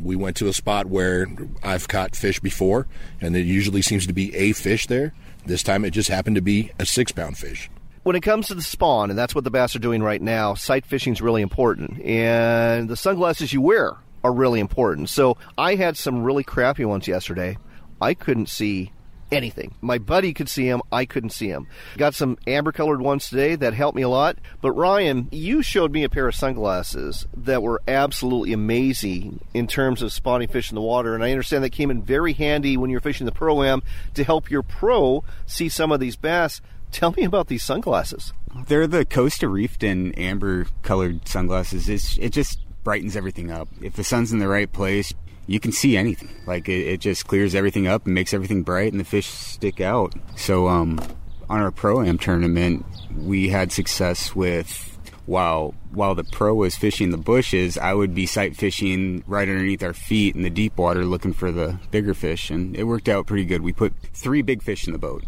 we 0.00 0.16
went 0.16 0.36
to 0.36 0.48
a 0.48 0.52
spot 0.52 0.86
where 0.86 1.26
I've 1.62 1.88
caught 1.88 2.16
fish 2.16 2.40
before, 2.40 2.86
and 3.20 3.34
there 3.34 3.42
usually 3.42 3.82
seems 3.82 4.06
to 4.06 4.12
be 4.12 4.34
a 4.34 4.52
fish 4.52 4.86
there. 4.86 5.14
This 5.46 5.62
time 5.62 5.84
it 5.84 5.90
just 5.90 6.08
happened 6.08 6.36
to 6.36 6.42
be 6.42 6.72
a 6.78 6.86
six 6.86 7.12
pound 7.12 7.38
fish. 7.38 7.70
When 8.02 8.16
it 8.16 8.20
comes 8.20 8.48
to 8.48 8.54
the 8.54 8.62
spawn, 8.62 9.10
and 9.10 9.18
that's 9.18 9.34
what 9.34 9.44
the 9.44 9.50
bass 9.50 9.74
are 9.74 9.78
doing 9.80 10.02
right 10.02 10.20
now, 10.20 10.54
sight 10.54 10.84
fishing 10.84 11.14
is 11.14 11.22
really 11.22 11.42
important. 11.42 12.02
And 12.02 12.88
the 12.88 12.96
sunglasses 12.96 13.52
you 13.52 13.62
wear 13.62 13.96
are 14.22 14.32
really 14.32 14.60
important. 14.60 15.08
So 15.08 15.38
I 15.56 15.74
had 15.74 15.96
some 15.96 16.22
really 16.22 16.44
crappy 16.44 16.84
ones 16.84 17.08
yesterday. 17.08 17.56
I 18.00 18.14
couldn't 18.14 18.48
see 18.48 18.92
anything. 19.30 19.74
My 19.80 19.98
buddy 19.98 20.32
could 20.32 20.48
see 20.48 20.68
them, 20.68 20.82
I 20.92 21.04
couldn't 21.04 21.30
see 21.30 21.50
them. 21.50 21.66
Got 21.96 22.14
some 22.14 22.38
amber 22.46 22.72
colored 22.72 23.00
ones 23.00 23.28
today 23.28 23.56
that 23.56 23.74
helped 23.74 23.96
me 23.96 24.02
a 24.02 24.08
lot. 24.08 24.38
But 24.60 24.72
Ryan, 24.72 25.28
you 25.30 25.62
showed 25.62 25.92
me 25.92 26.04
a 26.04 26.08
pair 26.08 26.28
of 26.28 26.34
sunglasses 26.34 27.26
that 27.36 27.62
were 27.62 27.82
absolutely 27.88 28.52
amazing 28.52 29.40
in 29.52 29.66
terms 29.66 30.02
of 30.02 30.12
spotting 30.12 30.48
fish 30.48 30.70
in 30.70 30.74
the 30.74 30.80
water. 30.80 31.14
And 31.14 31.24
I 31.24 31.30
understand 31.30 31.64
that 31.64 31.70
came 31.70 31.90
in 31.90 32.02
very 32.02 32.32
handy 32.32 32.76
when 32.76 32.90
you're 32.90 33.00
fishing 33.00 33.26
the 33.26 33.32
pro 33.32 33.62
am 33.62 33.82
to 34.14 34.24
help 34.24 34.50
your 34.50 34.62
pro 34.62 35.24
see 35.46 35.68
some 35.68 35.92
of 35.92 36.00
these 36.00 36.16
bass. 36.16 36.60
Tell 36.90 37.12
me 37.12 37.24
about 37.24 37.48
these 37.48 37.62
sunglasses. 37.62 38.32
They're 38.68 38.86
the 38.86 39.04
Costa 39.04 39.48
Reefton 39.48 40.12
amber 40.12 40.66
colored 40.82 41.26
sunglasses. 41.26 41.88
It's, 41.88 42.16
it 42.18 42.30
just 42.30 42.60
brightens 42.84 43.16
everything 43.16 43.50
up. 43.50 43.68
If 43.82 43.94
the 43.94 44.04
sun's 44.04 44.32
in 44.32 44.38
the 44.38 44.46
right 44.46 44.70
place, 44.70 45.12
you 45.46 45.60
can 45.60 45.72
see 45.72 45.96
anything. 45.96 46.30
Like 46.46 46.68
it, 46.68 46.86
it 46.86 47.00
just 47.00 47.26
clears 47.26 47.54
everything 47.54 47.86
up 47.86 48.06
and 48.06 48.14
makes 48.14 48.34
everything 48.34 48.62
bright, 48.62 48.92
and 48.92 49.00
the 49.00 49.04
fish 49.04 49.26
stick 49.26 49.80
out. 49.80 50.14
So, 50.36 50.68
um, 50.68 51.00
on 51.48 51.60
our 51.60 51.70
pro 51.70 52.02
am 52.02 52.18
tournament, 52.18 52.84
we 53.16 53.48
had 53.48 53.72
success 53.72 54.34
with 54.34 54.94
while 55.26 55.74
while 55.90 56.14
the 56.14 56.24
pro 56.24 56.54
was 56.54 56.76
fishing 56.76 57.10
the 57.10 57.16
bushes, 57.16 57.78
I 57.78 57.94
would 57.94 58.14
be 58.14 58.26
sight 58.26 58.56
fishing 58.56 59.22
right 59.26 59.48
underneath 59.48 59.82
our 59.82 59.94
feet 59.94 60.34
in 60.34 60.42
the 60.42 60.50
deep 60.50 60.76
water, 60.76 61.04
looking 61.04 61.32
for 61.32 61.50
the 61.50 61.78
bigger 61.90 62.14
fish, 62.14 62.50
and 62.50 62.76
it 62.76 62.84
worked 62.84 63.08
out 63.08 63.26
pretty 63.26 63.44
good. 63.44 63.62
We 63.62 63.72
put 63.72 63.94
three 64.12 64.42
big 64.42 64.62
fish 64.62 64.86
in 64.86 64.92
the 64.92 64.98
boat. 64.98 65.24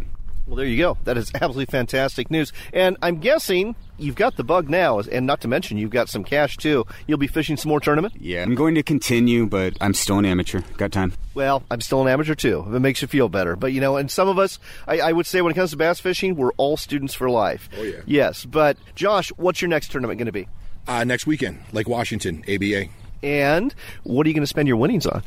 Well, 0.47 0.57
there 0.57 0.67
you 0.67 0.79
go. 0.79 0.97
That 1.05 1.19
is 1.19 1.31
absolutely 1.35 1.67
fantastic 1.67 2.31
news. 2.31 2.53
And 2.73 2.97
I'm 3.03 3.19
guessing 3.19 3.75
you've 3.99 4.15
got 4.15 4.37
the 4.37 4.45
bug 4.45 4.69
now, 4.69 5.01
and 5.01 5.27
not 5.27 5.41
to 5.41 5.49
mention 5.49 5.77
you've 5.77 5.91
got 5.91 6.09
some 6.09 6.23
cash 6.23 6.57
too. 6.57 6.87
You'll 7.07 7.19
be 7.19 7.27
fishing 7.27 7.57
some 7.57 7.71
more 7.71 7.81
tournament. 7.81 8.15
Yeah, 8.21 8.43
I'm 8.45 8.55
going 8.55 8.77
to 8.77 8.83
continue, 8.83 9.47
but 9.47 9.77
I'm 9.81 9.93
still 9.93 10.19
an 10.19 10.25
amateur. 10.25 10.61
Got 10.77 10.93
time. 10.93 11.13
Well, 11.35 11.65
I'm 11.71 11.81
still 11.81 12.01
an 12.03 12.09
amateur 12.09 12.35
too. 12.35 12.65
If 12.69 12.75
it 12.75 12.81
makes 12.81 13.03
you 13.03 13.09
feel 13.09 13.29
better, 13.29 13.57
but 13.57 13.73
you 13.73 13.81
know, 13.81 13.97
and 13.97 14.11
some 14.11 14.29
of 14.29 14.39
us, 14.39 14.59
I, 14.87 15.01
I 15.01 15.13
would 15.13 15.27
say, 15.27 15.43
when 15.43 15.51
it 15.51 15.57
comes 15.57 15.73
to 15.73 15.77
bass 15.77 15.99
fishing, 15.99 16.37
we're 16.37 16.53
all 16.53 16.77
students 16.77 17.15
for 17.15 17.29
life. 17.29 17.69
Oh 17.77 17.83
yeah. 17.83 18.01
Yes, 18.07 18.45
but 18.45 18.77
Josh, 18.95 19.31
what's 19.37 19.61
your 19.61 19.69
next 19.69 19.91
tournament 19.91 20.19
going 20.19 20.27
to 20.27 20.33
be? 20.33 20.49
Uh, 20.87 21.03
next 21.03 21.27
weekend, 21.27 21.59
Lake 21.73 21.89
Washington, 21.89 22.45
ABA. 22.49 22.85
And 23.23 23.75
what 24.05 24.25
are 24.27 24.29
you 24.29 24.35
going 24.35 24.43
to 24.43 24.47
spend 24.47 24.69
your 24.69 24.77
winnings 24.77 25.07
on? 25.07 25.25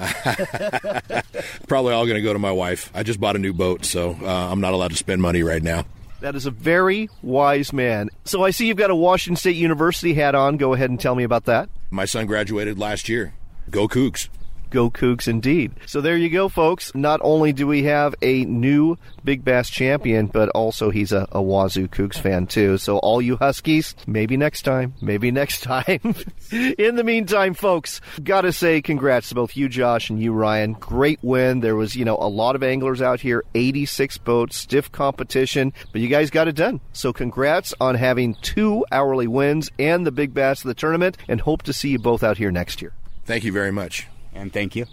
Probably 1.68 1.92
all 1.92 2.06
going 2.06 2.16
to 2.16 2.22
go 2.22 2.32
to 2.32 2.38
my 2.38 2.52
wife. 2.52 2.90
I 2.94 3.02
just 3.02 3.20
bought 3.20 3.36
a 3.36 3.38
new 3.38 3.52
boat, 3.52 3.84
so 3.84 4.16
uh, 4.22 4.26
I'm 4.50 4.60
not 4.60 4.72
allowed 4.72 4.92
to 4.92 4.96
spend 4.96 5.20
money 5.22 5.42
right 5.42 5.62
now. 5.62 5.84
That 6.20 6.34
is 6.34 6.46
a 6.46 6.50
very 6.50 7.08
wise 7.22 7.72
man. 7.72 8.10
So 8.24 8.44
I 8.44 8.50
see 8.50 8.66
you've 8.66 8.76
got 8.76 8.90
a 8.90 8.94
Washington 8.94 9.36
State 9.36 9.56
University 9.56 10.14
hat 10.14 10.34
on. 10.34 10.56
Go 10.58 10.74
ahead 10.74 10.90
and 10.90 11.00
tell 11.00 11.14
me 11.14 11.24
about 11.24 11.46
that. 11.46 11.68
My 11.90 12.04
son 12.04 12.26
graduated 12.26 12.78
last 12.78 13.08
year. 13.08 13.34
Go 13.70 13.88
Cougs. 13.88 14.28
Go 14.70 14.90
Cougs 14.90 15.28
indeed. 15.28 15.72
So 15.86 16.00
there 16.00 16.16
you 16.16 16.30
go, 16.30 16.48
folks. 16.48 16.94
Not 16.94 17.20
only 17.22 17.52
do 17.52 17.66
we 17.66 17.82
have 17.84 18.14
a 18.22 18.44
new 18.44 18.96
Big 19.24 19.44
Bass 19.44 19.68
champion, 19.68 20.26
but 20.26 20.48
also 20.50 20.90
he's 20.90 21.12
a, 21.12 21.28
a 21.32 21.42
Wazoo 21.42 21.88
Cougs 21.88 22.18
fan 22.18 22.46
too. 22.46 22.78
So 22.78 22.98
all 22.98 23.20
you 23.20 23.36
Huskies, 23.36 23.94
maybe 24.06 24.36
next 24.36 24.62
time, 24.62 24.94
maybe 25.00 25.30
next 25.40 25.62
time. 25.62 26.14
In 26.52 26.96
the 26.96 27.04
meantime, 27.04 27.54
folks, 27.54 28.00
gotta 28.22 28.52
say 28.52 28.80
congrats 28.82 29.30
to 29.30 29.34
both 29.34 29.56
you, 29.56 29.68
Josh, 29.68 30.10
and 30.10 30.20
you, 30.20 30.32
Ryan. 30.32 30.74
Great 30.74 31.18
win. 31.22 31.60
There 31.60 31.76
was, 31.76 31.96
you 31.96 32.04
know, 32.04 32.16
a 32.16 32.28
lot 32.28 32.54
of 32.54 32.62
anglers 32.62 33.02
out 33.02 33.20
here, 33.20 33.44
86 33.54 34.18
boats, 34.18 34.56
stiff 34.56 34.92
competition, 34.92 35.72
but 35.92 36.00
you 36.00 36.08
guys 36.08 36.30
got 36.30 36.48
it 36.48 36.54
done. 36.56 36.80
So 36.92 37.12
congrats 37.12 37.74
on 37.80 37.94
having 37.94 38.34
two 38.42 38.84
hourly 38.92 39.26
wins 39.26 39.70
and 39.78 40.06
the 40.06 40.12
Big 40.12 40.34
Bass 40.34 40.62
of 40.62 40.68
the 40.68 40.74
tournament, 40.74 41.16
and 41.28 41.40
hope 41.40 41.62
to 41.62 41.72
see 41.72 41.90
you 41.90 41.98
both 41.98 42.22
out 42.22 42.38
here 42.38 42.50
next 42.50 42.82
year. 42.82 42.92
Thank 43.24 43.44
you 43.44 43.52
very 43.52 43.72
much. 43.72 44.06
And 44.34 44.52
thank 44.52 44.76
you. 44.76 44.86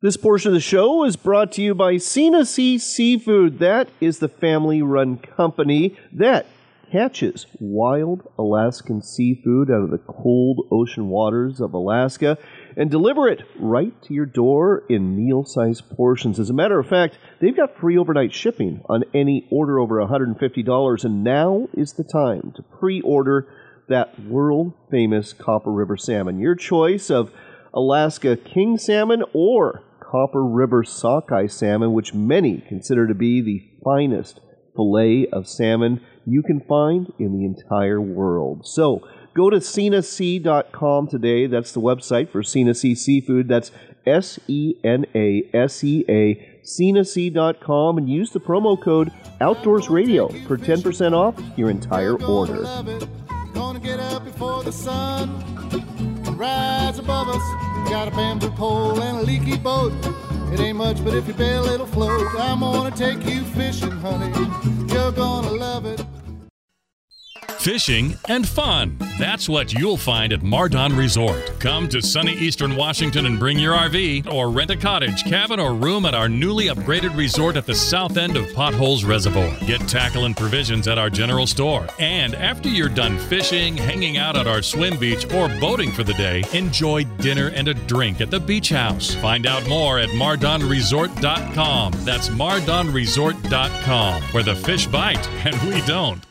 This 0.00 0.16
portion 0.16 0.48
of 0.48 0.54
the 0.54 0.60
show 0.60 1.04
is 1.04 1.16
brought 1.16 1.52
to 1.52 1.62
you 1.62 1.74
by 1.74 1.96
Sena 1.96 2.44
Sea 2.44 2.78
Seafood. 2.78 3.58
That 3.58 3.88
is 4.00 4.18
the 4.18 4.28
family 4.28 4.82
run 4.82 5.16
company 5.16 5.96
that 6.12 6.46
catches 6.92 7.46
wild 7.58 8.22
Alaskan 8.38 9.02
seafood 9.02 9.70
out 9.70 9.82
of 9.82 9.90
the 9.90 9.98
cold 9.98 10.68
ocean 10.70 11.08
waters 11.08 11.60
of 11.60 11.74
Alaska 11.74 12.38
and 12.76 12.90
deliver 12.90 13.26
it 13.26 13.42
right 13.58 14.00
to 14.02 14.14
your 14.14 14.26
door 14.26 14.84
in 14.88 15.16
meal 15.16 15.44
sized 15.44 15.88
portions. 15.90 16.38
As 16.38 16.50
a 16.50 16.54
matter 16.54 16.78
of 16.78 16.86
fact, 16.86 17.18
they've 17.40 17.56
got 17.56 17.76
free 17.76 17.98
overnight 17.98 18.32
shipping 18.32 18.82
on 18.88 19.04
any 19.12 19.48
order 19.50 19.80
over 19.80 19.96
$150, 19.96 21.04
and 21.04 21.24
now 21.24 21.66
is 21.72 21.94
the 21.94 22.04
time 22.04 22.52
to 22.54 22.62
pre 22.62 23.00
order 23.00 23.48
that 23.88 24.20
world 24.22 24.72
famous 24.90 25.32
Copper 25.32 25.72
River 25.72 25.96
salmon. 25.96 26.38
Your 26.38 26.54
choice 26.54 27.10
of 27.10 27.32
Alaska 27.74 28.36
king 28.36 28.78
salmon 28.78 29.24
or 29.32 29.82
Copper 30.00 30.44
River 30.44 30.84
sockeye 30.84 31.48
salmon, 31.48 31.92
which 31.92 32.14
many 32.14 32.62
consider 32.68 33.08
to 33.08 33.14
be 33.14 33.40
the 33.40 33.68
finest 33.82 34.40
fillet 34.76 35.26
of 35.32 35.48
salmon 35.48 36.00
you 36.24 36.42
can 36.42 36.60
find 36.60 37.12
in 37.18 37.36
the 37.36 37.44
entire 37.44 38.00
world. 38.00 38.66
So 38.66 39.06
go 39.34 39.50
to 39.50 39.56
senasea.com 39.56 41.08
today. 41.08 41.46
That's 41.46 41.72
the 41.72 41.80
website 41.80 42.30
for 42.30 42.42
Sena 42.42 42.74
Sea 42.74 42.94
Seafood. 42.94 43.48
That's 43.48 43.72
S 44.06 44.38
E 44.46 44.74
N 44.84 45.06
A 45.14 45.50
S 45.52 45.82
E 45.82 46.04
A, 46.08 46.60
senasea.com, 46.64 47.98
and 47.98 48.08
use 48.08 48.30
the 48.30 48.40
promo 48.40 48.80
code 48.80 49.12
Outdoors 49.40 49.88
Radio 49.88 50.28
for 50.46 50.56
10% 50.56 51.12
off 51.12 51.40
your 51.56 51.70
entire 51.70 52.22
order. 52.22 52.62
Rise 56.34 56.98
above 56.98 57.28
us. 57.28 57.88
Got 57.88 58.08
a 58.08 58.10
bamboo 58.10 58.50
pole 58.50 59.00
and 59.00 59.18
a 59.18 59.22
leaky 59.22 59.56
boat. 59.56 59.92
It 60.52 60.60
ain't 60.60 60.78
much, 60.78 61.02
but 61.04 61.14
if 61.14 61.28
you 61.28 61.34
bail, 61.34 61.64
it'll 61.64 61.86
float. 61.86 62.26
I'm 62.38 62.60
gonna 62.60 62.90
take 62.90 63.24
you 63.26 63.44
fishing, 63.44 63.90
honey. 63.90 64.32
You're 64.92 65.12
gonna 65.12 65.52
love 65.52 65.86
it. 65.86 66.04
Fishing 67.64 68.16
and 68.28 68.46
fun. 68.46 68.98
That's 69.18 69.48
what 69.48 69.72
you'll 69.72 69.96
find 69.96 70.34
at 70.34 70.42
MarDon 70.42 70.94
Resort. 70.98 71.58
Come 71.60 71.88
to 71.88 72.02
sunny 72.02 72.34
eastern 72.34 72.76
Washington 72.76 73.24
and 73.24 73.38
bring 73.38 73.58
your 73.58 73.74
RV 73.74 74.30
or 74.30 74.50
rent 74.50 74.70
a 74.70 74.76
cottage, 74.76 75.24
cabin, 75.24 75.58
or 75.58 75.72
room 75.72 76.04
at 76.04 76.14
our 76.14 76.28
newly 76.28 76.66
upgraded 76.66 77.16
resort 77.16 77.56
at 77.56 77.64
the 77.64 77.74
south 77.74 78.18
end 78.18 78.36
of 78.36 78.52
Potholes 78.52 79.02
Reservoir. 79.02 79.50
Get 79.60 79.80
tackle 79.88 80.26
and 80.26 80.36
provisions 80.36 80.86
at 80.88 80.98
our 80.98 81.08
general 81.08 81.46
store. 81.46 81.88
And 81.98 82.34
after 82.34 82.68
you're 82.68 82.90
done 82.90 83.16
fishing, 83.18 83.78
hanging 83.78 84.18
out 84.18 84.36
at 84.36 84.46
our 84.46 84.60
swim 84.60 84.98
beach, 84.98 85.24
or 85.32 85.48
boating 85.58 85.90
for 85.90 86.04
the 86.04 86.12
day, 86.12 86.44
enjoy 86.52 87.04
dinner 87.04 87.48
and 87.54 87.68
a 87.68 87.72
drink 87.72 88.20
at 88.20 88.30
the 88.30 88.40
beach 88.40 88.68
house. 88.68 89.14
Find 89.14 89.46
out 89.46 89.66
more 89.66 89.98
at 89.98 90.10
mardonresort.com. 90.10 91.92
That's 92.04 92.28
mardonresort.com, 92.28 94.22
where 94.22 94.42
the 94.42 94.54
fish 94.54 94.86
bite 94.86 95.26
and 95.46 95.58
we 95.62 95.80
don't. 95.86 96.22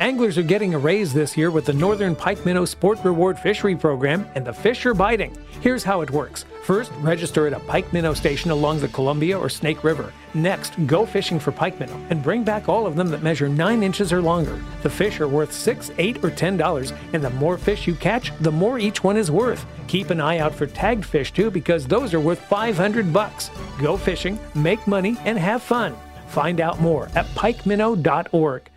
Anglers 0.00 0.38
are 0.38 0.44
getting 0.44 0.74
a 0.74 0.78
raise 0.78 1.12
this 1.12 1.36
year 1.36 1.50
with 1.50 1.64
the 1.64 1.72
Northern 1.72 2.14
Pike 2.14 2.44
Minnow 2.46 2.64
Sport 2.64 3.00
Reward 3.02 3.36
Fishery 3.36 3.74
Program, 3.74 4.24
and 4.36 4.46
the 4.46 4.52
fish 4.52 4.86
are 4.86 4.94
biting. 4.94 5.36
Here's 5.60 5.82
how 5.82 6.02
it 6.02 6.10
works. 6.12 6.44
First, 6.62 6.92
register 7.00 7.48
at 7.48 7.52
a 7.52 7.58
pike 7.58 7.92
minnow 7.92 8.14
station 8.14 8.52
along 8.52 8.78
the 8.78 8.86
Columbia 8.86 9.36
or 9.36 9.48
Snake 9.48 9.82
River. 9.82 10.12
Next, 10.34 10.74
go 10.86 11.04
fishing 11.04 11.40
for 11.40 11.50
pike 11.50 11.80
minnow 11.80 12.00
and 12.10 12.22
bring 12.22 12.44
back 12.44 12.68
all 12.68 12.86
of 12.86 12.94
them 12.94 13.08
that 13.08 13.24
measure 13.24 13.48
9 13.48 13.82
inches 13.82 14.12
or 14.12 14.22
longer. 14.22 14.62
The 14.84 14.90
fish 14.90 15.18
are 15.18 15.26
worth 15.26 15.52
6 15.52 15.90
8 15.98 16.18
or 16.18 16.30
$10, 16.30 16.96
and 17.12 17.24
the 17.24 17.30
more 17.30 17.58
fish 17.58 17.88
you 17.88 17.96
catch, 17.96 18.30
the 18.38 18.52
more 18.52 18.78
each 18.78 19.02
one 19.02 19.16
is 19.16 19.32
worth. 19.32 19.66
Keep 19.88 20.10
an 20.10 20.20
eye 20.20 20.38
out 20.38 20.54
for 20.54 20.68
tagged 20.68 21.06
fish 21.06 21.32
too, 21.32 21.50
because 21.50 21.88
those 21.88 22.14
are 22.14 22.20
worth 22.20 22.38
500 22.42 23.12
bucks. 23.12 23.50
Go 23.82 23.96
fishing, 23.96 24.38
make 24.54 24.86
money, 24.86 25.16
and 25.24 25.36
have 25.36 25.60
fun. 25.60 25.96
Find 26.28 26.60
out 26.60 26.80
more 26.80 27.08
at 27.16 27.26
pikeminnow.org. 27.34 28.70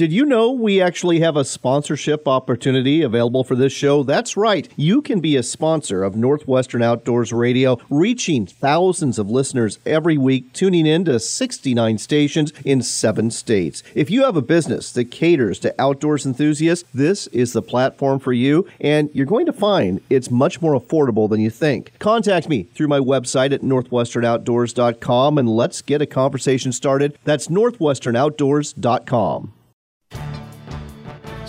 Did 0.00 0.14
you 0.14 0.24
know 0.24 0.50
we 0.50 0.80
actually 0.80 1.20
have 1.20 1.36
a 1.36 1.44
sponsorship 1.44 2.26
opportunity 2.26 3.02
available 3.02 3.44
for 3.44 3.54
this 3.54 3.74
show? 3.74 4.02
That's 4.02 4.34
right. 4.34 4.66
You 4.74 5.02
can 5.02 5.20
be 5.20 5.36
a 5.36 5.42
sponsor 5.42 6.02
of 6.02 6.16
Northwestern 6.16 6.80
Outdoors 6.80 7.34
Radio, 7.34 7.78
reaching 7.90 8.46
thousands 8.46 9.18
of 9.18 9.28
listeners 9.28 9.78
every 9.84 10.16
week, 10.16 10.54
tuning 10.54 10.86
in 10.86 11.04
to 11.04 11.20
69 11.20 11.98
stations 11.98 12.50
in 12.64 12.80
seven 12.80 13.30
states. 13.30 13.82
If 13.94 14.10
you 14.10 14.24
have 14.24 14.38
a 14.38 14.40
business 14.40 14.90
that 14.92 15.10
caters 15.10 15.58
to 15.58 15.74
outdoors 15.78 16.24
enthusiasts, 16.24 16.88
this 16.94 17.26
is 17.26 17.52
the 17.52 17.60
platform 17.60 18.20
for 18.20 18.32
you, 18.32 18.66
and 18.80 19.10
you're 19.12 19.26
going 19.26 19.44
to 19.44 19.52
find 19.52 20.00
it's 20.08 20.30
much 20.30 20.62
more 20.62 20.80
affordable 20.80 21.28
than 21.28 21.42
you 21.42 21.50
think. 21.50 21.92
Contact 21.98 22.48
me 22.48 22.62
through 22.62 22.88
my 22.88 23.00
website 23.00 23.52
at 23.52 23.60
northwesternoutdoors.com 23.60 25.36
and 25.36 25.50
let's 25.50 25.82
get 25.82 26.00
a 26.00 26.06
conversation 26.06 26.72
started. 26.72 27.18
That's 27.24 27.48
northwesternoutdoors.com. 27.48 29.52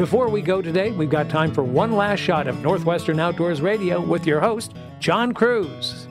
Before 0.00 0.30
we 0.30 0.40
go 0.40 0.62
today, 0.62 0.92
we've 0.92 1.10
got 1.10 1.28
time 1.28 1.52
for 1.52 1.62
one 1.62 1.92
last 1.92 2.20
shot 2.20 2.46
of 2.46 2.62
Northwestern 2.62 3.20
Outdoors 3.20 3.60
Radio 3.60 4.00
with 4.00 4.26
your 4.26 4.40
host, 4.40 4.72
John 4.98 5.34
Kruse. 5.34 6.08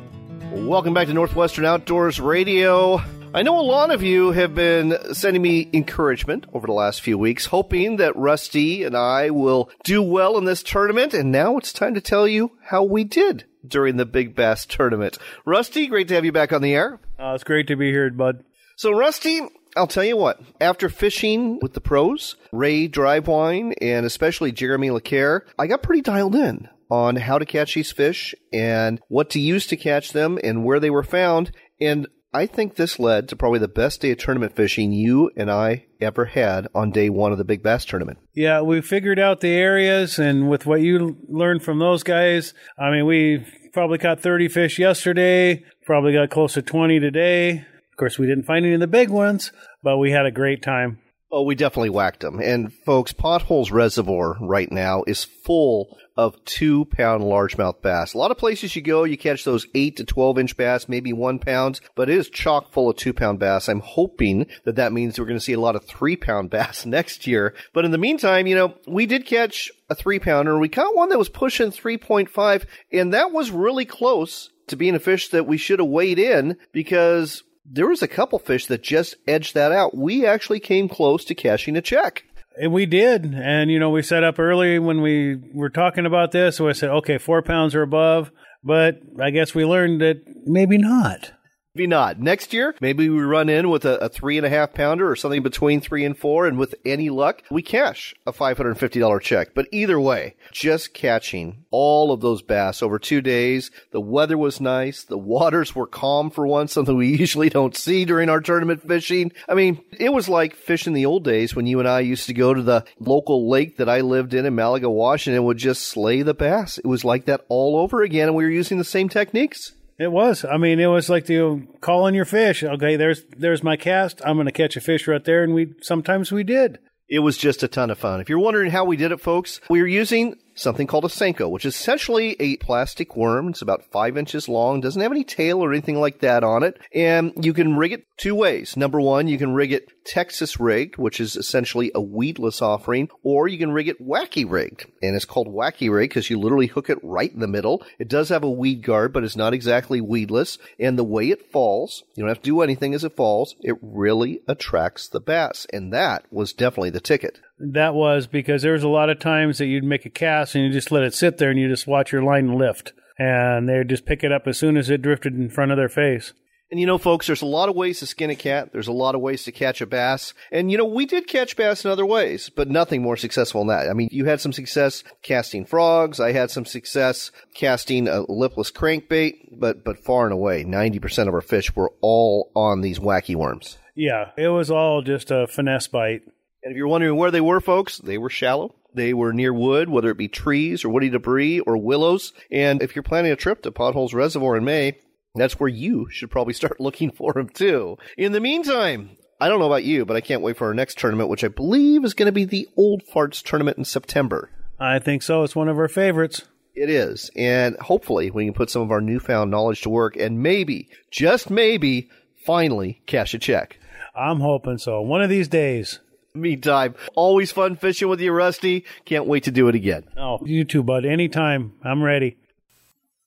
Welcome 0.51 0.93
back 0.93 1.07
to 1.07 1.13
Northwestern 1.15 1.65
Outdoors 1.65 2.19
Radio. 2.19 3.01
I 3.33 3.41
know 3.41 3.59
a 3.59 3.65
lot 3.65 3.89
of 3.89 4.03
you 4.03 4.29
have 4.29 4.53
been 4.53 4.95
sending 5.15 5.41
me 5.41 5.67
encouragement 5.73 6.45
over 6.53 6.67
the 6.67 6.73
last 6.73 7.01
few 7.01 7.17
weeks, 7.17 7.47
hoping 7.47 7.95
that 7.95 8.15
Rusty 8.15 8.83
and 8.83 8.95
I 8.95 9.31
will 9.31 9.71
do 9.83 10.03
well 10.03 10.37
in 10.37 10.45
this 10.45 10.61
tournament, 10.61 11.15
and 11.15 11.31
now 11.31 11.57
it's 11.57 11.73
time 11.73 11.95
to 11.95 12.01
tell 12.01 12.27
you 12.27 12.51
how 12.65 12.83
we 12.83 13.03
did 13.03 13.45
during 13.67 13.97
the 13.97 14.05
Big 14.05 14.35
Bass 14.35 14.67
tournament. 14.67 15.17
Rusty, 15.45 15.87
great 15.87 16.09
to 16.09 16.13
have 16.13 16.25
you 16.25 16.31
back 16.31 16.53
on 16.53 16.61
the 16.61 16.75
air. 16.75 16.99
Uh, 17.17 17.31
it's 17.33 17.43
great 17.43 17.65
to 17.65 17.75
be 17.75 17.89
here, 17.89 18.11
bud. 18.11 18.43
So, 18.75 18.91
Rusty, 18.91 19.41
I'll 19.79 19.87
tell 19.87 20.03
you 20.03 20.17
what, 20.17 20.41
after 20.59 20.89
fishing 20.89 21.57
with 21.61 21.73
the 21.73 21.79
pros, 21.79 22.35
Ray 22.51 22.89
Drivewine, 22.89 23.73
and 23.81 24.05
especially 24.05 24.51
Jeremy 24.51 24.89
LeCaire, 24.89 25.43
I 25.57 25.67
got 25.67 25.83
pretty 25.83 26.01
dialed 26.01 26.35
in 26.35 26.67
on 26.91 27.15
how 27.15 27.37
to 27.37 27.45
catch 27.45 27.75
these 27.75 27.89
fish 27.89 28.35
and 28.51 28.99
what 29.07 29.29
to 29.29 29.39
use 29.39 29.67
to 29.67 29.77
catch 29.77 30.11
them 30.11 30.37
and 30.43 30.65
where 30.65 30.81
they 30.81 30.89
were 30.89 31.01
found. 31.01 31.51
And 31.79 32.09
I 32.33 32.45
think 32.45 32.75
this 32.75 32.99
led 32.99 33.29
to 33.29 33.37
probably 33.37 33.59
the 33.59 33.69
best 33.69 34.01
day 34.01 34.11
of 34.11 34.17
tournament 34.17 34.53
fishing 34.53 34.91
you 34.91 35.31
and 35.37 35.49
I 35.49 35.85
ever 36.01 36.25
had 36.25 36.67
on 36.75 36.91
day 36.91 37.09
one 37.09 37.31
of 37.31 37.37
the 37.37 37.45
Big 37.45 37.63
Bass 37.63 37.85
tournament. 37.85 38.19
Yeah, 38.33 38.59
we 38.59 38.81
figured 38.81 39.17
out 39.17 39.39
the 39.39 39.53
areas, 39.53 40.19
and 40.19 40.49
with 40.49 40.65
what 40.65 40.81
you 40.81 41.15
learned 41.29 41.63
from 41.63 41.79
those 41.79 42.03
guys, 42.03 42.53
I 42.77 42.91
mean, 42.91 43.05
we 43.05 43.45
probably 43.71 43.97
caught 43.97 44.19
30 44.19 44.49
fish 44.49 44.77
yesterday, 44.77 45.63
probably 45.85 46.11
got 46.11 46.31
close 46.31 46.55
to 46.55 46.61
20 46.61 46.99
today. 46.99 47.65
Course, 47.99 48.17
we 48.17 48.27
didn't 48.27 48.45
find 48.45 48.65
any 48.65 48.75
of 48.75 48.79
the 48.79 48.87
big 48.87 49.09
ones, 49.09 49.51
but 49.83 49.97
we 49.97 50.11
had 50.11 50.25
a 50.25 50.31
great 50.31 50.63
time. 50.63 50.99
Oh, 51.29 51.43
we 51.43 51.53
definitely 51.53 51.89
whacked 51.89 52.21
them. 52.21 52.39
And 52.39 52.71
folks, 52.71 53.11
Potholes 53.11 53.71
Reservoir 53.71 54.37
right 54.39 54.71
now 54.71 55.03
is 55.05 55.25
full 55.25 55.97
of 56.15 56.41
two 56.45 56.85
pound 56.85 57.23
largemouth 57.23 57.81
bass. 57.81 58.13
A 58.13 58.17
lot 58.17 58.31
of 58.31 58.37
places 58.37 58.73
you 58.73 58.81
go, 58.81 59.03
you 59.03 59.17
catch 59.17 59.43
those 59.43 59.67
eight 59.75 59.97
to 59.97 60.05
12 60.05 60.39
inch 60.39 60.55
bass, 60.55 60.87
maybe 60.87 61.11
one 61.11 61.39
pounds, 61.39 61.81
but 61.93 62.09
it 62.09 62.17
is 62.17 62.29
chock 62.29 62.71
full 62.71 62.89
of 62.89 62.95
two 62.95 63.11
pound 63.11 63.37
bass. 63.37 63.67
I'm 63.67 63.81
hoping 63.81 64.47
that 64.63 64.77
that 64.77 64.93
means 64.93 65.19
we're 65.19 65.25
going 65.25 65.37
to 65.37 65.43
see 65.43 65.51
a 65.51 65.59
lot 65.59 65.75
of 65.75 65.85
three 65.85 66.15
pound 66.15 66.49
bass 66.51 66.85
next 66.85 67.27
year. 67.27 67.53
But 67.73 67.83
in 67.83 67.91
the 67.91 67.97
meantime, 67.97 68.47
you 68.47 68.55
know, 68.55 68.75
we 68.87 69.07
did 69.07 69.25
catch 69.25 69.69
a 69.89 69.93
three 69.93 70.19
pounder. 70.19 70.57
We 70.57 70.69
caught 70.69 70.95
one 70.95 71.09
that 71.09 71.19
was 71.19 71.27
pushing 71.27 71.71
3.5 71.71 72.65
and 72.93 73.13
that 73.13 73.33
was 73.33 73.51
really 73.51 73.83
close 73.83 74.51
to 74.67 74.77
being 74.77 74.95
a 74.95 74.99
fish 74.99 75.29
that 75.29 75.47
we 75.47 75.57
should 75.57 75.79
have 75.79 75.89
weighed 75.89 76.19
in 76.19 76.55
because 76.71 77.43
there 77.71 77.87
was 77.87 78.01
a 78.01 78.07
couple 78.07 78.39
fish 78.39 78.65
that 78.67 78.81
just 78.81 79.15
edged 79.27 79.53
that 79.53 79.71
out. 79.71 79.95
We 79.95 80.25
actually 80.25 80.59
came 80.59 80.89
close 80.89 81.23
to 81.25 81.35
cashing 81.35 81.77
a 81.77 81.81
check. 81.81 82.23
We 82.67 82.85
did. 82.85 83.25
And, 83.25 83.71
you 83.71 83.79
know, 83.79 83.89
we 83.89 84.01
set 84.01 84.23
up 84.23 84.39
early 84.39 84.79
when 84.79 85.01
we 85.01 85.35
were 85.53 85.69
talking 85.69 86.05
about 86.05 86.31
this. 86.31 86.57
So 86.57 86.67
I 86.67 86.73
said, 86.73 86.89
okay, 86.89 87.17
four 87.17 87.41
pounds 87.41 87.75
or 87.75 87.83
above. 87.83 88.31
But 88.63 88.99
I 89.21 89.29
guess 89.29 89.55
we 89.55 89.63
learned 89.63 90.01
that 90.01 90.23
maybe 90.45 90.77
not. 90.77 91.31
Maybe 91.79 91.87
not. 91.87 92.19
Next 92.19 92.51
year, 92.51 92.75
maybe 92.81 93.07
we 93.07 93.21
run 93.21 93.47
in 93.47 93.69
with 93.69 93.85
a, 93.85 93.95
a, 93.99 94.09
three 94.09 94.35
and 94.35 94.45
a 94.45 94.49
half 94.49 94.73
pounder 94.73 95.09
or 95.09 95.15
something 95.15 95.41
between 95.41 95.79
three 95.79 96.03
and 96.03 96.17
four, 96.17 96.45
and 96.45 96.59
with 96.59 96.75
any 96.83 97.09
luck, 97.09 97.41
we 97.49 97.61
cash 97.61 98.13
a 98.27 98.33
$550 98.33 99.21
check. 99.21 99.53
But 99.53 99.69
either 99.71 99.97
way, 99.97 100.35
just 100.51 100.93
catching 100.93 101.63
all 101.71 102.11
of 102.11 102.19
those 102.19 102.41
bass 102.41 102.83
over 102.83 102.99
two 102.99 103.21
days. 103.21 103.71
The 103.91 104.01
weather 104.01 104.37
was 104.37 104.59
nice. 104.59 105.03
The 105.03 105.17
waters 105.17 105.73
were 105.73 105.87
calm 105.87 106.31
for 106.31 106.45
once, 106.45 106.73
something 106.73 106.97
we 106.97 107.15
usually 107.17 107.47
don't 107.47 107.77
see 107.77 108.03
during 108.03 108.27
our 108.27 108.41
tournament 108.41 108.85
fishing. 108.85 109.31
I 109.47 109.53
mean, 109.53 109.81
it 109.97 110.11
was 110.11 110.27
like 110.27 110.57
fishing 110.57 110.91
the 110.91 111.05
old 111.05 111.23
days 111.23 111.55
when 111.55 111.65
you 111.65 111.79
and 111.79 111.87
I 111.87 112.01
used 112.01 112.25
to 112.25 112.33
go 112.33 112.53
to 112.53 112.61
the 112.61 112.83
local 112.99 113.49
lake 113.49 113.77
that 113.77 113.87
I 113.87 114.01
lived 114.01 114.33
in 114.33 114.45
in 114.45 114.53
Malaga, 114.53 114.89
Washington, 114.89 115.37
and 115.37 115.45
would 115.45 115.57
just 115.57 115.83
slay 115.83 116.23
the 116.23 116.33
bass. 116.33 116.77
It 116.77 116.87
was 116.87 117.05
like 117.05 117.23
that 117.27 117.45
all 117.47 117.77
over 117.77 118.01
again, 118.01 118.27
and 118.27 118.35
we 118.35 118.43
were 118.43 118.49
using 118.49 118.79
the 118.79 118.83
same 118.83 119.07
techniques. 119.07 119.71
It 119.99 120.11
was. 120.11 120.45
I 120.45 120.57
mean, 120.57 120.79
it 120.79 120.87
was 120.87 121.09
like 121.09 121.25
the 121.25 121.67
calling 121.81 122.15
your 122.15 122.25
fish. 122.25 122.63
Okay, 122.63 122.95
there's 122.95 123.23
there's 123.37 123.63
my 123.63 123.75
cast. 123.75 124.21
I'm 124.25 124.37
going 124.37 124.45
to 124.45 124.51
catch 124.51 124.77
a 124.77 124.81
fish 124.81 125.07
right 125.07 125.23
there, 125.23 125.43
and 125.43 125.53
we 125.53 125.75
sometimes 125.81 126.31
we 126.31 126.43
did. 126.43 126.79
It 127.09 127.19
was 127.19 127.37
just 127.37 127.63
a 127.63 127.67
ton 127.67 127.89
of 127.89 127.97
fun. 127.97 128.21
If 128.21 128.29
you're 128.29 128.39
wondering 128.39 128.71
how 128.71 128.85
we 128.85 128.95
did 128.95 129.11
it, 129.11 129.19
folks, 129.19 129.59
we 129.69 129.81
were 129.81 129.87
using 129.87 130.37
something 130.59 130.87
called 130.87 131.05
a 131.05 131.09
Senko, 131.09 131.49
which 131.49 131.65
is 131.65 131.75
essentially 131.75 132.35
a 132.39 132.57
plastic 132.57 133.15
worm. 133.15 133.49
It's 133.49 133.61
about 133.61 133.91
five 133.91 134.17
inches 134.17 134.49
long, 134.49 134.81
doesn't 134.81 135.01
have 135.01 135.11
any 135.11 135.23
tail 135.23 135.63
or 135.63 135.71
anything 135.71 135.99
like 135.99 136.19
that 136.19 136.43
on 136.43 136.63
it. 136.63 136.79
And 136.93 137.33
you 137.43 137.53
can 137.53 137.77
rig 137.77 137.93
it 137.93 138.05
two 138.17 138.35
ways. 138.35 138.75
Number 138.75 138.99
one, 138.99 139.27
you 139.27 139.37
can 139.37 139.53
rig 139.53 139.71
it 139.71 139.87
Texas 140.05 140.59
rigged, 140.59 140.97
which 140.97 141.19
is 141.19 141.35
essentially 141.35 141.91
a 141.93 142.01
weedless 142.01 142.61
offering, 142.61 143.09
or 143.23 143.47
you 143.47 143.57
can 143.57 143.71
rig 143.71 143.87
it 143.87 144.01
wacky 144.01 144.49
rigged. 144.49 144.85
And 145.01 145.15
it's 145.15 145.25
called 145.25 145.47
wacky 145.47 145.91
rig 145.91 146.09
because 146.09 146.29
you 146.29 146.39
literally 146.39 146.67
hook 146.67 146.89
it 146.89 146.99
right 147.03 147.31
in 147.31 147.39
the 147.39 147.47
middle. 147.47 147.83
It 147.99 148.09
does 148.09 148.29
have 148.29 148.43
a 148.43 148.49
weed 148.49 148.83
guard, 148.83 149.13
but 149.13 149.23
it's 149.23 149.35
not 149.35 149.53
exactly 149.53 150.01
weedless. 150.01 150.57
And 150.79 150.97
the 150.97 151.03
way 151.03 151.29
it 151.29 151.51
falls, 151.51 152.03
you 152.15 152.23
don't 152.23 152.29
have 152.29 152.41
to 152.41 152.49
do 152.49 152.61
anything 152.61 152.93
as 152.93 153.03
it 153.03 153.15
falls, 153.15 153.55
it 153.61 153.75
really 153.81 154.41
attracts 154.47 155.07
the 155.07 155.19
bass. 155.19 155.65
And 155.71 155.93
that 155.93 156.25
was 156.31 156.53
definitely 156.53 156.89
the 156.89 156.99
ticket. 156.99 157.39
That 157.59 157.93
was 157.93 158.27
because 158.27 158.61
there 158.61 158.73
was 158.73 158.83
a 158.83 158.89
lot 158.89 159.09
of 159.09 159.19
times 159.19 159.57
that 159.57 159.67
you'd 159.67 159.83
make 159.83 160.05
a 160.05 160.09
cast 160.09 160.55
and 160.55 160.63
you 160.63 160.71
just 160.71 160.91
let 160.91 161.03
it 161.03 161.13
sit 161.13 161.37
there 161.37 161.49
and 161.49 161.59
you 161.59 161.67
just 161.67 161.87
watch 161.87 162.11
your 162.11 162.23
line 162.23 162.57
lift. 162.57 162.93
And 163.17 163.67
they'd 163.67 163.89
just 163.89 164.05
pick 164.05 164.23
it 164.23 164.31
up 164.31 164.47
as 164.47 164.57
soon 164.57 164.77
as 164.77 164.89
it 164.89 165.01
drifted 165.01 165.35
in 165.35 165.49
front 165.49 165.71
of 165.71 165.77
their 165.77 165.89
face. 165.89 166.33
And 166.71 166.79
you 166.79 166.85
know, 166.85 166.99
folks, 166.99 167.25
there's 167.25 167.41
a 167.41 167.47
lot 167.47 167.67
of 167.67 167.75
ways 167.75 167.99
to 167.99 168.05
skin 168.05 168.29
a 168.29 168.35
cat. 168.35 168.71
There's 168.71 168.87
a 168.87 168.93
lot 168.93 169.15
of 169.15 169.21
ways 169.21 169.43
to 169.43 169.51
catch 169.51 169.81
a 169.81 169.87
bass. 169.87 170.33
And 170.51 170.71
you 170.71 170.77
know, 170.77 170.85
we 170.85 171.07
did 171.07 171.27
catch 171.27 171.55
bass 171.55 171.83
in 171.83 171.89
other 171.89 172.05
ways, 172.05 172.49
but 172.49 172.69
nothing 172.69 173.01
more 173.01 173.17
successful 173.17 173.61
than 173.61 173.69
that. 173.69 173.89
I 173.89 173.93
mean, 173.93 174.09
you 174.11 174.25
had 174.25 174.39
some 174.39 174.53
success 174.53 175.03
casting 175.23 175.65
frogs. 175.65 176.19
I 176.19 176.31
had 176.31 176.51
some 176.51 176.65
success 176.65 177.31
casting 177.55 178.07
a 178.07 178.21
lipless 178.21 178.71
crankbait, 178.71 179.49
but, 179.59 179.83
but 179.83 180.03
far 180.03 180.25
and 180.25 180.33
away, 180.33 180.63
90% 180.63 181.27
of 181.27 181.33
our 181.33 181.41
fish 181.41 181.75
were 181.75 181.91
all 182.01 182.51
on 182.55 182.81
these 182.81 182.99
wacky 182.99 183.35
worms. 183.35 183.79
Yeah, 183.95 184.29
it 184.37 184.49
was 184.49 184.69
all 184.69 185.01
just 185.01 185.31
a 185.31 185.47
finesse 185.47 185.87
bite. 185.87 186.21
And 186.63 186.71
if 186.71 186.77
you're 186.77 186.87
wondering 186.87 187.15
where 187.15 187.31
they 187.31 187.41
were, 187.41 187.61
folks, 187.61 187.97
they 187.97 188.17
were 188.17 188.29
shallow. 188.29 188.75
They 188.93 189.13
were 189.13 189.33
near 189.33 189.53
wood, 189.53 189.89
whether 189.89 190.09
it 190.09 190.17
be 190.17 190.27
trees 190.27 190.83
or 190.83 190.89
woody 190.89 191.09
debris 191.09 191.59
or 191.61 191.77
willows. 191.77 192.33
And 192.51 192.81
if 192.81 192.95
you're 192.95 193.03
planning 193.03 193.31
a 193.31 193.35
trip 193.35 193.61
to 193.63 193.71
Potholes 193.71 194.13
Reservoir 194.13 194.57
in 194.57 194.65
May, 194.65 194.97
that's 195.35 195.59
where 195.59 195.69
you 195.69 196.07
should 196.09 196.31
probably 196.31 196.53
start 196.53 196.79
looking 196.79 197.11
for 197.11 197.33
them 197.33 197.49
too. 197.49 197.97
In 198.17 198.31
the 198.31 198.39
meantime, 198.39 199.17
I 199.39 199.47
don't 199.47 199.59
know 199.59 199.67
about 199.67 199.83
you, 199.83 200.05
but 200.05 200.17
I 200.17 200.21
can't 200.21 200.41
wait 200.41 200.57
for 200.57 200.67
our 200.67 200.73
next 200.73 200.97
tournament, 200.97 201.29
which 201.29 201.43
I 201.43 201.49
believe 201.49 202.03
is 202.03 202.13
going 202.13 202.25
to 202.25 202.31
be 202.33 202.45
the 202.45 202.67
Old 202.75 203.03
Farts 203.05 203.41
tournament 203.41 203.77
in 203.77 203.85
September. 203.85 204.49
I 204.79 204.99
think 204.99 205.23
so. 205.23 205.43
It's 205.43 205.55
one 205.55 205.69
of 205.69 205.77
our 205.77 205.87
favorites. 205.87 206.43
It 206.75 206.89
is. 206.89 207.29
And 207.35 207.77
hopefully 207.77 208.31
we 208.31 208.45
can 208.45 208.53
put 208.53 208.69
some 208.69 208.81
of 208.81 208.91
our 208.91 209.01
newfound 209.01 209.51
knowledge 209.51 209.81
to 209.81 209.89
work 209.89 210.15
and 210.15 210.41
maybe, 210.41 210.89
just 211.11 211.49
maybe, 211.49 212.09
finally 212.45 213.01
cash 213.05 213.33
a 213.33 213.39
check. 213.39 213.77
I'm 214.15 214.39
hoping 214.39 214.77
so. 214.77 215.01
One 215.01 215.21
of 215.21 215.29
these 215.29 215.47
days. 215.47 215.99
Meantime, 216.35 216.95
always 217.15 217.51
fun 217.51 217.75
fishing 217.75 218.07
with 218.07 218.21
you, 218.21 218.31
Rusty. 218.31 218.85
Can't 219.05 219.25
wait 219.25 219.43
to 219.45 219.51
do 219.51 219.67
it 219.67 219.75
again. 219.75 220.03
Oh, 220.15 220.39
you 220.45 220.63
too, 220.63 220.83
bud. 220.83 221.05
Anytime. 221.05 221.73
I'm 221.83 222.03
ready. 222.03 222.37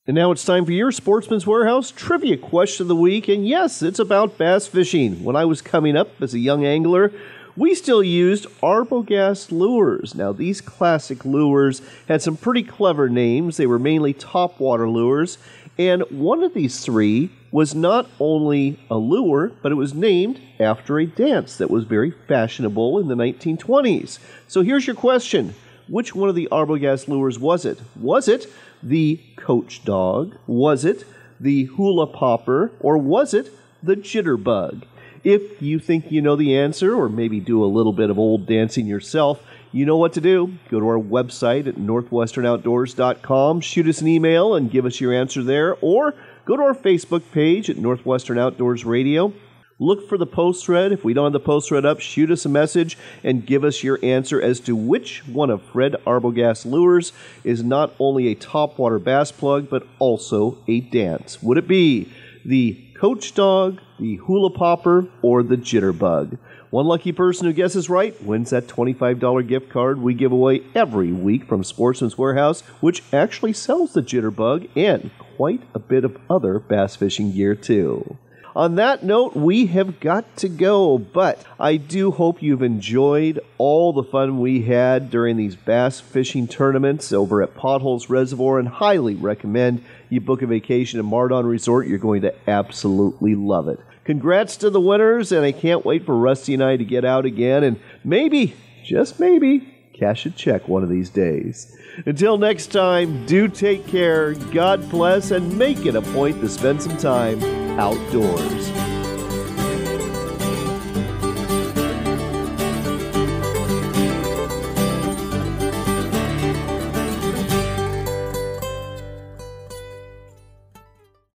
And 0.06 0.16
now 0.16 0.32
it's 0.32 0.44
time 0.44 0.64
for 0.64 0.72
your 0.72 0.90
Sportsman's 0.90 1.46
Warehouse 1.46 1.92
trivia 1.92 2.36
question 2.36 2.84
of 2.84 2.88
the 2.88 2.96
week. 2.96 3.28
And 3.28 3.46
yes, 3.46 3.82
it's 3.82 3.98
about 3.98 4.38
bass 4.38 4.66
fishing. 4.66 5.22
When 5.22 5.36
I 5.36 5.44
was 5.44 5.62
coming 5.62 5.96
up 5.96 6.20
as 6.20 6.34
a 6.34 6.40
young 6.40 6.64
angler, 6.64 7.12
we 7.56 7.74
still 7.74 8.02
used 8.02 8.46
Arbogast 8.62 9.52
lures. 9.52 10.14
Now, 10.14 10.32
these 10.32 10.60
classic 10.60 11.24
lures 11.24 11.82
had 12.08 12.22
some 12.22 12.36
pretty 12.36 12.62
clever 12.62 13.08
names. 13.08 13.56
They 13.56 13.66
were 13.66 13.78
mainly 13.78 14.14
topwater 14.14 14.90
lures. 14.90 15.38
And 15.78 16.02
one 16.10 16.42
of 16.42 16.54
these 16.54 16.80
three 16.80 17.30
was 17.50 17.74
not 17.74 18.08
only 18.20 18.78
a 18.90 18.96
lure, 18.96 19.52
but 19.62 19.72
it 19.72 19.76
was 19.76 19.94
named 19.94 20.40
after 20.60 20.98
a 20.98 21.06
dance 21.06 21.56
that 21.56 21.70
was 21.70 21.84
very 21.84 22.10
fashionable 22.10 22.98
in 22.98 23.08
the 23.08 23.14
1920s. 23.14 24.18
So 24.48 24.62
here's 24.62 24.86
your 24.86 24.96
question 24.96 25.54
Which 25.88 26.14
one 26.14 26.28
of 26.28 26.34
the 26.34 26.48
Arbogast 26.52 27.08
lures 27.08 27.38
was 27.38 27.64
it? 27.64 27.80
Was 27.98 28.28
it 28.28 28.46
the 28.82 29.20
coach 29.36 29.84
dog? 29.84 30.36
Was 30.46 30.84
it 30.84 31.04
the 31.40 31.64
hula 31.64 32.06
popper? 32.06 32.70
Or 32.80 32.98
was 32.98 33.32
it 33.32 33.50
the 33.82 33.96
jitterbug? 33.96 34.82
If 35.24 35.62
you 35.62 35.78
think 35.78 36.10
you 36.10 36.20
know 36.20 36.34
the 36.34 36.56
answer, 36.58 36.94
or 36.94 37.08
maybe 37.08 37.38
do 37.38 37.62
a 37.62 37.66
little 37.66 37.92
bit 37.92 38.10
of 38.10 38.18
old 38.18 38.46
dancing 38.46 38.86
yourself, 38.86 39.40
you 39.72 39.86
know 39.86 39.96
what 39.96 40.12
to 40.12 40.20
do. 40.20 40.54
Go 40.70 40.80
to 40.80 40.86
our 40.86 40.98
website 40.98 41.66
at 41.66 41.76
northwesternoutdoors.com, 41.76 43.60
shoot 43.62 43.88
us 43.88 44.00
an 44.02 44.08
email 44.08 44.54
and 44.54 44.70
give 44.70 44.84
us 44.84 45.00
your 45.00 45.14
answer 45.14 45.42
there, 45.42 45.76
or 45.80 46.14
go 46.44 46.56
to 46.56 46.62
our 46.62 46.74
Facebook 46.74 47.22
page 47.32 47.70
at 47.70 47.78
Northwestern 47.78 48.38
Outdoors 48.38 48.84
Radio. 48.84 49.32
Look 49.78 50.08
for 50.08 50.16
the 50.16 50.26
post 50.26 50.64
thread. 50.64 50.92
If 50.92 51.04
we 51.04 51.14
don't 51.14 51.24
have 51.24 51.32
the 51.32 51.40
post 51.40 51.68
thread 51.68 51.84
up, 51.84 51.98
shoot 51.98 52.30
us 52.30 52.44
a 52.44 52.48
message 52.48 52.96
and 53.24 53.44
give 53.44 53.64
us 53.64 53.82
your 53.82 53.98
answer 54.02 54.40
as 54.40 54.60
to 54.60 54.76
which 54.76 55.26
one 55.26 55.50
of 55.50 55.62
Fred 55.62 55.96
Arbogast 56.06 56.66
lures 56.66 57.12
is 57.42 57.64
not 57.64 57.92
only 57.98 58.28
a 58.28 58.36
topwater 58.36 59.02
bass 59.02 59.32
plug, 59.32 59.68
but 59.68 59.84
also 59.98 60.58
a 60.68 60.80
dance. 60.80 61.42
Would 61.42 61.58
it 61.58 61.66
be 61.66 62.12
the 62.44 62.78
coach 62.94 63.34
dog, 63.34 63.80
the 63.98 64.16
hula 64.16 64.50
popper, 64.50 65.08
or 65.22 65.42
the 65.42 65.56
jitterbug? 65.56 66.38
One 66.72 66.86
lucky 66.86 67.12
person 67.12 67.46
who 67.46 67.52
guesses 67.52 67.90
right 67.90 68.18
wins 68.22 68.48
that 68.48 68.66
$25 68.66 69.46
gift 69.46 69.68
card 69.68 70.00
we 70.00 70.14
give 70.14 70.32
away 70.32 70.62
every 70.74 71.12
week 71.12 71.44
from 71.44 71.64
Sportsman's 71.64 72.16
Warehouse, 72.16 72.62
which 72.80 73.02
actually 73.12 73.52
sells 73.52 73.92
the 73.92 74.00
jitterbug 74.00 74.70
and 74.74 75.10
quite 75.36 75.60
a 75.74 75.78
bit 75.78 76.02
of 76.02 76.16
other 76.30 76.58
bass 76.58 76.96
fishing 76.96 77.30
gear 77.30 77.54
too. 77.54 78.16
On 78.56 78.76
that 78.76 79.02
note, 79.02 79.36
we 79.36 79.66
have 79.66 80.00
got 80.00 80.34
to 80.38 80.48
go, 80.48 80.96
but 80.96 81.44
I 81.60 81.76
do 81.76 82.10
hope 82.10 82.42
you've 82.42 82.62
enjoyed 82.62 83.38
all 83.58 83.92
the 83.92 84.02
fun 84.02 84.40
we 84.40 84.62
had 84.62 85.10
during 85.10 85.36
these 85.36 85.56
bass 85.56 86.00
fishing 86.00 86.48
tournaments 86.48 87.12
over 87.12 87.42
at 87.42 87.54
Potholes 87.54 88.08
Reservoir 88.08 88.58
and 88.58 88.68
highly 88.68 89.14
recommend 89.14 89.84
you 90.08 90.22
book 90.22 90.40
a 90.40 90.46
vacation 90.46 90.98
at 90.98 91.04
MarDon 91.04 91.44
Resort. 91.44 91.86
You're 91.86 91.98
going 91.98 92.22
to 92.22 92.34
absolutely 92.48 93.34
love 93.34 93.68
it. 93.68 93.78
Congrats 94.04 94.56
to 94.56 94.70
the 94.70 94.80
winners, 94.80 95.30
and 95.30 95.44
I 95.44 95.52
can't 95.52 95.84
wait 95.84 96.04
for 96.04 96.16
Rusty 96.16 96.54
and 96.54 96.62
I 96.62 96.76
to 96.76 96.84
get 96.84 97.04
out 97.04 97.24
again 97.24 97.62
and 97.62 97.78
maybe, 98.04 98.54
just 98.84 99.20
maybe, 99.20 99.68
cash 99.92 100.26
a 100.26 100.30
check 100.30 100.66
one 100.66 100.82
of 100.82 100.88
these 100.88 101.08
days. 101.08 101.76
Until 102.06 102.36
next 102.36 102.68
time, 102.68 103.24
do 103.26 103.46
take 103.46 103.86
care, 103.86 104.34
God 104.52 104.88
bless, 104.90 105.30
and 105.30 105.56
make 105.56 105.86
it 105.86 105.94
a 105.94 106.02
point 106.02 106.40
to 106.40 106.48
spend 106.48 106.82
some 106.82 106.96
time 106.96 107.42
outdoors. 107.78 109.01